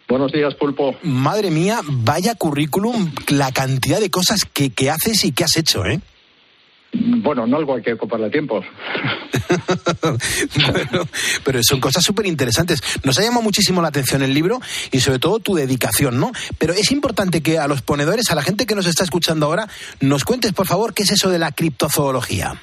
Buenos 0.08 0.32
días, 0.32 0.54
Pulpo. 0.54 0.96
Madre 1.02 1.50
mía, 1.50 1.80
vaya 1.84 2.34
currículum, 2.34 3.12
la 3.28 3.52
cantidad 3.52 4.00
de 4.00 4.10
cosas 4.10 4.44
que, 4.44 4.70
que 4.70 4.90
haces 4.90 5.24
y 5.24 5.32
que 5.32 5.44
has 5.44 5.56
hecho, 5.56 5.84
¿eh? 5.84 6.00
Bueno, 6.92 7.46
no 7.46 7.58
algo 7.58 7.74
hay 7.74 7.82
que 7.82 7.92
ocuparle 7.92 8.30
tiempo. 8.30 8.62
pero 11.44 11.60
son 11.62 11.80
cosas 11.80 12.02
súper 12.02 12.26
interesantes. 12.26 12.80
Nos 13.04 13.18
ha 13.18 13.22
llamado 13.22 13.42
muchísimo 13.42 13.82
la 13.82 13.88
atención 13.88 14.22
el 14.22 14.32
libro 14.32 14.60
y 14.90 15.00
sobre 15.00 15.18
todo 15.18 15.38
tu 15.38 15.54
dedicación, 15.54 16.18
¿no? 16.18 16.32
Pero 16.56 16.72
es 16.72 16.90
importante 16.90 17.42
que 17.42 17.58
a 17.58 17.68
los 17.68 17.82
ponedores, 17.82 18.30
a 18.30 18.34
la 18.34 18.42
gente 18.42 18.64
que 18.64 18.74
nos 18.74 18.86
está 18.86 19.04
escuchando 19.04 19.46
ahora, 19.46 19.68
nos 20.00 20.24
cuentes, 20.24 20.52
por 20.52 20.66
favor, 20.66 20.94
qué 20.94 21.02
es 21.02 21.10
eso 21.10 21.28
de 21.28 21.38
la 21.38 21.52
criptozoología. 21.52 22.58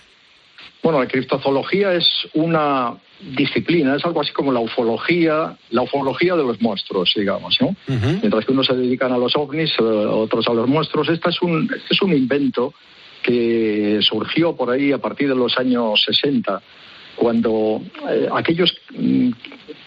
Bueno, 0.86 1.00
la 1.00 1.08
criptozoología 1.08 1.96
es 1.96 2.28
una 2.36 2.94
disciplina, 3.36 3.96
es 3.96 4.06
algo 4.06 4.22
así 4.22 4.32
como 4.32 4.52
la 4.52 4.60
ufología, 4.60 5.58
la 5.72 5.82
ufología 5.82 6.36
de 6.36 6.44
los 6.44 6.62
monstruos, 6.62 7.12
digamos, 7.16 7.58
¿no? 7.60 7.76
Mientras 7.88 8.46
que 8.46 8.52
unos 8.52 8.68
se 8.68 8.76
dedican 8.76 9.12
a 9.12 9.18
los 9.18 9.36
ovnis, 9.36 9.72
eh, 9.80 9.82
otros 9.82 10.48
a 10.48 10.54
los 10.54 10.70
monstruos, 10.70 11.10
este 11.10 11.32
es 11.32 11.42
un, 11.42 11.64
este 11.76 11.96
es 11.96 12.02
un 12.04 12.14
invento 12.14 12.76
que 13.24 13.98
surgió 14.04 14.56
por 14.56 14.70
ahí 14.70 14.92
a 14.92 15.00
partir 15.00 15.28
de 15.28 15.34
los 15.34 15.58
años 15.58 16.04
60, 16.06 16.62
cuando 17.16 17.82
eh, 18.08 18.30
aquellos 18.32 18.78
mm, 18.96 19.32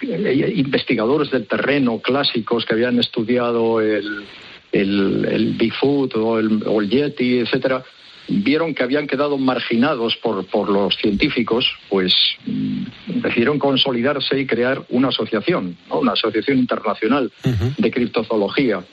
investigadores 0.02 1.30
del 1.30 1.46
terreno 1.46 2.00
clásicos 2.00 2.64
que 2.64 2.74
habían 2.74 2.98
estudiado 2.98 3.80
el, 3.80 4.24
el, 4.72 5.54
Bigfoot 5.56 6.16
o 6.16 6.40
el, 6.40 6.60
o 6.66 6.80
el 6.80 6.90
Yeti, 6.90 7.38
etcétera, 7.38 7.84
vieron 8.28 8.74
que 8.74 8.82
habían 8.82 9.06
quedado 9.06 9.38
marginados 9.38 10.16
por, 10.16 10.46
por 10.46 10.68
los 10.68 10.96
científicos, 10.96 11.66
pues 11.88 12.14
mm, 12.46 12.84
decidieron 13.22 13.58
consolidarse 13.58 14.38
y 14.38 14.46
crear 14.46 14.82
una 14.90 15.08
asociación, 15.08 15.76
una 15.90 16.12
asociación 16.12 16.58
internacional 16.58 17.32
de 17.76 17.90
criptozoología 17.90 18.84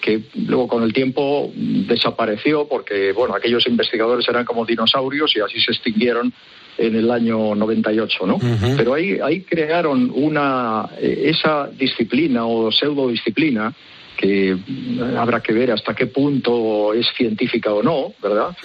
que 0.00 0.20
luego 0.34 0.68
con 0.68 0.82
el 0.82 0.92
tiempo 0.92 1.50
desapareció 1.54 2.68
porque 2.68 3.12
bueno 3.12 3.34
aquellos 3.34 3.66
investigadores 3.66 4.28
eran 4.28 4.44
como 4.44 4.66
dinosaurios 4.66 5.34
y 5.34 5.40
así 5.40 5.58
se 5.60 5.72
extinguieron 5.72 6.30
en 6.76 6.96
el 6.96 7.10
año 7.10 7.54
98, 7.54 8.26
¿no? 8.26 8.38
Pero 8.76 8.94
ahí, 8.94 9.18
ahí 9.22 9.42
crearon 9.42 10.10
una 10.14 10.88
eh, 11.00 11.22
esa 11.26 11.68
disciplina 11.68 12.46
o 12.46 12.70
pseudodisciplina 12.70 13.72
que 14.24 14.56
habrá 15.18 15.40
que 15.40 15.52
ver 15.52 15.70
hasta 15.70 15.94
qué 15.94 16.06
punto 16.06 16.94
es 16.94 17.06
científica 17.14 17.74
o 17.74 17.82
no, 17.82 18.14
¿verdad? 18.22 18.56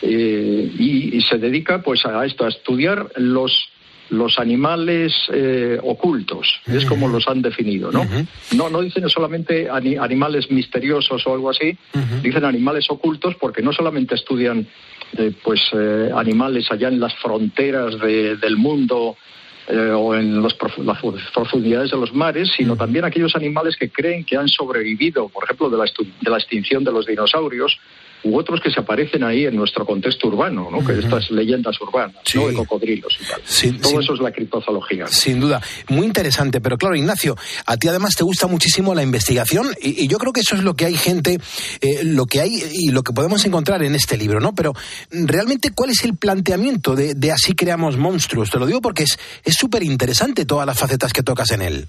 Eh, 0.00 0.72
y, 0.78 1.20
se 1.22 1.38
dedica 1.38 1.82
pues 1.82 2.06
a 2.06 2.24
esto, 2.24 2.44
a 2.44 2.48
estudiar 2.48 3.10
los 3.16 3.68
los 4.10 4.38
animales 4.38 5.12
eh, 5.30 5.78
ocultos, 5.82 6.48
es 6.66 6.86
como 6.86 7.08
los 7.08 7.28
han 7.28 7.42
definido, 7.42 7.92
¿no? 7.92 8.06
No, 8.56 8.70
no 8.70 8.80
dicen 8.80 9.06
solamente 9.10 9.68
animales 9.68 10.50
misteriosos 10.50 11.26
o 11.26 11.34
algo 11.34 11.50
así, 11.50 11.76
dicen 12.22 12.44
animales 12.44 12.86
ocultos 12.88 13.34
porque 13.34 13.60
no 13.60 13.72
solamente 13.72 14.14
estudian 14.14 14.66
eh, 15.18 15.32
pues 15.42 15.60
animales 16.14 16.70
allá 16.70 16.88
en 16.88 17.00
las 17.00 17.14
fronteras 17.16 17.98
del 18.00 18.56
mundo 18.56 19.16
eh, 19.68 19.92
o 19.94 20.14
en 20.14 20.42
las 20.42 20.54
profundidades 20.54 21.90
de 21.90 21.96
los 21.96 22.14
mares, 22.14 22.50
sino 22.56 22.76
también 22.76 23.04
aquellos 23.04 23.36
animales 23.36 23.76
que 23.76 23.90
creen 23.90 24.24
que 24.24 24.36
han 24.36 24.48
sobrevivido, 24.48 25.28
por 25.28 25.44
ejemplo, 25.44 25.68
de 25.68 25.76
la, 25.76 25.84
de 25.84 26.30
la 26.30 26.38
extinción 26.38 26.84
de 26.84 26.92
los 26.92 27.06
dinosaurios, 27.06 27.78
u 28.24 28.36
otros 28.36 28.60
que 28.60 28.70
se 28.70 28.80
aparecen 28.80 29.22
ahí 29.24 29.46
en 29.46 29.56
nuestro 29.56 29.86
contexto 29.86 30.28
urbano, 30.28 30.68
¿no? 30.70 30.84
que 30.84 30.98
estas 30.98 31.30
leyendas 31.30 31.80
urbanas, 31.80 32.16
¿no? 32.34 32.48
de 32.48 32.54
cocodrilos 32.54 33.18
y 33.20 33.24
tal. 33.24 33.80
Todo 33.80 34.00
eso 34.00 34.14
es 34.14 34.20
la 34.20 34.32
criptozoología. 34.32 35.06
Sin 35.06 35.40
duda, 35.40 35.60
muy 35.88 36.06
interesante. 36.06 36.60
Pero 36.60 36.76
claro, 36.76 36.96
Ignacio, 36.96 37.36
a 37.66 37.76
ti 37.76 37.88
además 37.88 38.14
te 38.16 38.24
gusta 38.24 38.46
muchísimo 38.46 38.94
la 38.94 39.02
investigación 39.02 39.68
y, 39.80 40.08
yo 40.08 40.16
creo 40.18 40.32
que 40.32 40.40
eso 40.40 40.54
es 40.54 40.62
lo 40.62 40.74
que 40.74 40.86
hay 40.86 40.96
gente, 40.96 41.38
eh, 41.80 42.02
lo 42.02 42.24
que 42.24 42.40
hay 42.40 42.62
y 42.72 42.90
lo 42.90 43.02
que 43.02 43.12
podemos 43.12 43.44
encontrar 43.44 43.82
en 43.82 43.94
este 43.94 44.16
libro, 44.16 44.40
¿no? 44.40 44.54
Pero 44.54 44.72
realmente, 45.10 45.70
¿cuál 45.72 45.90
es 45.90 46.02
el 46.04 46.16
planteamiento 46.16 46.96
de, 46.96 47.14
de 47.14 47.30
así 47.30 47.54
creamos 47.54 47.98
monstruos? 47.98 48.50
Te 48.50 48.58
lo 48.58 48.66
digo 48.66 48.80
porque 48.80 49.02
es 49.02 49.54
súper 49.54 49.82
interesante 49.82 50.46
todas 50.46 50.66
las 50.66 50.78
facetas 50.78 51.12
que 51.12 51.22
tocas 51.22 51.50
en 51.50 51.62
él. 51.62 51.88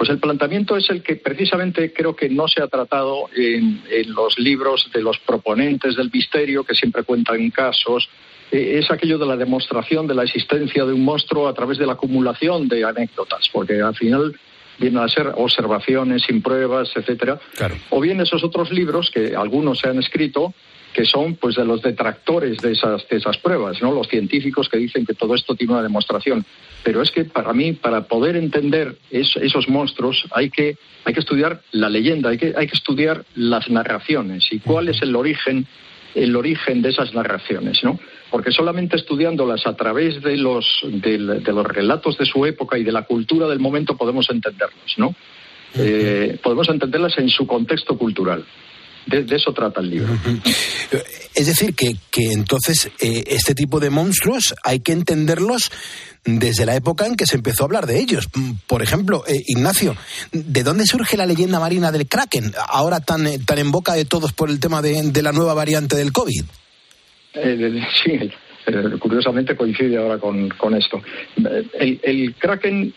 Pues 0.00 0.08
el 0.08 0.18
planteamiento 0.18 0.78
es 0.78 0.88
el 0.88 1.02
que 1.02 1.16
precisamente 1.16 1.92
creo 1.92 2.16
que 2.16 2.30
no 2.30 2.48
se 2.48 2.62
ha 2.62 2.68
tratado 2.68 3.28
en, 3.36 3.82
los 4.06 4.38
libros 4.38 4.88
de 4.94 5.02
los 5.02 5.18
proponentes 5.18 5.94
del 5.94 6.10
misterio, 6.10 6.64
que 6.64 6.74
siempre 6.74 7.02
cuentan 7.02 7.50
casos. 7.50 8.08
Eh, 8.50 8.78
es 8.78 8.90
aquello 8.90 9.18
de 9.18 9.26
la 9.26 9.36
demostración 9.36 10.06
de 10.06 10.14
la 10.14 10.22
existencia 10.22 10.86
de 10.86 10.94
un 10.94 11.04
monstruo 11.04 11.48
a 11.48 11.52
través 11.52 11.76
de 11.76 11.84
la 11.84 11.92
acumulación 11.92 12.66
de 12.66 12.82
anécdotas, 12.82 13.50
porque 13.52 13.82
al 13.82 13.94
final 13.94 14.34
vienen 14.78 15.02
a 15.02 15.08
ser 15.08 15.34
observaciones 15.36 16.22
sin 16.22 16.40
pruebas, 16.40 16.90
etcétera. 16.96 17.38
O 17.90 18.00
bien 18.00 18.22
esos 18.22 18.42
otros 18.42 18.72
libros 18.72 19.10
que 19.10 19.36
algunos 19.36 19.80
se 19.80 19.90
han 19.90 19.98
escrito 19.98 20.54
que 20.92 21.04
son 21.04 21.36
pues 21.36 21.54
de 21.56 21.64
los 21.64 21.82
detractores 21.82 22.58
de 22.58 22.72
esas, 22.72 23.06
de 23.08 23.16
esas 23.16 23.38
pruebas, 23.38 23.80
¿no? 23.80 23.92
Los 23.92 24.08
científicos 24.08 24.68
que 24.68 24.78
dicen 24.78 25.06
que 25.06 25.14
todo 25.14 25.34
esto 25.34 25.54
tiene 25.54 25.74
una 25.74 25.82
demostración. 25.82 26.44
Pero 26.82 27.02
es 27.02 27.10
que 27.10 27.24
para 27.24 27.52
mí, 27.52 27.72
para 27.72 28.02
poder 28.02 28.36
entender 28.36 28.96
esos 29.10 29.68
monstruos, 29.68 30.24
hay 30.32 30.50
que, 30.50 30.76
hay 31.04 31.14
que 31.14 31.20
estudiar 31.20 31.60
la 31.72 31.88
leyenda, 31.88 32.30
hay 32.30 32.38
que, 32.38 32.54
hay 32.56 32.66
que 32.66 32.76
estudiar 32.76 33.24
las 33.34 33.70
narraciones 33.70 34.46
y 34.50 34.58
cuál 34.58 34.88
es 34.88 35.00
el 35.02 35.14
origen, 35.14 35.66
el 36.14 36.34
origen 36.34 36.82
de 36.82 36.88
esas 36.88 37.14
narraciones, 37.14 37.84
¿no? 37.84 38.00
Porque 38.30 38.50
solamente 38.50 38.96
estudiándolas 38.96 39.66
a 39.66 39.76
través 39.76 40.22
de 40.22 40.36
los, 40.36 40.80
de, 40.84 41.18
los 41.18 41.66
relatos 41.66 42.16
de 42.18 42.26
su 42.26 42.46
época 42.46 42.78
y 42.78 42.84
de 42.84 42.92
la 42.92 43.02
cultura 43.02 43.46
del 43.46 43.60
momento 43.60 43.96
podemos 43.96 44.28
entenderlos, 44.30 44.94
¿no? 44.96 45.14
Eh, 45.74 46.36
podemos 46.42 46.68
entenderlas 46.68 47.16
en 47.18 47.28
su 47.28 47.46
contexto 47.46 47.96
cultural. 47.96 48.44
De, 49.06 49.24
eso 49.34 49.52
trata 49.52 49.80
el 49.80 49.90
libro. 49.90 50.18
Es 51.34 51.46
decir, 51.46 51.74
que, 51.74 51.96
que 52.10 52.32
entonces 52.32 52.90
eh, 53.00 53.24
este 53.28 53.54
tipo 53.54 53.80
de 53.80 53.90
monstruos 53.90 54.54
hay 54.62 54.80
que 54.80 54.92
entenderlos 54.92 55.70
desde 56.24 56.66
la 56.66 56.76
época 56.76 57.06
en 57.06 57.16
que 57.16 57.26
se 57.26 57.36
empezó 57.36 57.62
a 57.62 57.66
hablar 57.66 57.86
de 57.86 57.98
ellos. 57.98 58.28
Por 58.66 58.82
ejemplo, 58.82 59.24
eh, 59.26 59.42
Ignacio, 59.46 59.96
¿de 60.32 60.62
dónde 60.62 60.86
surge 60.86 61.16
la 61.16 61.26
leyenda 61.26 61.58
marina 61.58 61.90
del 61.90 62.08
Kraken, 62.08 62.52
ahora 62.68 63.00
tan, 63.00 63.26
eh, 63.26 63.38
tan 63.44 63.58
en 63.58 63.70
boca 63.70 63.94
de 63.94 64.04
todos 64.04 64.32
por 64.32 64.50
el 64.50 64.60
tema 64.60 64.82
de, 64.82 65.02
de 65.02 65.22
la 65.22 65.32
nueva 65.32 65.54
variante 65.54 65.96
del 65.96 66.12
COVID? 66.12 66.44
sí, 67.32 68.30
curiosamente 68.98 69.56
coincide 69.56 69.96
ahora 69.96 70.18
con, 70.18 70.48
con 70.50 70.74
esto. 70.74 71.00
El, 71.78 72.00
el 72.02 72.34
Kraken 72.34 72.92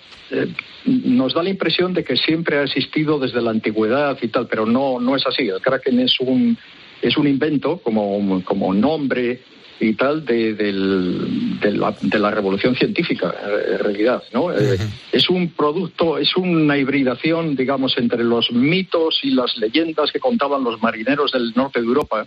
nos 0.86 1.34
da 1.34 1.43
la 1.43 1.49
impresión 1.49 1.93
de 1.93 2.03
que 2.03 2.15
siempre 2.15 2.57
ha 2.57 2.63
existido 2.63 3.19
desde 3.19 3.41
la 3.41 3.51
antigüedad 3.51 4.17
y 4.21 4.28
tal, 4.28 4.47
pero 4.47 4.65
no, 4.65 4.99
no 4.99 5.15
es 5.15 5.26
así. 5.26 5.47
El 5.47 5.61
Kraken 5.61 5.99
es 5.99 6.19
un, 6.19 6.57
es 7.01 7.17
un 7.17 7.28
invento 7.28 7.78
como, 7.78 8.43
como 8.43 8.74
nombre 8.74 9.41
y 9.80 9.93
tal 9.93 10.24
de, 10.24 10.53
de, 10.53 11.71
la, 11.71 12.32
revolución 12.32 12.76
científica, 12.76 13.34
en 13.71 13.80
realidad. 13.80 14.24
¿no? 14.34 14.51
Eh, 14.51 14.78
es 15.11 15.30
un 15.30 15.49
producto, 15.49 16.17
es 16.17 16.36
una 16.38 16.78
hibridación, 16.78 17.55
digamos, 17.55 17.97
entre 17.97 18.24
los 18.24 18.51
mitos 18.51 19.19
y 19.24 19.32
las 19.32 19.57
leyendas 19.57 20.11
que 20.11 20.19
contaban 20.19 20.63
los 20.63 20.82
marineros 20.82 21.32
del 21.32 21.53
norte 21.55 21.82
de 21.82 21.88
Europa 21.88 22.26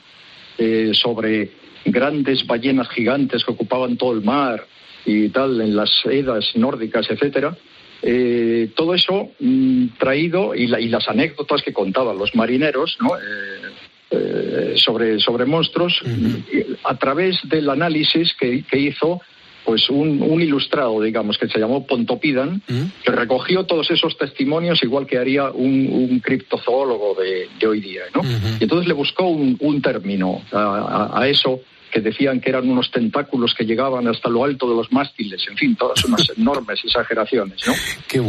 eh, 0.59 0.91
sobre 0.93 1.51
grandes 1.87 2.47
ballenas 2.47 2.89
gigantes 2.89 3.45
que 3.45 3.53
ocupaban 3.53 3.97
todo 3.97 4.13
el 4.13 4.23
mar 4.23 4.67
y 5.05 5.29
tal, 5.29 5.61
en 5.61 5.77
las 5.77 5.91
edas 6.05 6.57
nórdicas, 6.57 7.09
etcétera 7.11 7.57
eh, 8.03 8.71
todo 8.77 8.95
eso 8.95 9.31
mm, 9.41 9.87
traído 9.99 10.55
y, 10.55 10.67
las 10.67 11.09
anécdotas 11.09 11.63
que 11.63 11.73
contaban 11.73 12.19
los 12.19 12.35
marineros 12.35 12.97
¿no? 13.01 13.17
Eh, 13.17 13.21
eh, 14.11 14.75
sobre, 14.77 15.19
sobre 15.19 15.47
monstruos 15.47 16.01
a 16.85 16.95
través 16.97 17.41
del 17.49 17.69
análisis 17.71 18.35
que, 18.35 18.63
hizo 18.73 19.21
pues 19.65 19.91
un, 19.91 20.41
ilustrado, 20.41 21.01
digamos, 21.03 21.39
que 21.39 21.49
se 21.49 21.59
llamó 21.59 21.85
Pontopidan, 21.85 22.63
que 23.05 23.11
recogió 23.11 23.65
todos 23.65 23.91
esos 23.91 24.17
testimonios 24.17 24.81
igual 24.85 25.07
que 25.07 25.19
haría 25.19 25.51
un, 25.51 26.21
criptozoólogo 26.21 27.17
de, 27.21 27.67
hoy 27.67 27.81
día, 27.81 28.03
¿no? 28.15 28.23
Y 28.61 28.63
entonces 28.63 28.87
le 28.87 28.95
buscó 28.95 29.27
un, 29.27 29.83
término 29.83 30.41
a, 30.53 31.27
eso 31.27 31.61
que 31.91 32.01
decían 32.01 32.41
que 32.41 32.51
eran 32.51 32.69
unos 32.69 32.91
tentáculos 32.91 33.55
que 33.55 33.65
llegaban 33.65 34.07
hasta 34.09 34.29
lo 34.29 34.45
alto 34.45 34.69
de 34.69 34.77
los 34.77 34.93
mástiles, 34.93 35.47
en 35.49 35.57
fin, 35.57 35.77
todas 35.77 36.05
unas 36.05 36.31
enormes 36.37 36.81
exageraciones, 36.85 37.61
¿no? 37.67 37.75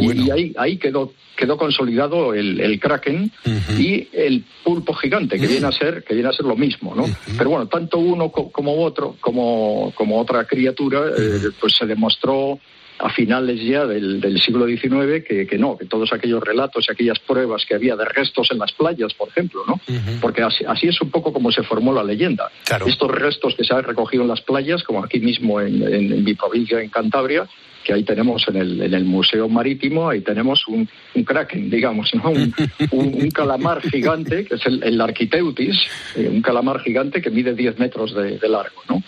Y, 0.00 0.30
ahí, 0.30 0.54
ahí 0.56 0.76
quedó, 0.78 1.12
quedó 1.36 1.56
consolidado 1.56 2.34
el, 2.34 2.78
kraken 2.80 3.30
y 3.78 4.08
el 4.12 4.44
pulpo 4.64 4.94
gigante, 4.94 5.38
que 5.38 5.46
viene 5.46 5.66
a 5.66 5.72
ser, 5.72 6.04
que 6.04 6.14
viene 6.14 6.28
a 6.28 6.32
ser 6.32 6.46
lo 6.46 6.56
mismo, 6.56 6.94
¿no? 6.94 7.04
Pero 7.36 7.50
bueno, 7.50 7.66
tanto 7.66 7.98
uno 7.98 8.30
como 8.30 8.84
otro, 8.84 9.16
como, 9.20 9.92
como 9.94 10.20
otra 10.20 10.44
criatura, 10.44 11.00
eh, 11.16 11.50
pues 11.60 11.74
se 11.76 11.86
demostró 11.86 12.58
a 12.98 13.10
finales 13.10 13.60
ya 13.62 13.86
del, 13.86 14.40
siglo 14.40 14.66
XIX 14.66 15.24
que, 15.24 15.58
no, 15.58 15.76
que 15.76 15.86
todos 15.86 16.12
aquellos 16.12 16.42
relatos 16.42 16.86
y 16.88 16.92
aquellas 16.92 17.18
pruebas 17.20 17.64
que 17.66 17.74
había 17.74 17.96
de 17.96 18.04
restos 18.04 18.50
en 18.50 18.58
las 18.58 18.72
playas, 18.72 19.14
por 19.14 19.28
ejemplo, 19.28 19.62
¿no? 19.66 19.80
Porque 20.20 20.42
así, 20.42 20.88
es 20.88 21.00
un 21.00 21.10
poco 21.10 21.32
como 21.32 21.52
se 21.52 21.62
formó 21.62 21.92
la 21.92 22.02
leyenda. 22.02 22.50
Estos 22.86 23.10
restos 23.10 23.54
que 23.56 23.64
se 23.64 23.74
han 23.74 23.84
recogido 23.84 24.22
en 24.22 24.28
las 24.28 24.40
playas, 24.40 24.82
como 24.82 25.02
aquí 25.04 25.20
mismo 25.20 25.60
en, 25.60 26.24
mi 26.24 26.34
provincia, 26.34 26.80
en 26.80 26.88
Cantabria, 26.88 27.48
que 27.84 27.92
ahí 27.94 28.02
tenemos 28.02 28.46
en 28.48 28.56
el, 28.56 28.82
en 28.82 28.92
el 28.92 29.04
Museo 29.04 29.48
Marítimo, 29.48 30.10
ahí 30.10 30.20
tenemos 30.20 30.66
un, 30.68 30.88
un 31.14 31.24
kraken, 31.24 31.70
digamos, 31.70 32.12
¿no? 32.14 32.30
un, 32.30 32.54
un, 32.90 33.30
calamar 33.30 33.80
gigante, 33.80 34.44
que 34.44 34.56
es 34.56 34.66
el, 34.66 34.82
el 34.82 35.00
Architeutis, 35.00 35.78
eh, 36.16 36.28
un 36.30 36.42
calamar 36.42 36.80
gigante 36.80 37.22
que 37.22 37.30
mide 37.30 37.54
10 37.54 37.78
metros 37.78 38.14
de, 38.14 38.38
largo. 38.48 38.82
¿no? 38.88 39.02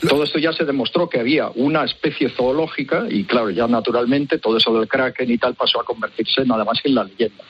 Todo 0.00 0.24
esto 0.24 0.38
ya 0.38 0.52
se 0.52 0.64
demostró 0.64 1.08
que 1.08 1.20
había 1.20 1.48
una 1.54 1.84
especie 1.84 2.28
zoológica 2.30 3.04
y 3.08 3.24
claro, 3.24 3.50
ya 3.50 3.66
naturalmente 3.66 4.38
todo 4.38 4.56
eso 4.56 4.72
del 4.78 4.88
kraken 4.88 5.30
y 5.30 5.38
tal 5.38 5.54
pasó 5.54 5.80
a 5.80 5.84
convertirse 5.84 6.44
nada 6.44 6.64
más 6.64 6.78
en 6.84 6.94
la 6.94 7.04
leyenda. 7.04 7.44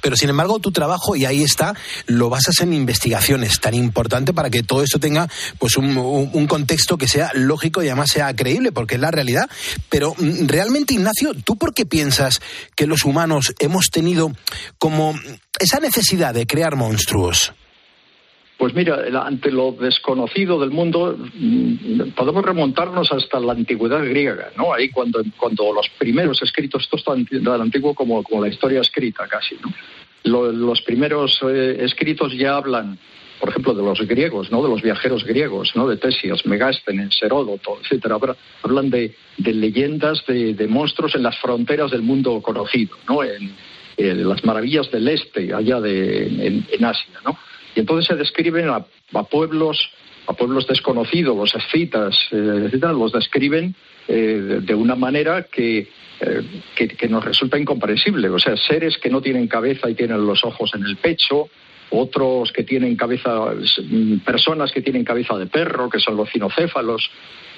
Pero 0.00 0.16
sin 0.16 0.28
embargo 0.28 0.58
tu 0.58 0.70
trabajo, 0.70 1.16
y 1.16 1.24
ahí 1.24 1.42
está, 1.42 1.74
lo 2.06 2.28
basas 2.28 2.60
en 2.60 2.72
investigaciones, 2.72 3.60
tan 3.60 3.74
importante 3.74 4.32
para 4.34 4.50
que 4.50 4.62
todo 4.62 4.82
esto 4.82 4.98
tenga 4.98 5.28
pues 5.58 5.76
un, 5.76 5.96
un 5.96 6.46
contexto 6.46 6.98
que 6.98 7.08
sea 7.08 7.30
lógico 7.34 7.82
y 7.82 7.88
además 7.88 8.10
sea 8.10 8.34
creíble, 8.34 8.72
porque 8.72 8.96
es 8.96 9.00
la 9.00 9.10
realidad. 9.10 9.48
Pero 9.88 10.14
mm, 10.18 10.46
realmente, 10.46 10.94
Ignacio, 10.94 11.32
¿tú 11.44 11.56
por 11.56 11.74
qué 11.74 11.86
piensas 11.86 12.40
que 12.76 12.86
los 12.86 13.04
humanos 13.04 13.54
hemos 13.58 13.86
tenido 13.90 14.32
como 14.78 15.14
esa 15.58 15.80
necesidad 15.80 16.34
de 16.34 16.46
crear 16.46 16.76
monstruos? 16.76 17.52
Pues 18.62 18.74
mira, 18.74 19.02
ante 19.26 19.50
lo 19.50 19.72
desconocido 19.72 20.60
del 20.60 20.70
mundo, 20.70 21.18
mm, 21.18 22.10
podemos 22.14 22.44
remontarnos 22.44 23.10
hasta 23.10 23.40
la 23.40 23.54
antigüedad 23.54 24.04
griega, 24.04 24.52
¿no? 24.56 24.72
Ahí 24.72 24.88
cuando, 24.88 25.20
cuando 25.36 25.72
los 25.72 25.88
primeros 25.98 26.40
escritos, 26.42 26.84
esto 26.84 26.94
es 26.94 27.02
tan, 27.02 27.60
antiguo 27.60 27.92
como, 27.92 28.22
como, 28.22 28.40
la 28.40 28.48
historia 28.48 28.80
escrita 28.80 29.26
casi, 29.26 29.56
¿no? 29.56 29.72
los 30.52 30.80
primeros 30.82 31.40
eh, 31.42 31.78
escritos 31.80 32.34
ya 32.38 32.54
hablan, 32.54 33.00
por 33.40 33.48
ejemplo, 33.48 33.74
de 33.74 33.82
los 33.82 34.00
griegos, 34.06 34.52
¿no? 34.52 34.62
De 34.62 34.68
los 34.68 34.80
viajeros 34.80 35.24
griegos, 35.24 35.72
¿no? 35.74 35.88
De 35.88 35.96
Tesias, 35.96 36.46
Megástenes, 36.46 37.20
Heródoto, 37.20 37.80
etcétera. 37.82 38.16
Hablan 38.62 38.90
de, 38.90 39.16
de 39.38 39.54
leyendas 39.54 40.24
de, 40.24 40.54
de, 40.54 40.68
monstruos 40.68 41.16
en 41.16 41.24
las 41.24 41.36
fronteras 41.40 41.90
del 41.90 42.02
mundo 42.02 42.40
conocido, 42.40 42.96
¿no? 43.08 43.24
En, 43.24 43.56
las 43.98 44.44
maravillas 44.44 44.90
del 44.90 45.08
este, 45.08 45.52
allá 45.52 45.80
de, 45.80 46.26
en, 46.26 46.66
en 46.70 46.84
Asia, 46.84 47.20
¿no? 47.24 47.36
Y 47.74 47.80
entonces 47.80 48.06
se 48.06 48.14
describen 48.14 48.68
a, 48.68 48.84
pueblos 49.24 49.90
a 50.26 50.34
pueblos 50.34 50.68
desconocidos, 50.68 51.36
los 51.36 51.54
escitas, 51.54 52.16
eh, 52.30 52.70
los 52.72 53.12
describen 53.12 53.74
eh, 54.06 54.60
de 54.62 54.74
una 54.74 54.94
manera 54.94 55.46
eh, 55.56 55.86
que, 56.76 56.88
que, 56.88 57.08
nos 57.08 57.24
resulta 57.24 57.58
incomprensible. 57.58 58.28
O 58.28 58.38
sea, 58.38 58.56
seres 58.56 58.98
que 58.98 59.10
no 59.10 59.20
tienen 59.20 59.48
cabeza 59.48 59.90
y 59.90 59.94
tienen 59.94 60.24
los 60.24 60.44
ojos 60.44 60.72
en 60.74 60.84
el 60.84 60.96
pecho, 60.96 61.48
otros 61.90 62.52
que 62.52 62.62
tienen 62.62 62.96
cabeza, 62.96 63.52
mm, 63.82 64.18
personas 64.18 64.70
que 64.70 64.82
tienen 64.82 65.04
cabeza 65.04 65.36
de 65.36 65.46
perro, 65.46 65.90
que 65.90 65.98
son 65.98 66.16
los 66.16 66.30
cinocéfalos, 66.30 67.10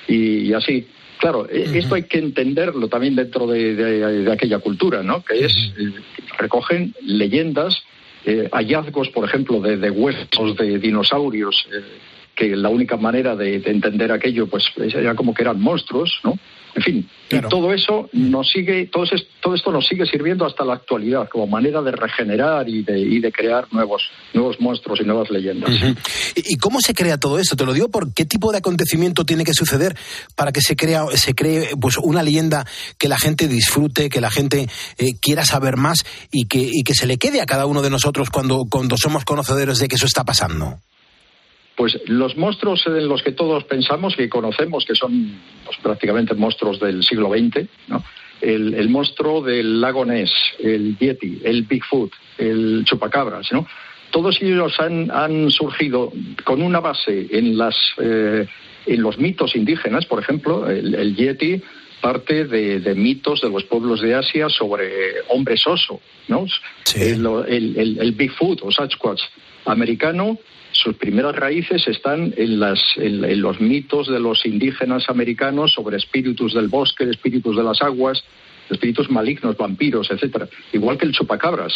y, 0.09 0.53
así. 0.53 0.87
Claro, 1.19 1.49
e, 1.49 1.79
esto 1.79 1.95
hay 1.95 2.05
que 2.05 2.19
entenderlo 2.19 2.89
también 2.89 3.15
dentro 3.15 3.47
de, 3.47 4.31
aquella 4.31 4.59
cultura, 4.59 5.03
¿no? 5.03 5.25
Que 5.25 5.47
es, 5.47 5.73
recogen 6.39 6.95
leyendas 7.03 7.83
eh, 8.25 8.49
hallazgos, 8.53 9.09
por 9.11 9.25
ejemplo, 9.25 9.61
de, 9.61 9.91
huesos 9.91 10.57
de 10.57 10.79
dinosaurios, 10.79 11.67
eh, 11.73 11.83
que 12.35 12.57
la 12.57 12.69
única 12.69 12.97
manera 12.97 13.37
de, 13.37 13.57
entender 13.57 14.11
aquello, 14.13 14.47
pues 14.47 14.73
era 14.77 15.15
como 15.15 15.35
que 15.35 15.43
eran 15.43 15.61
monstruos, 15.61 16.21
¿no? 16.25 16.39
En 16.75 16.83
fin, 16.83 17.09
y 17.31 17.41
todo 17.49 17.73
eso 17.73 18.09
nos 18.13 18.51
sigue, 18.51 18.87
todo, 18.87 19.05
todo, 19.41 19.55
esto 19.55 19.71
nos 19.71 19.87
sigue 19.87 20.07
sirviendo 20.07 20.45
hasta 20.45 20.65
la 20.65 20.75
actualidad 20.75 21.29
como 21.29 21.47
manera 21.47 21.81
de 21.83 21.93
regenerar 21.93 22.69
y 22.69 22.83
de, 22.83 22.99
y 22.99 23.21
de 23.21 23.31
crear 23.31 23.73
nuevos, 23.73 24.03
nuevos 24.33 24.61
monstruos 24.61 25.01
y 25.01 25.05
nuevas 25.05 25.31
leyendas. 25.31 25.71
¿Y 26.35 26.57
cómo 26.57 26.81
se 26.81 26.93
crea 26.93 27.17
todo 27.17 27.39
esto? 27.39 27.55
Te 27.55 27.65
lo 27.65 27.73
digo 27.73 27.91
por 27.91 28.13
qué 28.13 28.25
tipo 28.25 28.51
de 28.51 28.59
acontecimiento 28.59 29.25
tiene 29.25 29.45
que 29.45 29.55
suceder 29.55 29.97
para 30.35 30.51
que 30.51 30.61
se, 30.61 30.75
crea, 30.75 31.05
se 31.15 31.35
cree 31.35 31.71
pues, 31.81 31.97
una 31.99 32.25
leyenda 32.25 32.67
que 32.99 33.09
la 33.09 33.19
gente 33.19 33.47
disfrute, 33.47 34.09
que 34.09 34.21
la 34.21 34.31
gente 34.31 34.69
eh, 34.99 35.13
quiera 35.21 35.45
saber 35.45 35.77
más 35.77 36.05
y 36.33 36.47
que, 36.47 36.59
y 36.59 36.83
que 36.83 36.95
se 36.95 37.07
le 37.07 37.19
quede 37.19 37.41
a 37.41 37.47
cada 37.47 37.67
uno 37.67 37.83
de 37.83 37.91
nosotros 37.91 38.31
cuando, 38.31 38.65
cuando 38.69 38.97
somos 38.97 39.25
conocedores 39.25 39.79
de 39.79 39.87
que 39.87 39.95
eso 39.95 40.07
está 40.07 40.25
pasando. 40.25 40.81
Pues 41.77 41.99
los 42.07 42.37
monstruos 42.37 42.87
en 42.87 43.09
los 43.09 43.23
que 43.23 43.33
todos 43.33 43.65
pensamos 43.65 44.15
y 44.19 44.29
conocemos, 44.29 44.85
que 44.85 44.95
son 44.95 45.41
pues, 45.65 45.77
prácticamente 45.83 46.35
monstruos 46.35 46.79
del 46.79 47.03
siglo 47.03 47.31
XX, 47.31 47.67
el, 48.41 48.89
monstruo 48.89 49.43
del 49.43 49.81
lago 49.81 50.05
Ness, 50.05 50.33
el 50.59 50.97
Yeti, 50.99 51.41
el 51.45 51.63
Bigfoot, 51.63 52.13
el 52.39 52.85
Chupacabras, 52.85 53.53
¿no? 53.53 53.67
todos 54.15 54.41
ellos 54.41 54.79
han, 54.79 55.51
surgido 55.51 56.13
con 56.45 56.63
una 56.63 56.79
base 56.79 57.27
en, 57.33 57.59
las, 57.59 57.75
eh, 58.01 58.47
en 58.87 59.03
los 59.03 59.19
mitos 59.19 59.57
indígenas, 59.57 60.07
por 60.07 60.21
ejemplo, 60.21 60.71
el, 60.71 61.17
Yeti 61.17 61.61
parte 62.01 62.45
de, 62.45 62.95
mitos 62.95 63.41
de 63.41 63.49
los 63.49 63.65
pueblos 63.65 64.01
de 64.01 64.15
Asia 64.15 64.49
sobre 64.49 64.87
hombres 65.31 65.67
oso, 65.67 66.01
¿no? 66.29 66.47
El, 66.95 67.97
el, 67.99 68.13
Bigfoot 68.13 68.61
o 68.63 68.71
Sasquatch 68.71 69.23
americano 69.65 70.39
sus 70.85 70.97
primeras 70.97 71.35
raíces 71.35 71.89
están 71.89 72.35
en, 72.37 72.61
las, 72.61 72.79
en, 72.97 73.41
los 73.41 73.59
mitos 73.59 74.07
de 74.07 74.21
los 74.21 74.45
indígenas 74.45 75.09
americanos 75.09 75.73
sobre 75.73 75.97
espíritus 75.97 76.53
del 76.53 76.69
bosque, 76.69 77.05
espíritus 77.05 77.57
de 77.57 77.63
las 77.63 77.81
aguas, 77.81 78.23
espíritus 78.69 79.11
malignos, 79.11 79.57
vampiros, 79.57 80.11
etcétera. 80.11 80.47
Igual 80.75 80.99
que 80.99 81.07
el 81.07 81.13
chupacabras, 81.13 81.73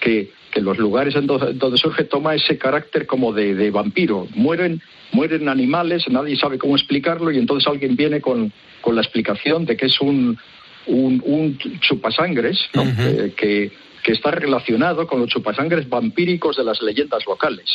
que, 0.00 0.30
en 0.54 0.64
los 0.64 0.78
lugares 0.78 1.16
en 1.16 1.26
donde, 1.26 1.76
surge 1.76 2.04
toma 2.04 2.36
ese 2.36 2.56
carácter 2.56 3.04
como 3.06 3.32
de, 3.32 3.70
vampiro. 3.72 4.28
Mueren, 4.36 4.80
mueren 5.10 5.48
animales, 5.48 6.08
nadie 6.08 6.36
sabe 6.36 6.56
cómo 6.58 6.76
explicarlo 6.76 7.32
y 7.32 7.38
entonces 7.38 7.66
alguien 7.66 7.96
viene 7.96 8.20
con, 8.20 8.52
la 8.86 9.00
explicación 9.00 9.64
de 9.64 9.76
que 9.76 9.86
es 9.86 10.00
un, 10.00 10.38
un, 10.86 11.58
chupasangres, 11.80 12.60
eh, 12.74 13.32
que 13.36 13.72
que 14.02 14.12
está 14.12 14.30
relacionado 14.32 15.06
con 15.06 15.20
los 15.20 15.28
chupasangres 15.28 15.88
vampíricos 15.88 16.56
de 16.56 16.64
las 16.64 16.82
leyendas 16.82 17.24
locales. 17.26 17.70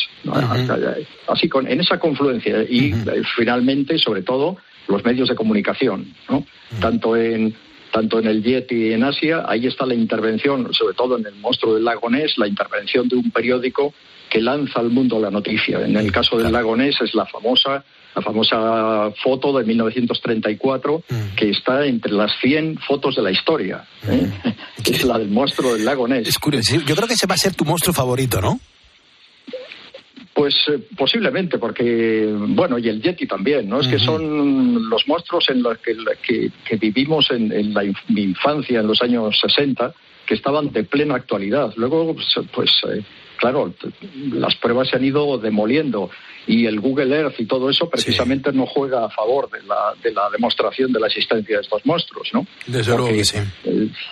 Así, 1.28 1.48
con, 1.48 1.68
en 1.68 1.80
esa 1.80 2.00
confluencia 2.00 2.64
y 2.64 2.92
eh, 2.92 3.24
finalmente, 3.36 3.98
sobre 3.98 4.24
todo, 4.24 4.58
los 4.88 5.04
medios 5.04 5.30
de 5.30 5.36
comunicación, 5.36 6.14
tanto 6.80 7.16
en 7.16 7.56
tanto 7.92 8.20
en 8.20 8.28
el 8.28 8.44
Yeti 8.44 8.94
en 8.94 9.04
Asia, 9.04 9.46
ahí 9.48 9.66
está 9.66 9.86
la 9.86 9.96
intervención, 9.96 10.74
sobre 10.74 10.94
todo 10.94 11.18
en 11.18 11.26
el 11.26 11.36
monstruo 11.36 11.74
del 11.74 11.86
lago 11.86 12.10
Ness, 12.10 12.38
la 12.38 12.48
intervención 12.48 13.08
de 13.08 13.16
un 13.16 13.32
periódico 13.32 13.94
que 14.30 14.42
lanza 14.42 14.80
al 14.80 14.90
mundo 14.90 15.20
la 15.20 15.32
noticia. 15.32 15.86
En 15.86 15.96
el 15.96 16.12
caso 16.12 16.38
del 16.38 16.52
lago 16.52 16.76
Ness 16.76 17.02
es 17.02 17.14
la 17.14 17.26
famosa 17.26 17.84
la 18.18 18.24
famosa 18.24 19.12
foto 19.24 19.56
de 19.56 19.64
1934 19.64 21.04
mm. 21.08 21.36
que 21.36 21.52
está 21.52 21.86
entre 21.86 22.12
las 22.14 22.32
100 22.42 22.80
fotos 22.80 23.16
de 23.16 23.22
la 23.22 23.30
historia, 23.30 23.86
¿eh? 24.08 24.28
mm. 24.44 24.50
es 24.92 25.04
la 25.04 25.20
del 25.20 25.30
monstruo 25.30 25.76
del 25.76 25.86
lago 25.86 26.08
Ness. 26.08 26.28
Es 26.28 26.40
curioso. 26.40 26.76
Yo 26.84 26.96
creo 26.96 27.08
que 27.08 27.14
ese 27.14 27.28
va 27.28 27.36
a 27.36 27.38
ser 27.38 27.54
tu 27.54 27.64
monstruo 27.64 27.94
favorito, 27.94 28.42
¿no? 28.42 28.60
Pues 30.34 30.56
eh, 30.68 30.80
posiblemente, 30.96 31.58
porque, 31.60 32.32
bueno, 32.32 32.78
y 32.80 32.90
el 32.90 33.02
Yeti 33.02 33.28
también, 33.28 33.70
¿no? 33.70 33.82
Es 33.82 33.88
que 33.88 34.00
son 34.00 34.90
los 34.90 35.08
monstruos 35.08 35.50
en 35.50 35.64
los 35.64 35.78
que, 35.80 36.52
que, 36.68 36.76
vivimos 36.78 37.30
en, 37.32 37.74
la 37.74 37.84
mi 38.10 38.22
infancia, 38.22 38.80
en 38.80 38.88
los 38.88 39.02
años 39.02 39.40
60, 39.40 39.94
que 40.28 40.36
estaban 40.36 40.72
de 40.72 40.84
plena 40.84 41.16
actualidad. 41.16 41.74
Luego, 41.76 42.14
pues, 42.14 42.28
pues 42.54 42.72
eh, 42.88 43.04
claro, 43.38 43.74
las 44.34 44.56
pruebas 44.56 44.90
se 44.90 44.98
han 44.98 45.06
ido 45.06 45.38
demoliendo 45.38 46.10
y 46.48 46.66
el 46.66 46.80
Google 46.80 47.16
Earth 47.16 47.40
y 47.40 47.46
todo 47.46 47.70
eso 47.70 47.90
precisamente 47.90 48.52
no 48.52 48.66
juega 48.66 49.06
a 49.06 49.10
favor 49.10 49.50
de 49.50 49.62
la, 49.64 49.94
de 50.02 50.12
la 50.12 50.30
demostración 50.30 50.92
de 50.92 51.00
la 51.00 51.08
existencia 51.08 51.58
de 51.58 51.62
estos 51.62 51.86
monstruos, 51.86 52.30
¿no? 52.34 52.46
Desde 52.66 52.96
luego 52.96 53.10
que 53.10 53.26
sí. 53.26 53.38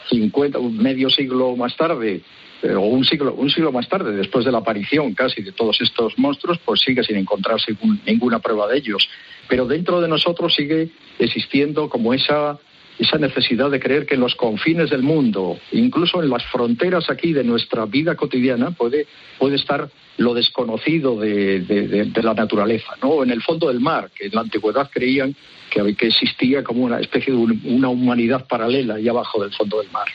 50, 0.10 0.60
medio 0.60 1.10
siglo 1.10 1.56
más 1.56 1.76
tarde 1.78 2.22
eh, 2.62 2.74
o 2.74 2.82
un 2.82 3.06
siglo, 3.06 3.34
un 3.34 3.50
siglo 3.50 3.72
más 3.72 3.88
tarde, 3.88 4.12
después 4.12 4.44
de 4.46 4.52
la 4.52 4.60
aparición 4.60 5.14
casi 5.14 5.42
de 5.42 5.52
todos 5.52 5.80
estos 5.82 6.18
monstruos, 6.18 6.60
pues 6.64 6.82
sigue 6.82 7.04
sin 7.04 7.18
encontrarse 7.18 7.76
ninguna 8.06 8.40
prueba 8.40 8.68
de 8.68 8.78
ellos. 8.78 9.08
Pero 9.48 9.66
dentro 9.66 10.02
de 10.02 10.08
nosotros 10.08 10.56
sigue 10.56 10.90
existiendo 11.20 11.90
como 11.90 12.14
esa 12.14 12.58
esa 12.98 13.18
necesidad 13.18 13.70
de 13.70 13.80
creer 13.80 14.06
que 14.06 14.16
en 14.16 14.22
los 14.22 14.36
confines 14.36 14.90
del 14.90 15.04
mundo, 15.04 15.58
incluso 15.72 16.22
en 16.24 16.30
las 16.30 16.46
fronteras 16.46 17.10
aquí 17.10 17.34
de 17.34 17.44
nuestra 17.44 17.86
vida 17.86 18.16
cotidiana, 18.16 18.72
puede, 18.72 19.08
puede 19.38 19.56
estar 19.56 19.90
lo 20.18 20.34
desconocido 20.34 21.20
de, 21.20 21.60
de, 21.60 22.24
la 22.24 22.34
naturaleza, 22.34 22.94
¿no? 23.02 23.24
En 23.24 23.32
el 23.32 23.42
fondo 23.42 23.68
del 23.68 23.80
mar, 23.80 24.10
que 24.16 24.28
en 24.28 24.32
la 24.34 24.42
antigüedad 24.42 24.90
creían 24.92 25.36
que, 25.70 25.96
que 25.96 26.08
existía 26.08 26.64
como 26.64 26.84
una 26.84 27.00
especie 27.00 27.34
de 27.34 27.40
una 27.40 27.90
humanidad 27.90 28.46
paralela 28.48 28.96
ahí 28.96 29.08
abajo 29.08 29.42
del 29.42 29.54
fondo 29.54 29.82
del 29.82 29.92
mar. 29.92 30.06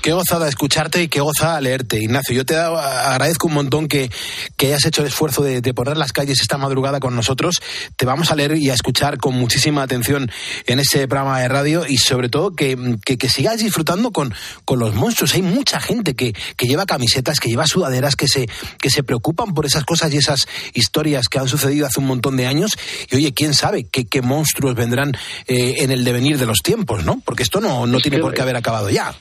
Qué 0.00 0.12
gozada 0.12 0.48
escucharte 0.48 1.02
y 1.02 1.08
qué 1.08 1.20
goza 1.20 1.60
leerte, 1.60 1.98
Ignacio. 1.98 2.34
Yo 2.36 2.44
te 2.44 2.56
agradezco 2.56 3.48
un 3.48 3.54
montón 3.54 3.88
que, 3.88 4.10
que 4.56 4.66
hayas 4.68 4.86
hecho 4.86 5.02
el 5.02 5.08
esfuerzo 5.08 5.42
de, 5.42 5.60
de, 5.60 5.74
poner 5.74 5.96
las 5.96 6.12
calles 6.12 6.40
esta 6.40 6.58
madrugada 6.58 7.00
con 7.00 7.16
nosotros. 7.16 7.60
Te 7.96 8.06
vamos 8.06 8.30
a 8.30 8.36
leer 8.36 8.56
y 8.56 8.70
a 8.70 8.74
escuchar 8.74 9.18
con 9.18 9.34
muchísima 9.34 9.82
atención 9.82 10.30
en 10.66 10.78
ese 10.78 11.08
programa 11.08 11.40
de 11.40 11.48
radio 11.48 11.86
y 11.86 11.98
sobre 11.98 12.28
todo 12.28 12.54
que, 12.54 12.76
que, 13.04 13.28
sigas 13.28 13.58
disfrutando 13.58 14.10
con, 14.12 14.34
con 14.64 14.78
los 14.78 14.94
monstruos. 14.94 15.34
Hay 15.34 15.42
mucha 15.42 15.80
gente 15.80 16.14
que, 16.14 16.32
que 16.56 16.66
lleva 16.66 16.86
camisetas, 16.86 17.40
que 17.40 17.48
lleva 17.48 17.66
sudaderas, 17.66 18.16
que 18.16 18.28
se, 18.28 18.46
que 18.78 18.90
se 18.90 18.99
preocupan 19.02 19.54
por 19.54 19.66
esas 19.66 19.84
cosas 19.84 20.12
y 20.12 20.18
esas 20.18 20.46
historias 20.74 21.28
que 21.28 21.38
han 21.38 21.48
sucedido 21.48 21.86
hace 21.86 22.00
un 22.00 22.06
montón 22.06 22.36
de 22.36 22.46
años. 22.46 22.76
Y 23.10 23.16
oye, 23.16 23.32
quién 23.32 23.54
sabe 23.54 23.84
qué, 23.84 24.06
qué 24.06 24.22
monstruos 24.22 24.74
vendrán 24.74 25.12
eh, 25.46 25.76
en 25.78 25.90
el 25.90 26.04
devenir 26.04 26.38
de 26.38 26.46
los 26.46 26.58
tiempos, 26.62 27.04
¿no? 27.04 27.20
Porque 27.24 27.42
esto 27.42 27.60
no, 27.60 27.86
no 27.86 28.00
tiene 28.00 28.18
por 28.18 28.34
qué 28.34 28.42
haber 28.42 28.56
acabado 28.56 28.90
ya 28.90 29.14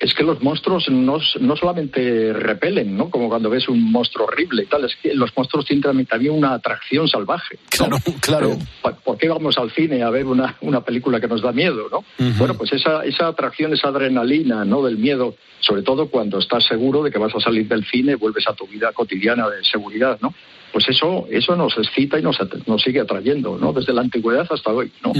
es 0.00 0.14
que 0.14 0.22
los 0.22 0.40
monstruos 0.40 0.88
no, 0.88 1.18
no, 1.40 1.56
solamente 1.56 2.32
repelen, 2.32 2.96
¿no? 2.96 3.10
Como 3.10 3.28
cuando 3.28 3.50
ves 3.50 3.68
un 3.68 3.90
monstruo 3.90 4.26
horrible 4.26 4.62
y 4.62 4.66
tal, 4.66 4.84
es 4.84 4.94
que 4.96 5.12
los 5.14 5.36
monstruos 5.36 5.64
tienen 5.64 6.06
también 6.06 6.34
una 6.34 6.54
atracción 6.54 7.08
salvaje. 7.08 7.58
Claro, 7.68 7.96
claro. 8.20 8.52
Eh, 8.52 8.90
¿Por 9.04 9.18
qué 9.18 9.28
vamos 9.28 9.58
al 9.58 9.70
cine 9.72 10.02
a 10.02 10.10
ver 10.10 10.26
una, 10.26 10.56
una 10.60 10.82
película 10.82 11.20
que 11.20 11.26
nos 11.26 11.42
da 11.42 11.52
miedo, 11.52 11.88
no? 11.90 12.04
Bueno, 12.38 12.54
pues 12.54 12.72
esa, 12.72 13.04
esa 13.04 13.28
atracción, 13.28 13.72
esa 13.72 13.88
adrenalina, 13.88 14.64
¿no? 14.64 14.82
Del 14.82 14.98
miedo, 14.98 15.34
sobre 15.60 15.82
todo 15.82 16.08
cuando 16.08 16.38
estás 16.38 16.64
seguro 16.64 17.02
de 17.02 17.10
que 17.10 17.18
vas 17.18 17.34
a 17.34 17.40
salir 17.40 17.66
del 17.66 17.84
cine, 17.84 18.14
vuelves 18.14 18.46
a 18.48 18.54
tu 18.54 18.66
vida 18.66 18.92
cotidiana 18.92 19.48
de 19.48 19.64
seguridad, 19.64 20.18
¿no? 20.20 20.32
Pues 20.72 20.84
eso, 20.88 21.26
eso 21.30 21.56
nos 21.56 21.72
excita 21.78 22.18
y 22.18 22.22
nos, 22.22 22.36
nos 22.66 22.82
sigue 22.82 23.00
atrayendo, 23.00 23.58
¿no? 23.58 23.72
Desde 23.72 23.92
la 23.92 24.02
antigüedad 24.02 24.46
hasta 24.50 24.70
hoy, 24.70 24.92
¿no? 25.02 25.12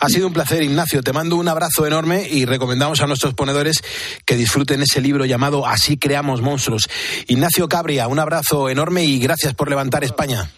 Ha 0.00 0.08
sido 0.08 0.26
un 0.26 0.32
placer, 0.32 0.62
Ignacio. 0.62 1.02
Te 1.02 1.12
mando 1.12 1.36
un 1.36 1.48
abrazo 1.48 1.86
enorme 1.86 2.26
y 2.30 2.44
recomendamos 2.44 3.00
a 3.00 3.06
nuestros 3.06 3.34
ponedores 3.34 3.82
que 4.24 4.36
disfruten 4.36 4.82
ese 4.82 5.00
libro 5.00 5.24
llamado 5.24 5.66
Así 5.66 5.96
creamos 5.96 6.42
monstruos. 6.42 6.88
Ignacio 7.28 7.68
Cabria, 7.68 8.08
un 8.08 8.18
abrazo 8.18 8.68
enorme 8.68 9.04
y 9.04 9.18
gracias 9.18 9.54
por 9.54 9.70
levantar 9.70 10.04
España. 10.04 10.50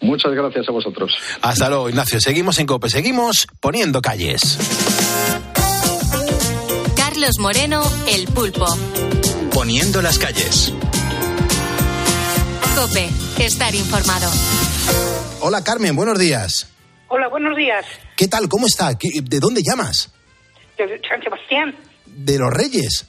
Muchas 0.00 0.32
gracias 0.32 0.68
a 0.68 0.72
vosotros. 0.72 1.12
Hasta 1.42 1.68
luego, 1.68 1.88
Ignacio. 1.88 2.20
Seguimos 2.20 2.58
en 2.58 2.66
COPE, 2.66 2.88
seguimos 2.88 3.46
poniendo 3.60 4.00
calles. 4.00 4.58
Carlos 6.96 7.38
Moreno, 7.40 7.82
El 8.06 8.26
Pulpo. 8.26 8.66
Poniendo 9.52 10.00
las 10.02 10.18
calles. 10.18 10.72
Cope, 12.78 13.08
estar 13.44 13.74
informado. 13.74 14.30
Hola 15.40 15.64
Carmen, 15.64 15.96
buenos 15.96 16.16
días. 16.16 16.72
Hola, 17.08 17.26
buenos 17.26 17.56
días. 17.56 17.84
¿Qué 18.16 18.28
tal? 18.28 18.48
¿Cómo 18.48 18.68
está? 18.68 18.92
¿De 18.92 19.40
dónde 19.40 19.62
llamas? 19.64 20.14
De 20.76 21.00
San 21.08 21.20
Sebastián. 21.20 21.74
¿De 22.06 22.38
los 22.38 22.52
Reyes? 22.52 23.08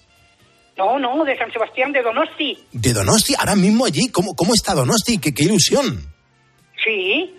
No, 0.76 0.98
no, 0.98 1.24
de 1.24 1.38
San 1.38 1.54
Sebastián, 1.54 1.92
de 1.92 2.02
Donosti. 2.02 2.58
¿De 2.72 2.94
Donosti? 2.94 3.36
Ahora 3.38 3.56
mismo 3.56 3.86
allí. 3.86 4.10
¿Cómo, 4.10 4.36
cómo 4.36 4.56
está 4.56 4.74
Donosti? 4.74 5.20
¿Qué, 5.20 5.36
qué 5.36 5.44
ilusión? 5.44 6.04
Sí. 6.84 7.36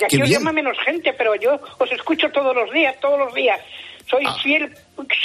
Y 0.00 0.04
aquí 0.04 0.22
os 0.22 0.30
llama 0.30 0.52
menos 0.52 0.76
gente, 0.86 1.14
pero 1.14 1.34
yo 1.34 1.60
os 1.78 1.90
escucho 1.90 2.28
todos 2.30 2.54
los 2.54 2.72
días, 2.72 2.94
todos 3.00 3.18
los 3.18 3.34
días. 3.34 3.58
Soy 4.08 4.22
ah. 4.24 4.36
fiel 4.40 4.72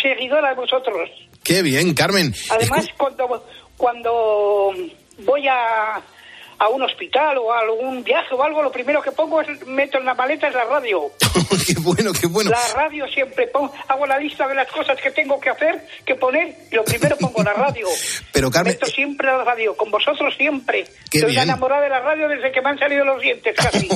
seguidora 0.01 0.49
de 0.49 0.55
vosotros. 0.55 1.07
Qué 1.43 1.61
bien, 1.61 1.93
Carmen. 1.93 2.33
Además, 2.49 2.87
cuando, 2.97 3.45
cuando 3.77 4.73
voy 5.19 5.47
a, 5.47 6.01
a 6.62 6.70
un 6.70 6.84
hospital 6.84 7.39
o 7.39 7.51
a 7.51 7.62
algún 7.62 8.03
viaje 8.03 8.36
o 8.36 8.43
algo, 8.43 8.62
lo 8.62 8.72
primero 8.72 9.01
que 9.01 9.12
pongo 9.12 9.41
es 9.41 9.66
meto 9.66 9.97
en 9.97 10.05
la 10.05 10.14
maleta 10.14 10.47
es 10.47 10.53
la 10.53 10.66
radio. 10.66 11.12
qué 11.68 11.74
bueno, 11.80 12.14
qué 12.14 12.28
bueno. 12.28 12.51
La 12.51 12.68
radio 12.76 13.07
siempre 13.07 13.47
pongo, 13.47 13.74
hago 13.88 14.05
la 14.05 14.20
lista 14.20 14.47
de 14.47 14.53
las 14.53 14.72
cosas 14.72 14.95
que 15.01 15.09
tengo 15.09 15.39
que 15.39 15.49
hacer, 15.49 15.88
que 16.05 16.14
poner, 16.14 16.55
y 16.72 16.76
lo 16.76 16.84
primero 16.84 17.18
pongo 17.18 17.41
la 17.41 17.53
radio. 17.53 17.88
Pero 18.32 18.51
Carmen, 18.51 18.74
meto 18.74 18.86
siempre 18.86 19.28
la 19.28 19.43
radio, 19.43 19.76
con 19.76 19.89
vosotros 19.89 20.36
siempre. 20.38 20.86
Qué 21.09 21.18
Estoy 21.18 21.36
enamorada 21.36 21.82
de 21.82 21.89
la 21.89 21.99
radio 21.99 22.30
desde 22.30 22.51
que 22.51 22.62
me 22.62 22.70
han 22.70 22.78
salido 22.78 23.05
los 23.05 23.20
dientes 23.20 23.55
casi. 23.55 23.89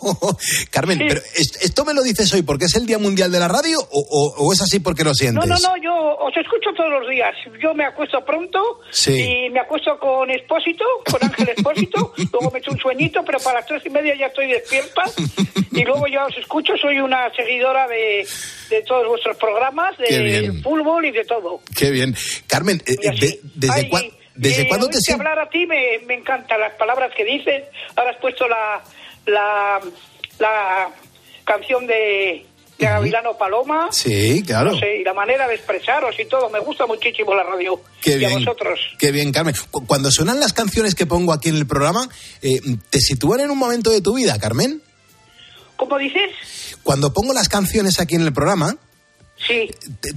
Carmen, 0.70 0.98
pero 1.08 1.20
¿esto 1.34 1.84
me 1.86 1.94
lo 1.94 2.02
dices 2.02 2.32
hoy 2.34 2.42
porque 2.42 2.66
es 2.66 2.76
el 2.76 2.84
Día 2.84 2.98
Mundial 2.98 3.32
de 3.32 3.38
la 3.38 3.48
Radio 3.48 3.78
o, 3.80 4.34
o, 4.38 4.52
es 4.52 4.60
así 4.60 4.78
porque 4.80 5.04
lo 5.04 5.14
sientes? 5.14 5.48
No, 5.48 5.54
no, 5.54 5.60
no, 5.60 5.82
yo 5.82 5.94
os 5.94 6.36
escucho 6.36 6.70
todos 6.76 6.90
los 6.90 7.08
días. 7.08 7.34
Yo 7.62 7.72
me 7.74 7.84
acuesto 7.84 8.22
pronto 8.24 8.60
y 9.06 9.48
me 9.50 9.60
acuesto 9.60 9.98
con 9.98 10.30
Expósito, 10.30 10.84
con 11.10 11.24
Ángel 11.24 11.48
Expósito 11.48 11.93
luego 12.32 12.50
me 12.50 12.58
echo 12.58 12.70
un 12.72 12.78
sueñito, 12.78 13.24
pero 13.24 13.38
para 13.38 13.60
las 13.60 13.66
tres 13.66 13.84
y 13.86 13.90
media 13.90 14.14
ya 14.14 14.26
estoy 14.26 14.48
despierta 14.48 15.04
y 15.72 15.84
luego 15.84 16.06
ya 16.06 16.24
os 16.26 16.36
escucho, 16.36 16.76
soy 16.76 16.98
una 17.00 17.30
seguidora 17.34 17.86
de, 17.88 18.26
de 18.70 18.82
todos 18.82 19.06
vuestros 19.08 19.36
programas, 19.36 19.96
de 19.98 20.52
fútbol 20.62 21.04
y 21.06 21.10
de 21.10 21.24
todo. 21.24 21.60
Qué 21.76 21.90
bien. 21.90 22.14
Carmen, 22.46 22.82
eh, 22.86 22.96
¿desde, 23.02 23.40
¿desde 24.34 24.68
cuándo 24.68 24.88
te 24.88 24.98
sientes? 24.98 25.26
hablar 25.26 25.38
a 25.38 25.48
ti 25.48 25.66
me, 25.66 25.98
me 26.06 26.14
encantan 26.14 26.60
las 26.60 26.74
palabras 26.74 27.12
que 27.16 27.24
dices. 27.24 27.64
Ahora 27.96 28.10
has 28.10 28.18
puesto 28.18 28.46
la, 28.48 28.82
la, 29.26 29.80
la 30.38 30.90
canción 31.44 31.86
de 31.86 32.46
de 32.78 32.86
Gavilano 32.86 33.36
Paloma. 33.36 33.88
Sí, 33.92 34.42
claro. 34.44 34.72
No 34.72 34.78
sé, 34.78 34.98
y 35.00 35.04
la 35.04 35.14
manera 35.14 35.46
de 35.46 35.54
expresaros 35.54 36.14
y 36.18 36.24
todo. 36.26 36.50
Me 36.50 36.60
gusta 36.60 36.86
muchísimo 36.86 37.34
la 37.34 37.42
radio. 37.42 37.80
Qué 38.00 38.16
bien. 38.16 38.30
Y 38.30 38.34
a 38.34 38.38
vosotros. 38.38 38.80
Qué 38.98 39.12
bien, 39.12 39.32
Carmen. 39.32 39.54
Cuando 39.86 40.10
suenan 40.10 40.40
las 40.40 40.52
canciones 40.52 40.94
que 40.94 41.06
pongo 41.06 41.32
aquí 41.32 41.48
en 41.48 41.56
el 41.56 41.66
programa, 41.66 42.08
eh, 42.42 42.60
¿te 42.90 43.00
sitúan 43.00 43.40
en 43.40 43.50
un 43.50 43.58
momento 43.58 43.90
de 43.90 44.00
tu 44.00 44.14
vida, 44.14 44.38
Carmen? 44.38 44.82
¿Cómo 45.76 45.98
dices? 45.98 46.30
Cuando 46.82 47.12
pongo 47.12 47.32
las 47.32 47.48
canciones 47.48 48.00
aquí 48.00 48.14
en 48.14 48.22
el 48.22 48.32
programa, 48.32 48.76
Sí. 49.36 49.68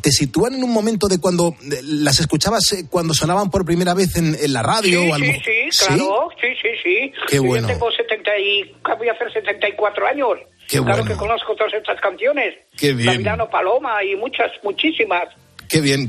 Te, 0.01 0.11
sitúan 0.11 0.53
en 0.53 0.63
un 0.63 0.71
momento 0.71 1.07
de 1.07 1.19
cuando 1.19 1.55
las 1.83 2.19
escuchabas 2.19 2.71
eh, 2.73 2.85
cuando 2.89 3.13
sonaban 3.13 3.49
por 3.49 3.65
primera 3.65 3.93
vez 3.93 4.15
en, 4.15 4.35
la 4.53 4.61
radio 4.61 5.01
sí, 5.01 5.09
o 5.09 5.13
algo. 5.13 5.33
Sí, 5.33 5.41
sí, 5.71 5.85
claro, 5.85 6.29
sí, 6.39 6.47
sí, 6.61 6.69
sí. 6.83 7.13
Qué 7.27 7.39
bueno. 7.39 7.67
Yo 7.67 7.73
tengo 7.73 7.91
70 7.91 8.37
y 8.37 8.75
voy 8.97 9.09
a 9.09 9.13
hacer 9.13 9.33
74 9.33 10.07
años 10.07 10.37
claro 10.67 11.03
que 11.03 11.15
conozco 11.15 11.55
todas 11.55 11.73
estas 11.73 11.99
canciones. 12.01 12.55
Qué 12.77 12.93
bien. 12.93 13.23
Paloma 13.49 14.03
y 14.03 14.15
muchas, 14.15 14.51
muchísimas. 14.63 15.29
Qué 15.69 15.81
bien. 15.81 16.07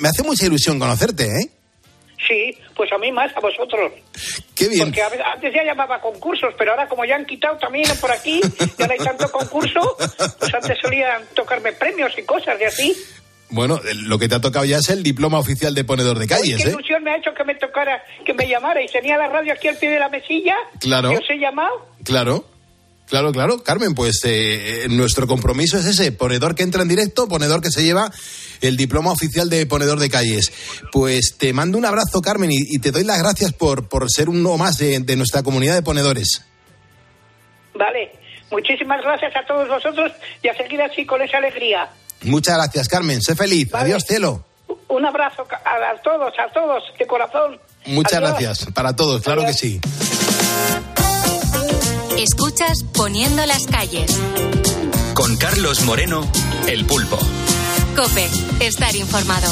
Me, 0.00 0.08
hace 0.08 0.22
mucha 0.22 0.46
ilusión 0.46 0.78
conocerte, 0.78 1.24
¿eh? 1.24 1.50
Sí, 2.26 2.56
pues 2.74 2.92
a 2.92 2.98
mí 2.98 3.12
más, 3.12 3.34
a 3.36 3.40
vosotros. 3.40 3.92
Qué 4.54 4.68
bien. 4.68 4.86
Porque 4.86 5.02
antes 5.02 5.54
ya 5.54 5.62
llamaba 5.62 6.00
concursos, 6.00 6.52
pero 6.58 6.72
ahora 6.72 6.88
como 6.88 7.04
ya 7.04 7.16
han 7.16 7.24
quitado 7.24 7.56
también 7.58 7.86
por 8.00 8.10
aquí, 8.10 8.40
ya 8.78 8.86
no 8.86 8.92
hay 8.92 8.98
tanto 8.98 9.30
concurso, 9.30 9.96
pues 10.38 10.54
antes 10.54 10.78
solían 10.82 11.22
tocarme 11.34 11.72
premios 11.72 12.12
y 12.18 12.22
cosas 12.22 12.58
de 12.58 12.66
así. 12.66 12.94
Bueno, 13.50 13.80
lo 13.94 14.18
que 14.18 14.28
te 14.28 14.34
ha 14.34 14.40
tocado 14.40 14.64
ya 14.64 14.78
es 14.78 14.90
el 14.90 15.02
diploma 15.02 15.38
oficial 15.38 15.74
de 15.74 15.84
ponedor 15.84 16.18
de 16.18 16.26
calles, 16.26 16.62
¿Qué 16.62 16.68
¿eh? 16.68 16.72
ilusión 16.72 17.02
me 17.02 17.12
ha 17.12 17.16
hecho 17.16 17.32
que 17.32 17.44
me 17.44 17.54
tocara, 17.54 18.02
que 18.26 18.34
me 18.34 18.46
llamara 18.46 18.82
y 18.82 18.86
tenía 18.88 19.16
la 19.16 19.28
radio 19.28 19.54
aquí 19.54 19.68
al 19.68 19.76
pie 19.76 19.90
de 19.90 19.98
la 19.98 20.08
mesilla? 20.10 20.54
Claro. 20.80 21.12
¿Y 21.12 21.16
os 21.16 21.30
he 21.30 21.38
llamado? 21.38 21.86
Claro. 22.04 22.44
Claro, 23.08 23.32
claro, 23.32 23.62
Carmen, 23.62 23.94
pues 23.94 24.20
eh, 24.24 24.86
nuestro 24.90 25.26
compromiso 25.26 25.78
es 25.78 25.86
ese, 25.86 26.12
ponedor 26.12 26.54
que 26.54 26.62
entra 26.62 26.82
en 26.82 26.88
directo, 26.88 27.26
ponedor 27.26 27.62
que 27.62 27.70
se 27.70 27.82
lleva 27.82 28.10
el 28.60 28.76
diploma 28.76 29.12
oficial 29.12 29.48
de 29.48 29.64
ponedor 29.64 29.98
de 29.98 30.10
calles. 30.10 30.52
Pues 30.92 31.36
te 31.38 31.54
mando 31.54 31.78
un 31.78 31.86
abrazo, 31.86 32.20
Carmen, 32.20 32.50
y, 32.52 32.78
te 32.78 32.90
doy 32.90 33.04
las 33.04 33.18
gracias 33.18 33.52
por, 33.52 33.88
por 33.88 34.10
ser 34.10 34.28
uno 34.28 34.58
más 34.58 34.76
de, 34.76 35.00
nuestra 35.16 35.42
comunidad 35.42 35.74
de 35.74 35.82
ponedores. 35.82 36.44
Vale, 37.74 38.12
muchísimas 38.50 39.00
gracias 39.02 39.34
a 39.36 39.46
todos 39.46 39.68
vosotros 39.68 40.12
y 40.42 40.48
a 40.48 40.54
seguir 40.54 40.82
así 40.82 41.06
con 41.06 41.22
esa 41.22 41.38
alegría. 41.38 41.88
Muchas 42.22 42.56
gracias, 42.56 42.88
Carmen, 42.88 43.22
sé 43.22 43.34
feliz. 43.34 43.72
Adiós, 43.72 44.04
cielo. 44.06 44.44
Un 44.88 45.06
abrazo 45.06 45.46
a, 45.50 46.02
todos, 46.02 46.34
a 46.38 46.52
todos, 46.52 46.82
de 46.98 47.06
corazón. 47.06 47.58
Muchas 47.86 48.20
gracias, 48.20 48.66
para 48.74 48.94
todos, 48.94 49.22
claro 49.22 49.46
que 49.46 49.54
sí. 49.54 49.80
Escuchas 52.18 52.82
Poniendo 52.82 53.46
las 53.46 53.64
calles. 53.68 54.10
Con 55.14 55.36
Carlos 55.36 55.84
Moreno, 55.84 56.28
El 56.66 56.84
Pulpo. 56.84 57.16
Cope, 57.94 58.28
estar 58.58 58.96
informado. 58.96 59.48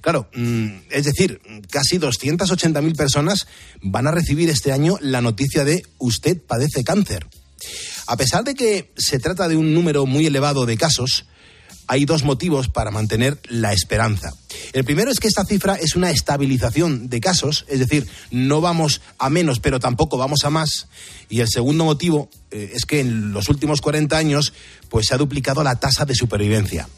Claro, 0.00 0.28
mm, 0.34 0.68
es 0.90 1.04
decir, 1.04 1.40
casi 1.70 1.98
280.000 1.98 2.96
personas 2.96 3.46
van 3.82 4.06
a 4.06 4.12
recibir 4.12 4.48
este 4.48 4.72
año 4.72 4.96
la 5.00 5.20
noticia 5.20 5.64
de 5.64 5.82
usted 5.98 6.40
padece 6.40 6.84
cáncer. 6.84 7.26
A 8.06 8.16
pesar 8.16 8.44
de 8.44 8.54
que 8.54 8.92
se 8.96 9.18
trata 9.18 9.48
de 9.48 9.56
un 9.56 9.74
número 9.74 10.06
muy 10.06 10.26
elevado 10.26 10.66
de 10.66 10.76
casos, 10.76 11.26
hay 11.86 12.04
dos 12.04 12.24
motivos 12.24 12.68
para 12.68 12.90
mantener 12.90 13.38
la 13.48 13.72
esperanza. 13.72 14.32
El 14.72 14.84
primero 14.84 15.10
es 15.10 15.18
que 15.18 15.28
esta 15.28 15.44
cifra 15.44 15.74
es 15.74 15.96
una 15.96 16.10
estabilización 16.10 17.08
de 17.08 17.20
casos, 17.20 17.64
es 17.68 17.78
decir, 17.78 18.06
no 18.30 18.60
vamos 18.60 19.00
a 19.18 19.30
menos, 19.30 19.60
pero 19.60 19.80
tampoco 19.80 20.16
vamos 20.16 20.44
a 20.44 20.50
más. 20.50 20.88
Y 21.28 21.40
el 21.40 21.48
segundo 21.48 21.84
motivo 21.84 22.30
eh, 22.50 22.72
es 22.74 22.84
que 22.84 23.00
en 23.00 23.32
los 23.32 23.48
últimos 23.48 23.80
40 23.80 24.16
años 24.16 24.52
pues, 24.88 25.06
se 25.06 25.14
ha 25.14 25.18
duplicado 25.18 25.62
la 25.62 25.76
tasa 25.76 26.04
de 26.04 26.14
supervivencia. 26.14 26.88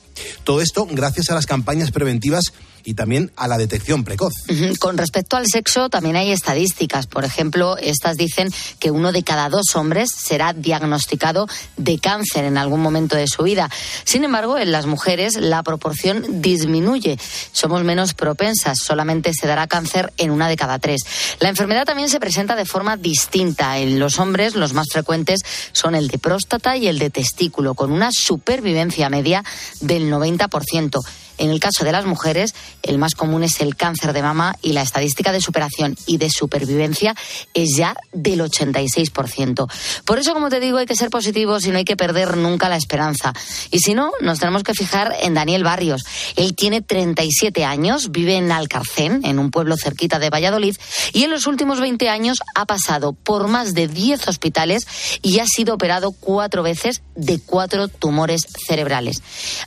Todo 0.44 0.60
esto 0.60 0.86
gracias 0.90 1.30
a 1.30 1.34
las 1.34 1.46
campañas 1.46 1.90
preventivas 1.90 2.52
y 2.86 2.94
también 2.94 3.32
a 3.36 3.48
la 3.48 3.58
detección 3.58 4.04
precoz. 4.04 4.32
Con 4.78 4.96
respecto 4.96 5.36
al 5.36 5.46
sexo, 5.48 5.90
también 5.90 6.14
hay 6.14 6.30
estadísticas. 6.30 7.08
Por 7.08 7.24
ejemplo, 7.24 7.76
estas 7.76 8.16
dicen 8.16 8.48
que 8.78 8.92
uno 8.92 9.10
de 9.10 9.24
cada 9.24 9.48
dos 9.48 9.74
hombres 9.74 10.10
será 10.16 10.52
diagnosticado 10.52 11.48
de 11.76 11.98
cáncer 11.98 12.44
en 12.44 12.56
algún 12.56 12.80
momento 12.80 13.16
de 13.16 13.26
su 13.26 13.42
vida. 13.42 13.68
Sin 14.04 14.22
embargo, 14.22 14.56
en 14.56 14.70
las 14.70 14.86
mujeres 14.86 15.36
la 15.36 15.64
proporción 15.64 16.40
disminuye. 16.40 17.18
Somos 17.50 17.82
menos 17.82 18.14
propensas, 18.14 18.78
solamente 18.78 19.32
se 19.34 19.48
dará 19.48 19.66
cáncer 19.66 20.12
en 20.16 20.30
una 20.30 20.48
de 20.48 20.56
cada 20.56 20.78
tres. 20.78 21.02
La 21.40 21.48
enfermedad 21.48 21.86
también 21.86 22.08
se 22.08 22.20
presenta 22.20 22.54
de 22.54 22.66
forma 22.66 22.96
distinta. 22.96 23.78
En 23.78 23.98
los 23.98 24.20
hombres, 24.20 24.54
los 24.54 24.74
más 24.74 24.86
frecuentes 24.92 25.40
son 25.72 25.96
el 25.96 26.06
de 26.06 26.18
próstata 26.18 26.76
y 26.76 26.86
el 26.86 27.00
de 27.00 27.10
testículo, 27.10 27.74
con 27.74 27.90
una 27.90 28.10
supervivencia 28.12 29.10
media 29.10 29.44
del 29.80 30.08
90%. 30.08 31.00
En 31.38 31.50
el 31.50 31.60
caso 31.60 31.84
de 31.84 31.92
las 31.92 32.06
mujeres, 32.06 32.54
el 32.82 32.98
más 32.98 33.14
común 33.14 33.42
es 33.42 33.60
el 33.60 33.76
cáncer 33.76 34.12
de 34.12 34.22
mama 34.22 34.56
y 34.62 34.72
la 34.72 34.82
estadística 34.82 35.32
de 35.32 35.40
superación 35.40 35.96
y 36.06 36.18
de 36.18 36.30
supervivencia 36.30 37.14
es 37.54 37.76
ya 37.76 37.96
del 38.12 38.40
86%. 38.40 39.70
Por 40.04 40.18
eso, 40.18 40.32
como 40.32 40.48
te 40.48 40.60
digo, 40.60 40.78
hay 40.78 40.86
que 40.86 40.96
ser 40.96 41.10
positivos 41.10 41.66
y 41.66 41.70
no 41.70 41.78
hay 41.78 41.84
que 41.84 41.96
perder 41.96 42.36
nunca 42.36 42.68
la 42.68 42.76
esperanza. 42.76 43.32
Y 43.70 43.80
si 43.80 43.94
no, 43.94 44.12
nos 44.20 44.38
tenemos 44.38 44.62
que 44.62 44.74
fijar 44.74 45.14
en 45.20 45.34
Daniel 45.34 45.64
Barrios. 45.64 46.02
Él 46.36 46.54
tiene 46.54 46.82
37 46.82 47.64
años, 47.64 48.10
vive 48.10 48.36
en 48.36 48.52
Alcarcén, 48.52 49.20
en 49.24 49.38
un 49.38 49.50
pueblo 49.50 49.76
cerquita 49.76 50.18
de 50.18 50.30
Valladolid, 50.30 50.76
y 51.12 51.24
en 51.24 51.30
los 51.30 51.46
últimos 51.46 51.80
20 51.80 52.08
años 52.08 52.40
ha 52.54 52.66
pasado 52.66 53.12
por 53.12 53.48
más 53.48 53.74
de 53.74 53.88
10 53.88 54.28
hospitales 54.28 54.86
y 55.22 55.40
ha 55.40 55.46
sido 55.46 55.74
operado 55.74 56.12
cuatro 56.12 56.62
veces 56.62 57.02
de 57.14 57.40
cuatro 57.40 57.88
tumores 57.88 58.46
cerebrales. 58.66 59.22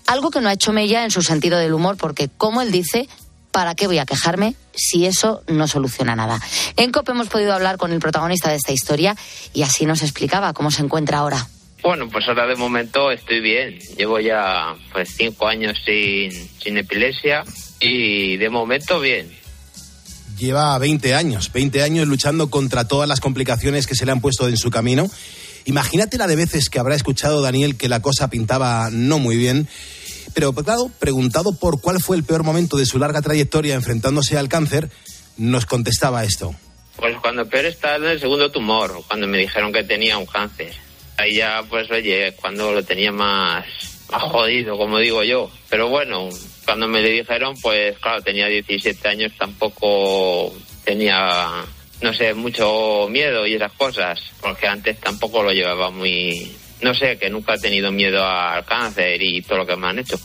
Algo 0.06 0.32
que 0.32 0.42
no 0.42 0.50
ha 0.50 0.54
hecho 0.54 0.72
mella 0.72 1.04
en 1.04 1.12
su 1.12 1.22
sentido 1.22 1.59
del 1.60 1.74
humor 1.74 1.98
porque, 1.98 2.30
como 2.30 2.62
él 2.62 2.72
dice, 2.72 3.08
¿para 3.52 3.76
qué 3.76 3.88
voy 3.88 4.00
a 4.00 4.06
quejarme 4.06 4.56
si 4.74 5.06
eso 5.06 5.44
no 5.48 5.68
soluciona 5.68 6.16
nada? 6.16 6.40
En 6.78 6.92
COP 6.92 7.10
hemos 7.10 7.28
podido 7.28 7.54
hablar 7.54 7.78
con 7.78 7.92
el 7.92 8.00
protagonista 8.00 8.50
de 8.50 8.56
esta 8.56 8.72
historia 8.72 9.16
y 9.54 9.64
así 9.64 9.86
nos 9.86 10.02
explicaba 10.02 10.54
cómo 10.54 10.72
se 10.72 10.82
encuentra 10.82 11.20
ahora. 11.20 11.48
Bueno, 11.82 12.10
pues 12.10 12.28
ahora 12.28 12.46
de 12.46 12.56
momento 12.56 13.12
estoy 13.12 13.40
bien. 13.40 13.80
Llevo 13.98 14.20
ya 14.20 14.76
pues 14.92 15.10
cinco 15.16 15.48
años 15.48 15.78
sin, 15.86 16.32
sin 16.60 16.78
epilepsia 16.78 17.44
y 17.80 18.38
de 18.38 18.50
momento 18.50 19.00
bien. 19.00 19.30
Lleva 20.38 20.78
20 20.78 21.16
años, 21.16 21.52
20 21.52 21.84
años 21.84 22.08
luchando 22.08 22.50
contra 22.50 22.88
todas 22.88 23.08
las 23.08 23.20
complicaciones 23.20 23.88
que 23.88 23.96
se 23.96 24.06
le 24.06 24.12
han 24.12 24.22
puesto 24.22 24.48
en 24.48 24.58
su 24.58 24.72
camino. 24.72 25.10
Imagínate 25.66 26.18
la 26.18 26.28
de 26.28 26.36
veces 26.36 26.70
que 26.70 26.80
habrá 26.80 26.96
escuchado 26.96 27.42
Daniel 27.42 27.76
que 27.76 27.90
la 27.90 28.02
cosa 28.02 28.30
pintaba 28.30 28.90
no 28.92 29.20
muy 29.20 29.36
bien 29.36 29.68
pero 30.34 30.54
claro, 30.54 30.90
preguntado 31.00 31.54
por 31.54 31.82
cuál 31.82 32.02
fue 32.02 32.18
el 32.18 32.24
peor 32.24 32.44
momento 32.44 32.78
de 32.78 32.86
su 32.86 33.00
larga 33.00 33.22
trayectoria 33.22 33.76
enfrentándose 33.76 34.38
al 34.38 34.50
cáncer, 34.50 34.90
nos 35.38 35.66
contestaba 35.66 36.24
esto. 36.24 36.56
Pues 36.96 37.16
cuando 37.18 37.48
peor 37.48 37.66
estaba 37.66 37.96
en 37.96 38.06
el 38.06 38.20
segundo 38.20 38.52
tumor, 38.52 39.02
cuando 39.08 39.28
me 39.28 39.38
dijeron 39.38 39.72
que 39.72 39.84
tenía 39.84 40.18
un 40.18 40.26
cáncer. 40.26 40.74
Ahí 41.18 41.36
ya, 41.36 41.64
pues 41.70 41.90
oye, 41.92 42.34
cuando 42.34 42.74
lo 42.74 42.84
tenía 42.84 43.12
más, 43.12 43.66
más 44.12 44.24
jodido, 44.24 44.78
como 44.78 45.00
digo 45.00 45.24
yo. 45.24 45.50
Pero 45.70 45.88
bueno, 45.88 46.30
cuando 46.66 46.88
me 46.88 47.02
le 47.02 47.10
dijeron, 47.10 47.56
pues 47.62 47.98
claro, 48.00 48.22
tenía 48.22 48.48
17 48.48 49.08
años, 49.08 49.32
tampoco 49.38 50.54
tenía, 50.84 51.66
no 52.02 52.14
sé, 52.14 52.34
mucho 52.34 53.08
miedo 53.10 53.48
y 53.48 53.56
esas 53.56 53.72
cosas, 53.74 54.20
porque 54.42 54.68
antes 54.68 55.00
tampoco 55.00 55.44
lo 55.44 55.52
llevaba 55.52 55.90
muy, 55.90 56.56
no 56.82 56.94
sé, 56.94 57.18
que 57.18 57.30
nunca 57.30 57.56
he 57.56 57.60
tenido 57.60 57.92
miedo 57.92 58.26
al 58.26 58.66
cáncer 58.66 59.22
y 59.22 59.42
todo 59.42 59.60
lo 59.60 59.66
que 59.66 59.76
me 59.76 59.88
han 59.88 60.00
hecho. 60.00 60.20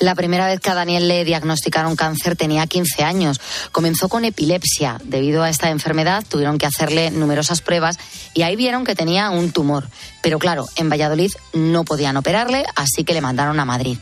La 0.00 0.14
primera 0.14 0.46
vez 0.46 0.60
que 0.60 0.70
a 0.70 0.74
Daniel 0.74 1.08
le 1.08 1.26
diagnosticaron 1.26 1.94
cáncer 1.94 2.34
tenía 2.34 2.66
15 2.66 3.04
años. 3.04 3.38
Comenzó 3.70 4.08
con 4.08 4.24
epilepsia. 4.24 4.96
Debido 5.04 5.42
a 5.42 5.50
esta 5.50 5.68
enfermedad 5.68 6.24
tuvieron 6.26 6.56
que 6.56 6.64
hacerle 6.64 7.10
numerosas 7.10 7.60
pruebas 7.60 7.98
y 8.32 8.40
ahí 8.40 8.56
vieron 8.56 8.84
que 8.84 8.94
tenía 8.94 9.28
un 9.28 9.52
tumor. 9.52 9.88
Pero 10.22 10.38
claro, 10.38 10.66
en 10.76 10.88
Valladolid 10.88 11.32
no 11.52 11.84
podían 11.84 12.16
operarle, 12.16 12.64
así 12.76 13.04
que 13.04 13.12
le 13.12 13.20
mandaron 13.20 13.60
a 13.60 13.66
Madrid. 13.66 13.98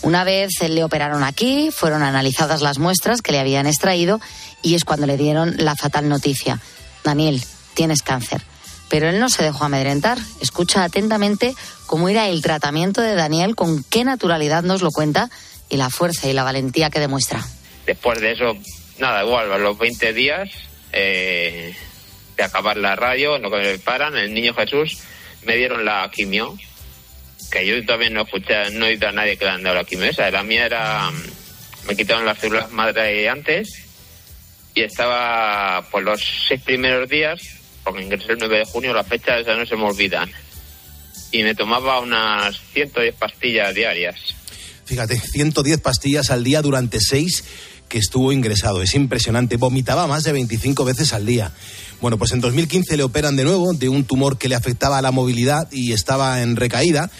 Una 0.00 0.24
vez 0.24 0.52
le 0.66 0.84
operaron 0.84 1.22
aquí, 1.22 1.70
fueron 1.70 2.02
analizadas 2.02 2.62
las 2.62 2.78
muestras 2.78 3.20
que 3.20 3.32
le 3.32 3.38
habían 3.38 3.66
extraído 3.66 4.22
y 4.62 4.74
es 4.74 4.84
cuando 4.84 5.06
le 5.06 5.18
dieron 5.18 5.54
la 5.58 5.76
fatal 5.76 6.08
noticia. 6.08 6.60
Daniel, 7.04 7.44
tienes 7.74 8.00
cáncer. 8.00 8.42
Pero 8.92 9.08
él 9.08 9.18
no 9.18 9.30
se 9.30 9.42
dejó 9.42 9.64
amedrentar. 9.64 10.18
Escucha 10.42 10.84
atentamente 10.84 11.54
cómo 11.86 12.10
era 12.10 12.28
el 12.28 12.42
tratamiento 12.42 13.00
de 13.00 13.14
Daniel, 13.14 13.56
con 13.56 13.82
qué 13.84 14.04
naturalidad 14.04 14.64
nos 14.64 14.82
lo 14.82 14.90
cuenta 14.90 15.30
y 15.70 15.78
la 15.78 15.88
fuerza 15.88 16.28
y 16.28 16.34
la 16.34 16.44
valentía 16.44 16.90
que 16.90 17.00
demuestra. 17.00 17.42
Después 17.86 18.20
de 18.20 18.32
eso, 18.32 18.54
nada, 18.98 19.24
igual, 19.24 19.50
a 19.50 19.56
los 19.56 19.78
20 19.78 20.12
días 20.12 20.50
eh, 20.92 21.74
de 22.36 22.42
acabar 22.44 22.76
la 22.76 22.94
radio, 22.94 23.38
lo 23.38 23.50
que 23.50 23.56
me 23.56 23.78
paran, 23.78 24.14
el 24.14 24.34
niño 24.34 24.52
Jesús, 24.52 24.98
me 25.44 25.56
dieron 25.56 25.86
la 25.86 26.10
quimio, 26.12 26.54
que 27.50 27.66
yo 27.66 27.82
también 27.86 28.12
no 28.12 28.24
escuché, 28.24 28.72
no 28.72 28.84
he 28.84 28.90
oído 28.90 29.08
a 29.08 29.12
nadie 29.12 29.38
que 29.38 29.46
le 29.46 29.52
han 29.52 29.62
dado 29.62 29.76
la 29.76 29.84
quimio 29.84 30.10
esa. 30.10 30.30
La 30.30 30.42
mía 30.42 30.66
era, 30.66 31.10
me 31.88 31.96
quitaron 31.96 32.26
las 32.26 32.38
células 32.38 32.70
madre 32.70 33.26
antes 33.26 33.86
y 34.74 34.82
estaba 34.82 35.82
por 35.90 36.02
los 36.02 36.22
seis 36.46 36.60
primeros 36.60 37.08
días 37.08 37.61
porque 37.84 38.02
ingresé 38.02 38.32
el 38.32 38.38
9 38.38 38.58
de 38.58 38.64
junio, 38.64 38.92
la 38.92 39.04
fecha 39.04 39.38
esa 39.38 39.56
no 39.56 39.66
se 39.66 39.76
me 39.76 39.84
olvidan. 39.84 40.30
Y 41.30 41.42
me 41.42 41.54
tomaba 41.54 42.00
unas 42.00 42.60
110 42.72 43.14
pastillas 43.14 43.74
diarias. 43.74 44.16
Fíjate, 44.84 45.18
110 45.18 45.80
pastillas 45.80 46.30
al 46.30 46.44
día 46.44 46.60
durante 46.60 47.00
seis 47.00 47.44
que 47.88 47.98
estuvo 47.98 48.32
ingresado. 48.32 48.82
Es 48.82 48.94
impresionante. 48.94 49.56
Vomitaba 49.56 50.06
más 50.06 50.24
de 50.24 50.32
25 50.32 50.84
veces 50.84 51.12
al 51.12 51.26
día. 51.26 51.52
Bueno, 52.00 52.18
pues 52.18 52.32
en 52.32 52.40
2015 52.40 52.96
le 52.96 53.02
operan 53.02 53.36
de 53.36 53.44
nuevo 53.44 53.74
de 53.74 53.88
un 53.88 54.04
tumor 54.04 54.38
que 54.38 54.48
le 54.48 54.54
afectaba 54.54 54.98
a 54.98 55.02
la 55.02 55.12
movilidad 55.12 55.70
y 55.70 55.92
estaba 55.92 56.42
en 56.42 56.56
recaída. 56.56 57.10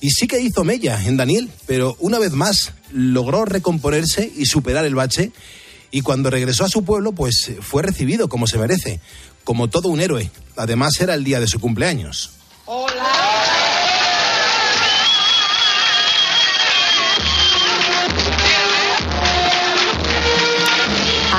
Y 0.00 0.10
sí 0.10 0.26
que 0.26 0.40
hizo 0.40 0.64
mella 0.64 1.02
en 1.06 1.16
Daniel, 1.16 1.50
pero 1.66 1.96
una 2.00 2.18
vez 2.18 2.32
más 2.32 2.72
logró 2.90 3.44
recomponerse 3.44 4.30
y 4.36 4.46
superar 4.46 4.84
el 4.84 4.94
bache. 4.94 5.30
Y 5.90 6.00
cuando 6.00 6.30
regresó 6.30 6.64
a 6.64 6.68
su 6.68 6.84
pueblo, 6.84 7.12
pues 7.12 7.52
fue 7.60 7.82
recibido 7.82 8.28
como 8.28 8.46
se 8.46 8.58
merece, 8.58 9.00
como 9.44 9.68
todo 9.68 9.88
un 9.88 10.00
héroe. 10.00 10.30
Además 10.56 11.00
era 11.00 11.14
el 11.14 11.24
día 11.24 11.40
de 11.40 11.46
su 11.46 11.60
cumpleaños. 11.60 12.30
¡Hola! 12.64 13.14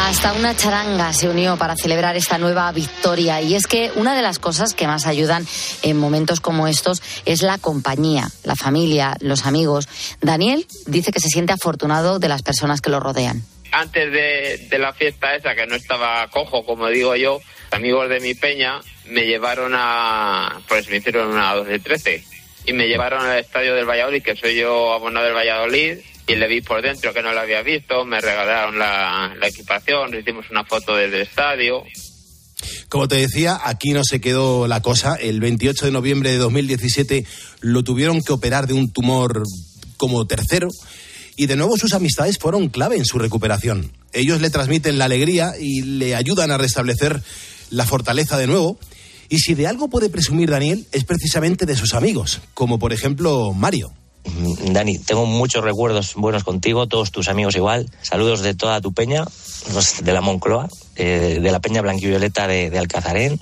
Hasta 0.07 0.33
una 0.33 0.55
charanga 0.55 1.11
se 1.13 1.27
unió 1.27 1.57
para 1.57 1.75
celebrar 1.75 2.15
esta 2.15 2.37
nueva 2.37 2.71
victoria 2.71 3.41
y 3.41 3.55
es 3.55 3.65
que 3.65 3.91
una 3.95 4.15
de 4.15 4.21
las 4.21 4.39
cosas 4.39 4.73
que 4.73 4.87
más 4.87 5.07
ayudan 5.07 5.45
en 5.81 5.97
momentos 5.97 6.39
como 6.39 6.67
estos 6.67 7.01
es 7.25 7.41
la 7.41 7.57
compañía, 7.57 8.29
la 8.43 8.55
familia, 8.55 9.17
los 9.19 9.45
amigos. 9.45 9.89
Daniel 10.21 10.67
dice 10.85 11.11
que 11.11 11.19
se 11.19 11.29
siente 11.29 11.53
afortunado 11.53 12.19
de 12.19 12.29
las 12.29 12.43
personas 12.43 12.81
que 12.81 12.91
lo 12.91 12.99
rodean. 12.99 13.43
Antes 13.77 14.09
de, 14.09 14.79
la 14.79 14.93
fiesta 14.93 15.35
esa, 15.35 15.53
que 15.53 15.67
no 15.67 15.75
estaba 15.75 16.25
cojo, 16.29 16.65
como 16.65 16.87
digo 16.87 17.13
yo, 17.17 17.41
amigos 17.71 18.07
de 18.07 18.21
mi 18.21 18.33
peña 18.33 18.79
me 19.05 19.25
llevaron 19.25 19.73
a, 19.75 20.61
pues 20.69 20.87
me 20.87 20.95
hicieron 20.95 21.27
una 21.27 21.53
12-13 21.55 22.23
y 22.67 22.71
me 22.71 22.87
llevaron 22.87 23.25
al 23.25 23.37
estadio 23.37 23.75
del 23.75 23.83
Valladolid, 23.83 24.23
que 24.23 24.37
soy 24.37 24.55
yo 24.55 24.93
abonado 24.93 25.25
del 25.25 25.35
Valladolid, 25.35 25.97
y 26.25 26.35
le 26.35 26.47
vi 26.47 26.61
por 26.61 26.81
dentro 26.81 27.13
que 27.13 27.21
no 27.21 27.33
lo 27.33 27.41
había 27.41 27.63
visto, 27.63 28.05
me 28.05 28.21
regalaron 28.21 28.79
la, 28.79 29.35
equipación, 29.45 30.17
hicimos 30.17 30.49
una 30.49 30.63
foto 30.63 30.95
desde 30.95 31.17
el 31.17 31.23
estadio. 31.23 31.83
Como 32.87 33.09
te 33.09 33.17
decía, 33.17 33.59
aquí 33.61 33.91
no 33.91 34.05
se 34.05 34.21
quedó 34.21 34.69
la 34.69 34.81
cosa. 34.81 35.15
El 35.15 35.41
28 35.41 35.87
de 35.87 35.91
noviembre 35.91 36.31
de 36.31 36.37
2017 36.37 37.25
lo 37.59 37.83
tuvieron 37.83 38.21
que 38.21 38.31
operar 38.31 38.67
de 38.67 38.73
un 38.73 38.93
tumor 38.93 39.43
como 39.97 40.25
tercero 40.27 40.69
y 41.35 41.47
de 41.47 41.55
nuevo 41.55 41.77
sus 41.77 41.93
amistades 41.93 42.37
fueron 42.37 42.69
clave 42.69 42.97
en 42.97 43.05
su 43.05 43.19
recuperación. 43.19 43.91
Ellos 44.13 44.41
le 44.41 44.49
transmiten 44.49 44.97
la 44.97 45.05
alegría 45.05 45.53
y 45.59 45.81
le 45.81 46.15
ayudan 46.15 46.51
a 46.51 46.57
restablecer 46.57 47.21
la 47.69 47.85
fortaleza 47.85 48.37
de 48.37 48.47
nuevo. 48.47 48.77
Y 49.27 49.39
si 49.39 49.55
de 49.55 49.67
algo 49.67 49.89
puede 49.89 50.09
presumir 50.09 50.49
Daniel, 50.49 50.87
es 50.91 51.03
precisamente 51.03 51.65
de 51.65 51.75
sus 51.75 51.93
amigos, 51.93 52.41
como 52.53 52.79
por 52.79 52.93
ejemplo 52.93 53.53
Mario. 53.53 53.91
Mm, 54.23 54.73
Dani, 54.73 54.99
tengo 54.99 55.25
muchos 55.25 55.63
recuerdos 55.63 56.13
buenos 56.15 56.43
contigo, 56.43 56.87
todos 56.87 57.11
tus 57.11 57.27
amigos 57.27 57.55
igual. 57.55 57.89
Saludos 58.01 58.41
de 58.41 58.53
toda 58.53 58.81
tu 58.81 58.93
peña, 58.93 59.25
de 60.01 60.13
la 60.13 60.21
Moncloa, 60.21 60.69
eh, 60.95 61.39
de 61.41 61.51
la 61.51 61.59
peña 61.59 61.81
blanquivioleta 61.81 62.47
de, 62.47 62.69
de, 62.69 62.79
Alcazarén 62.79 63.39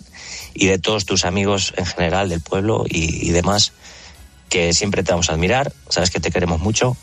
y 0.53 0.67
de 0.67 0.79
todos 0.79 1.05
tus 1.05 1.25
amigos 1.25 1.73
en 1.77 1.85
general 1.85 2.29
del 2.29 2.41
pueblo 2.41 2.85
y, 2.87 3.27
y 3.27 3.31
demás, 3.31 3.73
que 4.49 4.73
siempre 4.73 5.03
te 5.03 5.11
vamos 5.11 5.29
a 5.29 5.33
admirar. 5.33 5.73
Sabes 5.89 6.09
que 6.09 6.19
te 6.19 6.31
queremos 6.31 6.59
mucho 6.59 6.97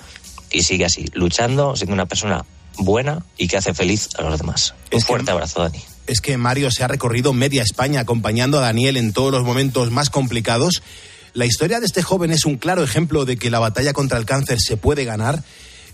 y 0.51 0.62
sigue 0.62 0.84
así, 0.84 1.07
luchando, 1.12 1.76
siendo 1.76 1.94
una 1.94 2.07
persona 2.07 2.44
buena 2.78 3.24
y 3.36 3.48
que 3.48 3.57
hace 3.57 3.74
feliz 3.74 4.09
a 4.18 4.22
los 4.22 4.38
demás. 4.38 4.74
Un 4.92 5.01
fuerte 5.01 5.30
abrazo, 5.30 5.62
Dani 5.62 5.82
es 6.11 6.20
que 6.20 6.36
Mario 6.36 6.72
se 6.72 6.82
ha 6.82 6.88
recorrido 6.88 7.32
media 7.32 7.62
España 7.62 8.01
acompañando 8.01 8.59
a 8.59 8.62
Daniel 8.62 8.96
en 8.96 9.12
todos 9.12 9.30
los 9.30 9.44
momentos 9.44 9.92
más 9.92 10.11
complicados. 10.11 10.82
La 11.34 11.46
historia 11.46 11.78
de 11.78 11.86
este 11.86 12.03
joven 12.03 12.32
es 12.32 12.44
un 12.44 12.57
claro 12.57 12.82
ejemplo 12.82 13.24
de 13.24 13.36
que 13.36 13.48
la 13.48 13.61
batalla 13.61 13.92
contra 13.92 14.18
el 14.18 14.26
cáncer 14.26 14.61
se 14.61 14.76
puede 14.76 15.05
ganar 15.05 15.44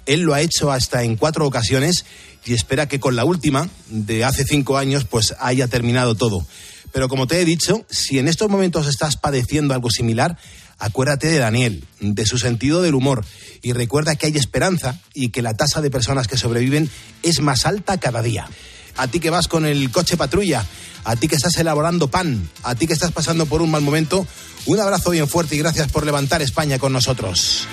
Él 0.06 0.20
lo 0.20 0.32
ha 0.32 0.40
hecho 0.40 0.72
hasta 0.72 1.02
en 1.02 1.16
cuatro 1.16 1.46
ocasiones 1.46 2.06
y 2.46 2.54
espera 2.54 2.88
que 2.88 2.98
con 2.98 3.14
la 3.14 3.26
última, 3.26 3.68
de 3.88 4.24
hace 4.24 4.44
cinco 4.44 4.78
años, 4.78 5.04
pues 5.04 5.34
haya 5.38 5.68
terminado 5.68 6.14
todo. 6.14 6.46
Pero 6.92 7.08
como 7.08 7.26
te 7.26 7.40
he 7.40 7.44
dicho, 7.44 7.84
si 7.90 8.18
en 8.18 8.28
estos 8.28 8.48
momentos 8.48 8.86
estás 8.86 9.16
padeciendo 9.16 9.74
algo 9.74 9.90
similar, 9.90 10.38
acuérdate 10.78 11.28
de 11.28 11.38
Daniel, 11.38 11.84
de 12.00 12.26
su 12.26 12.38
sentido 12.38 12.82
del 12.82 12.94
humor 12.94 13.24
y 13.62 13.72
recuerda 13.72 14.16
que 14.16 14.26
hay 14.26 14.36
esperanza 14.36 15.00
y 15.14 15.30
que 15.30 15.42
la 15.42 15.54
tasa 15.54 15.80
de 15.80 15.90
personas 15.90 16.28
que 16.28 16.36
sobreviven 16.36 16.90
es 17.22 17.40
más 17.40 17.66
alta 17.66 17.98
cada 17.98 18.22
día. 18.22 18.48
A 18.96 19.08
ti 19.08 19.20
que 19.20 19.30
vas 19.30 19.48
con 19.48 19.66
el 19.66 19.90
coche 19.90 20.16
patrulla, 20.16 20.64
a 21.04 21.16
ti 21.16 21.28
que 21.28 21.36
estás 21.36 21.56
elaborando 21.58 22.08
pan, 22.08 22.48
a 22.62 22.74
ti 22.74 22.86
que 22.86 22.94
estás 22.94 23.12
pasando 23.12 23.46
por 23.46 23.62
un 23.62 23.70
mal 23.70 23.82
momento, 23.82 24.26
un 24.66 24.80
abrazo 24.80 25.10
bien 25.10 25.28
fuerte 25.28 25.54
y 25.54 25.58
gracias 25.58 25.90
por 25.90 26.04
levantar 26.04 26.42
España 26.42 26.78
con 26.78 26.92
nosotros. 26.92 27.66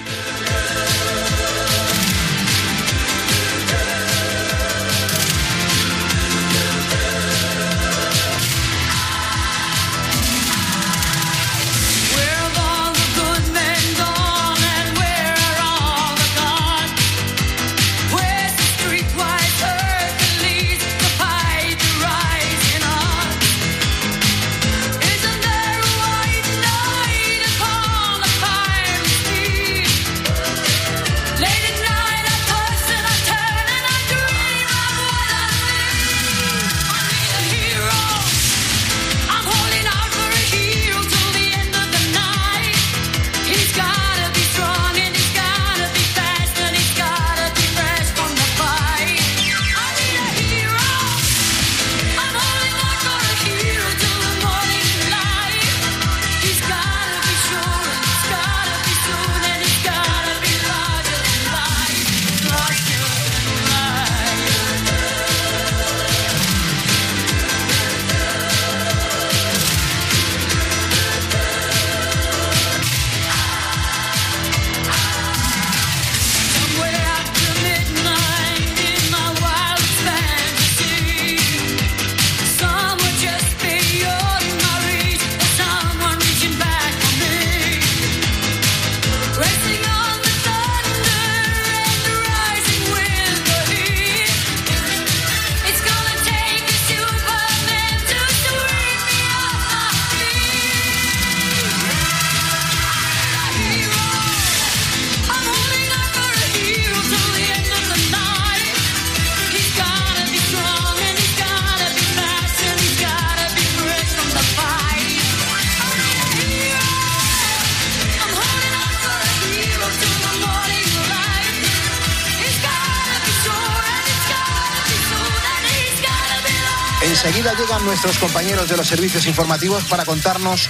Compañeros 128.24 128.70
de 128.70 128.78
los 128.78 128.88
servicios 128.88 129.28
informativos 129.28 129.84
para 129.84 130.06
contarnos 130.06 130.70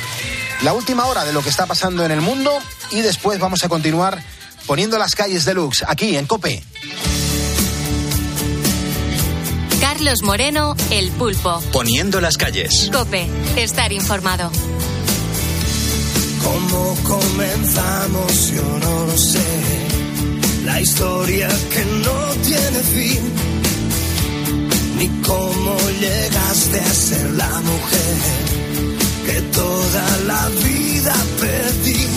la 0.64 0.74
última 0.74 1.06
hora 1.06 1.24
de 1.24 1.32
lo 1.32 1.43
que 1.43 1.49
está 1.49 1.68
pasando 1.68 2.04
en 2.04 2.10
el 2.10 2.20
mundo 2.20 2.51
y 2.89 3.01
después 3.01 3.38
vamos 3.38 3.64
a 3.64 3.70
continuar 3.70 4.24
poniendo 4.66 4.97
las 4.97 5.14
calles 5.14 5.45
de 5.45 5.54
Lux 5.54 5.84
aquí 5.88 6.18
en 6.18 6.26
Cope. 6.26 6.64
Carlos 9.80 10.24
Moreno, 10.24 10.76
El 10.89 11.12
Pulpo. 11.12 11.62
Poniendo 11.72 12.20
las 12.22 12.38
calles. 12.38 12.89
Cope, 12.91 13.30
estar 13.56 13.93
informado. 13.93 14.51
¿Cómo 16.43 16.97
comenzamos? 17.04 18.51
Yo 18.51 18.80
no 18.80 19.06
lo 19.06 19.16
sé. 19.16 19.45
La 20.66 20.82
historia 20.82 21.49
que 21.72 21.86
no 21.86 22.34
tiene 22.41 22.80
fin 22.80 23.53
ni 25.04 25.10
cómo 25.22 25.76
llegaste 25.99 26.80
a 26.80 26.93
ser 26.93 27.32
la 27.32 27.49
mujer 27.72 28.16
que 29.26 29.41
toda 29.60 30.18
la 30.28 30.49
vida 30.68 31.16
perdí. 31.41 32.08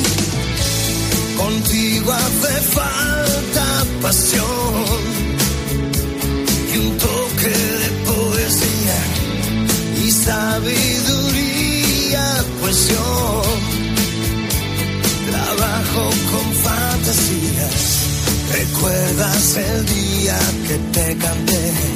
Contigo 1.36 2.12
hace 2.12 2.54
falta 2.78 3.66
pasión 4.02 5.00
y 6.72 6.78
un 6.78 6.98
toque 6.98 7.54
de 7.82 7.90
poesía 8.10 8.98
y 10.04 10.10
sabiduría, 10.10 11.44
pues 12.60 12.88
trabajo 15.30 16.02
con 16.30 16.46
fantasías. 16.66 17.82
¿Recuerdas 18.52 19.56
el 19.56 19.86
día 19.86 20.38
que 20.68 20.76
te 20.94 21.16
canté? 21.16 21.95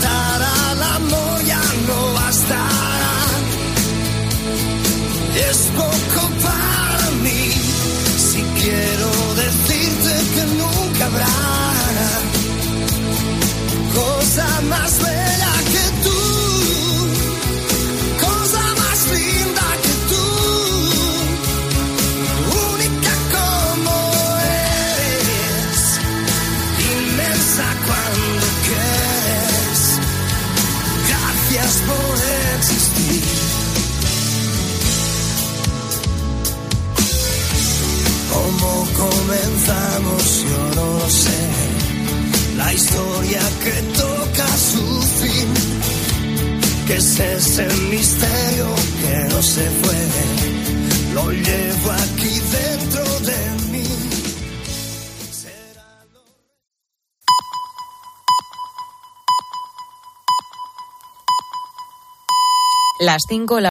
cantar 0.00 0.42
al 0.42 0.82
amor 0.82 1.44
ya 1.44 1.62
no 1.86 2.12
bastará. 2.14 3.16
Es 5.50 5.58
poco 5.76 6.28
para 6.42 7.10
mí 7.22 7.52
si 8.30 8.42
quiero 8.60 9.10
decirte 9.34 10.12
que 10.34 10.44
nunca 10.62 11.06
habrá 11.06 11.36
cosa 13.94 14.60
más 14.68 15.09
que 43.64 43.72
toca 43.98 44.46
su 44.56 45.02
fin, 45.20 45.54
que 46.86 46.94
es 46.96 47.20
ese 47.20 47.66
misterio 47.90 48.66
que 49.02 49.34
no 49.34 49.42
se 49.42 49.64
puede, 49.82 50.24
lo 51.14 51.30
llevo 51.32 51.90
aquí 51.92 52.40
dentro 52.58 53.04
de 53.20 53.38
mí. 53.72 53.88
Será 55.30 56.04
lo... 56.12 56.20
Las 62.98 63.24
cinco 63.28 63.58